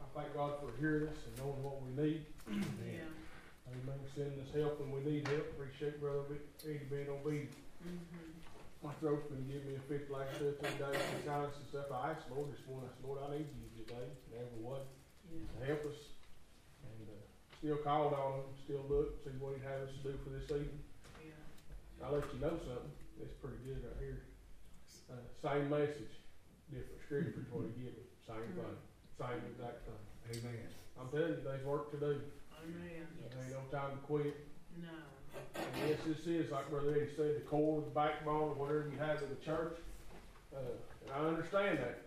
I 0.02 0.06
thank 0.18 0.34
God 0.34 0.58
for 0.58 0.74
hearing 0.82 1.06
us 1.06 1.14
and 1.30 1.38
knowing 1.38 1.62
what 1.62 1.78
we 1.78 1.94
need. 1.94 2.26
Yeah. 2.50 3.06
Amen. 3.70 4.02
Sending 4.18 4.42
us 4.42 4.50
help 4.50 4.82
when 4.82 4.90
we 4.90 5.06
need 5.06 5.22
help. 5.30 5.46
Appreciate 5.54 6.02
Brother 6.02 6.26
Eddie 6.66 6.90
being 6.90 7.06
obedient. 7.06 7.54
Mm-hmm. 7.86 8.82
My 8.82 8.90
throat's 8.98 9.30
been 9.30 9.46
giving 9.46 9.70
me 9.70 9.78
a 9.78 9.84
fit 9.86 10.10
like 10.10 10.26
two, 10.42 10.58
days, 10.58 10.74
and 10.98 11.22
sinus 11.22 11.54
and 11.54 11.66
stuff. 11.70 11.86
I 11.94 12.18
asked 12.18 12.26
the 12.26 12.34
Lord 12.34 12.50
this 12.50 12.66
morning, 12.66 12.90
I 12.90 12.98
said, 12.98 13.06
Lord, 13.06 13.22
I 13.22 13.38
need 13.38 13.46
you 13.46 13.86
today, 13.86 14.06
in 14.26 14.42
every 14.42 14.58
way, 14.58 14.82
Yeah. 15.30 15.46
to 15.54 15.58
help 15.70 15.82
us. 15.94 16.00
And, 16.82 17.06
uh, 17.14 17.22
still 17.62 17.78
called 17.78 18.14
on 18.18 18.42
him, 18.42 18.46
still 18.66 18.82
looked, 18.90 19.22
see 19.22 19.38
what 19.38 19.54
he'd 19.54 19.62
have 19.62 19.86
us 19.86 19.94
to 19.94 20.02
do 20.02 20.18
for 20.26 20.34
this 20.34 20.50
evening. 20.50 20.82
Yeah. 21.22 22.02
I'll 22.02 22.18
let 22.18 22.26
you 22.34 22.42
know 22.42 22.58
something, 22.58 22.90
it's 23.22 23.38
pretty 23.38 23.62
good 23.62 23.86
right 23.86 24.02
here. 24.02 24.18
Uh, 25.06 25.22
same 25.38 25.70
message, 25.70 26.14
different 26.70 27.00
scriptures, 27.04 27.46
what 27.50 27.66
he 27.66 27.72
give 27.82 27.94
me, 27.96 28.04
same 28.26 28.48
thing, 28.54 28.76
same 29.16 29.40
exact 29.52 29.84
thing. 29.86 30.02
Amen. 30.28 30.68
I'm 31.00 31.08
telling 31.08 31.38
you, 31.38 31.42
there's 31.44 31.64
work 31.64 31.90
to 31.92 31.98
do, 31.98 32.20
Amen. 32.62 33.06
there 33.30 33.44
ain't 33.44 33.54
no 33.54 33.64
time 33.72 33.92
to 33.92 34.02
quit. 34.04 34.36
No. 34.80 34.88
And 35.54 35.88
yes, 35.88 35.98
this 36.06 36.26
is, 36.26 36.50
like 36.50 36.70
Brother 36.70 36.92
Eddie 36.92 37.10
said, 37.16 37.36
the 37.36 37.46
core, 37.48 37.80
the 37.80 37.94
backbone, 37.94 38.58
whatever 38.58 38.90
you 38.92 38.98
have 38.98 39.22
in 39.22 39.28
the 39.28 39.42
church. 39.44 39.78
Uh, 40.54 40.74
and 41.04 41.10
I 41.14 41.28
understand 41.28 41.78
that. 41.78 42.02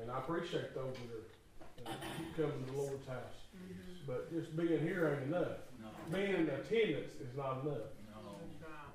And 0.00 0.10
I 0.10 0.18
appreciate 0.18 0.74
those 0.74 0.94
that 0.94 1.90
are, 1.90 1.92
uh, 1.92 1.96
keep 2.18 2.36
coming 2.36 2.64
to 2.64 2.70
the 2.70 2.76
Lord's 2.76 3.06
house. 3.06 3.38
Mm-hmm. 3.56 4.06
But 4.06 4.30
just 4.32 4.56
being 4.56 4.80
here 4.80 5.18
ain't 5.18 5.34
enough. 5.34 5.58
Being 6.10 6.34
in 6.34 6.48
attendance 6.48 7.14
is 7.20 7.36
not 7.36 7.62
enough. 7.64 7.88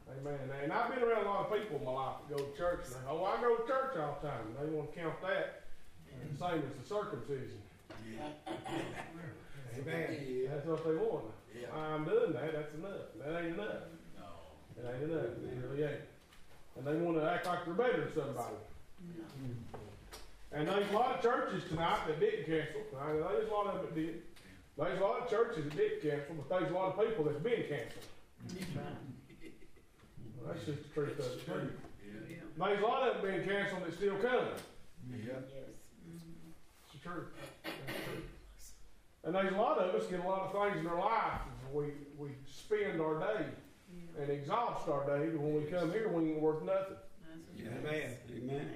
Amen. 0.09 0.39
And 0.63 0.71
I've 0.71 0.93
been 0.93 1.03
around 1.03 1.25
a 1.25 1.29
lot 1.29 1.45
of 1.45 1.53
people 1.57 1.77
in 1.77 1.85
my 1.85 1.91
life 1.91 2.15
that 2.29 2.37
go 2.37 2.43
to 2.43 2.57
church 2.57 2.85
and 2.85 2.95
they, 2.95 3.09
oh, 3.09 3.23
I 3.23 3.41
go 3.41 3.55
to 3.55 3.67
church 3.67 3.97
all 3.97 4.17
the 4.21 4.27
time. 4.27 4.55
They 4.59 4.69
want 4.69 4.93
to 4.93 4.99
count 4.99 5.21
that. 5.21 5.63
The 6.31 6.37
same 6.37 6.63
as 6.65 6.73
the 6.81 6.87
circumcision. 6.87 7.61
Amen. 9.77 10.47
That's 10.49 10.65
what 10.65 10.83
they 10.83 10.95
want. 10.95 11.25
I'm 11.73 12.05
doing 12.05 12.33
that, 12.33 12.53
that's 12.53 12.73
enough. 12.75 13.13
That 13.19 13.43
ain't 13.43 13.53
enough. 13.53 13.83
No. 14.17 14.25
It 14.77 14.85
ain't 14.87 15.11
enough, 15.11 15.25
it 15.25 15.67
really 15.69 15.83
ain't. 15.83 16.01
And 16.77 16.87
they 16.87 16.95
wanna 16.95 17.23
act 17.23 17.45
like 17.45 17.65
they're 17.65 17.73
better 17.73 18.01
than 18.01 18.13
somebody. 18.13 18.55
No. 19.17 19.23
And 20.53 20.67
there's 20.67 20.89
a 20.89 20.93
lot 20.93 21.15
of 21.15 21.21
churches 21.21 21.63
tonight 21.69 21.99
that 22.07 22.19
didn't 22.19 22.45
cancel. 22.45 22.81
Now, 22.93 23.29
there's 23.29 23.49
a 23.49 23.53
lot 23.53 23.67
of 23.67 23.73
them 23.73 23.85
that 23.85 23.95
did. 23.95 24.21
There's 24.77 24.99
a 24.99 25.03
lot 25.03 25.21
of 25.21 25.29
churches 25.29 25.65
that 25.65 25.75
did 25.75 26.01
cancel, 26.01 26.35
but 26.35 26.49
there's 26.49 26.71
a 26.71 26.75
lot 26.75 26.97
of 26.97 27.05
people 27.05 27.25
that's 27.25 27.39
been 27.39 27.63
canceled. 27.67 28.05
That's. 30.45 30.45
Well, 30.45 30.53
that's 30.53 30.65
just 30.65 30.83
the 30.83 30.93
truth 30.93 31.19
of 31.19 31.25
it, 31.25 31.45
too. 31.45 31.71
Yeah. 32.29 32.37
There's 32.57 32.79
a 32.81 32.85
lot 32.85 33.07
of 33.07 33.21
them 33.21 33.31
being 33.31 33.47
canceled 33.47 33.83
that's 33.83 33.95
still 33.97 34.15
coming. 34.15 34.57
Mm-hmm. 35.09 35.29
It's 35.29 36.93
the 36.93 36.99
truth. 36.99 37.25
That's 37.63 37.85
the 37.87 37.93
truth. 38.11 38.23
And 39.23 39.35
there's 39.35 39.53
a 39.53 39.57
lot 39.57 39.77
of 39.77 39.93
us 39.95 40.07
get 40.07 40.19
a 40.21 40.27
lot 40.27 40.41
of 40.43 40.51
things 40.71 40.79
in 40.85 40.87
our 40.87 40.99
life. 40.99 41.41
We, 41.73 41.85
we 42.17 42.29
spend 42.49 43.01
our 43.01 43.19
day 43.19 43.45
Yeah. 43.91 44.21
and 44.23 44.31
exhaust 44.31 44.87
our 44.87 45.05
day. 45.05 45.29
But 45.31 45.41
when 45.41 45.55
we 45.55 45.69
come 45.69 45.91
here, 45.91 46.07
we 46.07 46.31
ain't 46.31 46.41
worth 46.41 46.63
nothing. 46.63 46.95
That's 47.27 47.59
Yeah. 47.59 47.75
Amen. 47.79 48.11
Amen. 48.31 48.67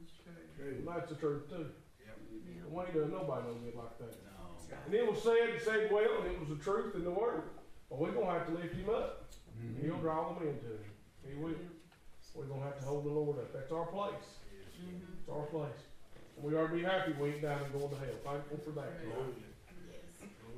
That's 0.00 0.12
true. 0.24 0.32
True. 0.56 0.76
And 0.78 0.88
that's 0.88 1.08
the 1.10 1.16
truth, 1.16 1.48
too. 1.50 1.66
Yeah. 2.00 2.12
We 2.70 2.82
ain't 2.82 2.92
doing 2.94 3.10
nobody 3.10 3.46
no 3.48 3.54
good 3.54 3.74
like 3.76 3.98
that. 3.98 4.16
No. 4.24 4.76
And 4.86 4.94
it 4.94 5.06
was 5.10 5.22
said, 5.22 5.50
it 5.54 5.62
said 5.62 5.90
well, 5.92 6.22
and 6.24 6.32
it 6.32 6.40
was 6.40 6.48
the 6.48 6.62
truth 6.64 6.94
in 6.94 7.04
the 7.04 7.10
word. 7.10 7.42
But 7.90 7.98
we're 8.00 8.12
gonna 8.12 8.32
have 8.32 8.46
to 8.46 8.52
lift 8.54 8.74
him 8.74 8.88
up. 8.90 9.26
He'll 9.80 9.96
draw 9.96 10.32
them 10.32 10.42
into 10.48 10.66
him. 10.66 10.90
He 11.24 11.34
will. 11.34 11.54
We're 12.34 12.44
gonna 12.44 12.62
have 12.64 12.76
to 12.78 12.84
hold 12.84 13.04
the 13.04 13.10
Lord 13.10 13.38
up. 13.38 13.52
That's 13.52 13.72
our 13.72 13.86
place. 13.86 14.38
Mhm. 14.78 15.00
It's 15.20 15.28
our 15.28 15.42
place. 15.46 15.80
And 16.36 16.44
we 16.44 16.54
ought 16.54 16.66
to 16.66 16.72
be 16.74 16.82
happy 16.82 17.12
we 17.12 17.30
ain't 17.30 17.40
down 17.42 17.62
and 17.62 17.72
going 17.72 17.88
to 17.88 17.96
hell. 17.96 18.18
Thankful 18.22 18.58
for 18.58 18.70
that. 18.72 18.92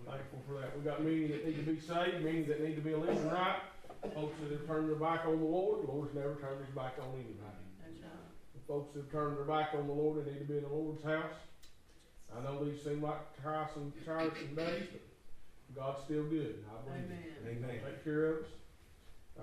Thankful 0.05 0.41
for 0.47 0.55
that. 0.55 0.77
We 0.77 0.83
got 0.83 1.03
many 1.03 1.27
that 1.27 1.45
need 1.45 1.57
to 1.57 1.63
be 1.63 1.79
saved, 1.79 2.21
many 2.25 2.43
that 2.43 2.61
need 2.61 2.75
to 2.75 2.81
be 2.81 2.95
living 2.95 3.29
right. 3.29 3.61
Folks 4.15 4.35
that 4.41 4.51
have 4.53 4.67
turned 4.67 4.89
their 4.89 4.97
back 4.97 5.25
on 5.27 5.39
the 5.39 5.45
Lord, 5.45 5.83
the 5.87 5.91
Lord's 5.91 6.15
never 6.15 6.35
turned 6.35 6.61
his 6.65 6.75
back 6.75 6.95
on 6.99 7.15
anybody. 7.15 7.63
The 8.55 8.61
folks 8.67 8.93
that 8.95 9.01
have 9.01 9.11
turned 9.11 9.37
their 9.37 9.45
back 9.45 9.75
on 9.75 9.87
the 9.87 9.93
Lord, 9.93 10.25
they 10.25 10.31
need 10.33 10.39
to 10.39 10.45
be 10.45 10.57
in 10.57 10.63
the 10.63 10.69
Lord's 10.69 11.03
house. 11.03 11.35
I 12.35 12.41
know 12.41 12.65
these 12.65 12.81
seem 12.83 13.01
like 13.03 13.19
tiresome, 13.43 13.93
tiresome 14.05 14.55
days, 14.55 14.85
but 14.91 15.01
God's 15.75 16.01
still 16.05 16.25
good. 16.25 16.55
I 16.71 16.77
believe 16.89 17.11
it. 17.11 17.47
Amen. 17.47 17.59
Amen. 17.65 17.81
Take 17.85 18.05
care 18.05 18.27
of 18.27 18.37
us. 18.39 18.47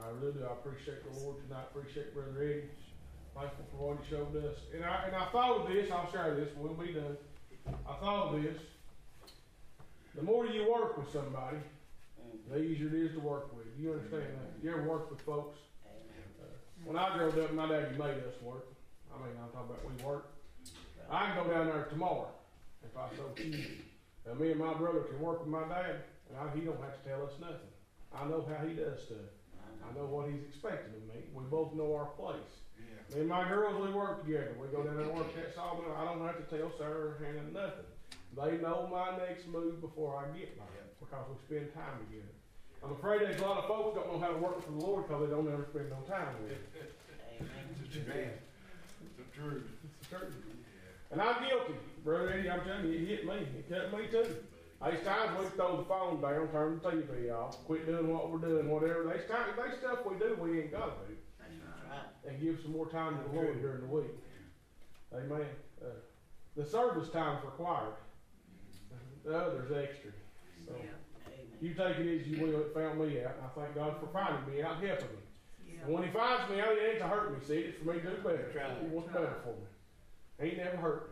I 0.02 0.10
really 0.20 0.34
do. 0.34 0.43
I 0.43 0.54
appreciate 0.54 1.04
the 1.04 1.20
Lord 1.20 1.38
tonight. 1.43 1.66
I 1.66 1.80
appreciate 1.80 2.14
Brother 2.14 2.36
Eddie. 2.41 2.70
Thankful 3.34 3.66
for 3.72 3.89
what 3.89 4.04
he 4.04 4.10
showed 4.10 4.36
us. 4.36 4.58
And 4.74 4.84
I, 4.84 5.08
and 5.08 5.16
I 5.16 5.26
thought 5.32 5.62
of 5.62 5.68
this. 5.68 5.91
I'll 5.91 6.12
share 6.12 6.36
this. 6.36 6.50
when 6.56 6.76
We'll 6.76 6.88
be 6.88 6.93
done. 6.93 7.18
I 7.88 7.93
thought 8.00 8.34
of 8.36 8.41
this. 8.43 8.58
The 10.16 10.24
more 10.24 10.46
you 10.46 10.72
work 10.72 10.98
with 10.98 11.12
somebody, 11.12 11.58
the 12.50 12.62
easier 12.62 12.88
it 12.88 12.93
is 12.93 13.12
to 13.14 13.20
work 13.20 13.56
with. 13.56 13.66
You 13.78 13.93
understand 13.93 14.24
that? 14.24 14.64
You 14.64 14.72
ever 14.72 14.84
work 14.84 15.10
with 15.12 15.20
folks? 15.22 15.60
Uh, 15.86 16.46
when 16.86 16.98
I 16.98 17.18
grew 17.18 17.43
up, 17.43 17.54
my 17.54 17.68
daddy 17.68 17.98
made 17.98 18.24
us 18.24 18.39
work. 18.41 18.68
I 19.14 19.18
mean, 19.18 19.36
I'm 19.41 19.50
talking 19.52 19.76
about 19.76 19.84
we 19.84 20.04
work. 20.04 20.32
I 21.10 21.26
can 21.28 21.43
go 21.43 21.52
down 21.52 21.68
there 21.68 21.88
tomorrow 21.89 22.30
if 22.84 22.98
I 22.98 23.08
so 23.16 23.30
choose. 23.36 23.68
Now, 24.26 24.34
me 24.34 24.52
and 24.52 24.60
my 24.60 24.74
brother 24.74 25.02
can 25.02 25.20
work 25.20 25.39
with 25.41 25.50
my 25.50 25.68
dad, 25.68 26.02
and 26.30 26.38
I, 26.39 26.56
he 26.56 26.62
don't 26.62 26.80
have 26.82 27.02
to 27.04 27.10
tell 27.10 27.24
us 27.26 27.34
nothing. 27.39 27.72
I 28.14 28.26
know 28.26 28.48
how 28.48 28.66
he 28.66 28.74
does 28.74 29.04
stuff. 29.04 29.35
I 29.84 29.93
know 29.97 30.05
what 30.05 30.30
he's 30.30 30.43
expecting 30.49 30.93
of 30.95 31.03
me. 31.07 31.24
We 31.34 31.43
both 31.45 31.74
know 31.74 31.95
our 31.95 32.11
place. 32.18 32.66
Me 33.13 33.22
and 33.22 33.30
my 33.30 33.47
girls, 33.47 33.78
we 33.78 33.93
work 33.93 34.26
together. 34.26 34.57
We 34.59 34.68
go 34.68 34.82
down 34.82 34.97
there 34.97 35.05
and 35.05 35.16
work 35.16 35.30
that 35.36 35.53
sawmill. 35.53 35.93
I 35.93 36.05
don't 36.05 36.26
have 36.26 36.41
to 36.41 36.47
tell 36.49 36.72
Sarah 36.78 37.13
or 37.13 37.18
Hannah 37.22 37.53
nothing. 37.53 37.86
They 38.34 38.57
know 38.57 38.89
my 38.91 39.16
next 39.18 39.47
move 39.47 39.80
before 39.80 40.18
I 40.18 40.26
get 40.38 40.57
there 40.57 40.89
because 40.99 41.26
we 41.30 41.38
spend 41.45 41.74
time 41.74 42.01
together. 42.09 42.34
I'm 42.84 42.91
afraid 42.91 43.22
there's 43.22 43.39
a 43.39 43.45
lot 43.45 43.57
of 43.57 43.68
folks 43.68 43.95
don't 43.95 44.11
know 44.11 44.20
how 44.20 44.34
to 44.34 44.38
work 44.38 44.61
for 44.63 44.72
the 44.72 44.86
Lord 44.86 45.07
because 45.07 45.26
they 45.26 45.34
don't 45.34 45.47
ever 45.47 45.66
spend 45.70 45.89
no 45.89 46.01
time 46.09 46.36
with 46.41 46.51
Him. 46.51 46.63
Amen. 47.38 47.49
It's 47.86 47.95
Amen. 47.95 48.34
It's 49.05 49.16
the 49.18 49.39
truth. 49.39 49.63
And 51.11 51.22
I'm 51.22 51.47
guilty. 51.47 51.76
Brother 52.03 52.34
Eddie, 52.34 52.49
I'm 52.49 52.61
telling 52.66 52.88
you, 52.88 52.99
it 52.99 53.07
hit 53.07 53.26
me. 53.26 53.36
It 53.57 53.70
cut 53.70 53.93
me 53.97 54.07
too. 54.11 54.36
There's 54.86 55.04
times 55.04 55.32
we 55.40 55.46
throw 55.58 55.78
the 55.78 55.84
phone 55.86 56.22
down, 56.22 56.48
turn 56.50 56.80
the 56.84 56.90
TV 56.92 57.34
off, 57.34 57.58
quit 57.66 57.88
doing 57.88 58.08
what 58.14 58.32
we're 58.32 58.38
doing, 58.38 58.70
whatever. 58.70 59.04
There's 59.06 59.28
times, 59.28 59.54
there's 59.58 59.80
stuff 59.80 60.06
we 60.06 60.16
do 60.20 60.38
we 60.40 60.62
ain't 60.62 60.72
gotta 60.72 60.92
do. 61.08 61.16
That's 61.40 61.54
right. 61.90 62.32
And 62.32 62.40
give 62.40 62.60
some 62.62 62.72
more 62.72 62.88
time 62.88 63.18
to 63.18 63.24
the 63.30 63.36
Lord 63.36 63.60
during 63.62 63.82
the 63.82 63.88
week. 63.88 64.14
Amen. 65.12 65.48
Uh, 65.82 65.88
the 66.56 66.64
service 66.64 67.10
time's 67.10 67.44
required. 67.44 67.96
The 69.26 69.36
other's 69.36 69.72
extra. 69.72 70.12
So, 70.68 70.74
you 71.62 71.74
take 71.74 71.98
it 71.98 72.22
as 72.22 72.28
you 72.28 72.46
will, 72.46 72.62
it 72.62 72.74
found 72.76 73.00
me 73.00 73.24
out. 73.24 73.38
I 73.44 73.60
thank 73.60 73.74
God 73.74 73.96
for 74.00 74.08
finding 74.14 74.54
me 74.54 74.62
out, 74.62 74.78
and 74.78 74.88
helping 74.88 75.08
me. 75.08 75.80
And 75.84 75.94
when 75.94 76.04
he 76.04 76.12
finds 76.12 76.48
me 76.52 76.60
out, 76.62 76.74
it 76.74 76.92
ain't 76.92 77.00
to 77.00 77.08
hurt 77.08 77.34
me. 77.34 77.44
See, 77.44 77.56
it's 77.56 77.80
for 77.80 77.92
me 77.92 78.02
to 78.02 78.10
do 78.18 78.22
better. 78.22 78.52
He 78.82 78.88
wants 78.88 79.12
better 79.12 79.34
for 79.44 79.56
me. 79.58 80.50
He 80.52 80.58
never 80.58 80.78
hurt 80.78 81.10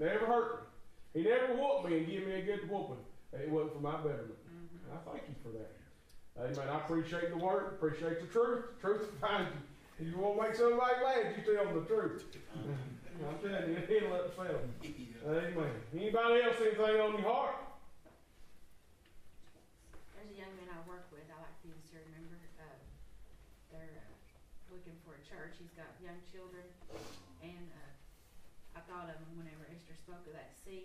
me. 0.00 0.06
Never 0.06 0.26
hurt 0.26 0.66
me. 1.14 1.22
He 1.22 1.28
never 1.28 1.54
whooped 1.54 1.88
me 1.88 1.98
and 1.98 2.06
give 2.06 2.26
me 2.26 2.32
a 2.32 2.42
good 2.42 2.68
whooping. 2.68 2.96
It 3.32 3.48
wasn't 3.48 3.72
for 3.72 3.78
my 3.80 3.96
betterment. 3.96 4.38
Mhm. 4.48 4.78
And 4.84 4.92
I 4.92 4.96
thank 4.98 5.22
you 5.28 5.34
for 5.42 5.50
that. 5.50 5.70
Amen. 6.38 6.68
I 6.68 6.76
appreciate 6.76 7.28
the 7.28 7.36
word. 7.36 7.66
Appreciate 7.66 8.18
the 8.18 8.26
truth. 8.26 8.58
The 8.74 8.80
truth 8.80 9.00
finds 9.20 9.50
you. 9.52 9.60
If 9.98 10.06
you 10.06 10.16
want 10.16 10.34
to 10.36 10.42
make 10.42 10.54
somebody 10.54 10.94
glad, 10.96 11.26
you 11.30 11.40
tell 11.42 11.64
them 11.64 11.72
the 11.74 11.80
truth. 11.80 12.12
I'm 13.28 13.36
telling 13.36 13.68
you, 13.68 13.76
it'll 13.86 14.12
upset 14.14 14.48
them. 14.52 14.72
Amen. 15.24 15.72
Anybody 15.92 16.40
else 16.40 16.58
anything 16.58 16.98
on 16.98 17.12
your 17.12 17.22
heart? 17.22 17.54
There's 20.12 20.28
a 20.28 20.32
young 20.32 20.54
man 20.54 20.68
I 20.68 20.78
work 20.78 21.02
with, 21.10 21.28
I 21.28 21.34
like 21.34 21.52
for 21.60 21.66
you 21.66 21.72
to 21.74 21.80
serve, 21.90 22.04
remember, 22.04 22.36
uh, 22.58 22.76
they're, 23.70 24.00
uh, 24.06 24.12
looking 24.68 24.96
for 25.02 25.14
a 25.14 25.18
church, 25.18 25.52
he's 25.58 25.70
got 25.72 25.88
young 25.98 26.20
children, 26.30 26.64
and, 27.40 27.68
uh, 27.70 27.90
I 28.74 28.80
thought 28.80 29.06
of 29.06 29.16
him 29.18 29.36
whenever 29.36 29.64
Esther 29.68 29.92
spoke 29.92 30.24
of 30.24 30.32
that 30.32 30.48
seed 30.64 30.80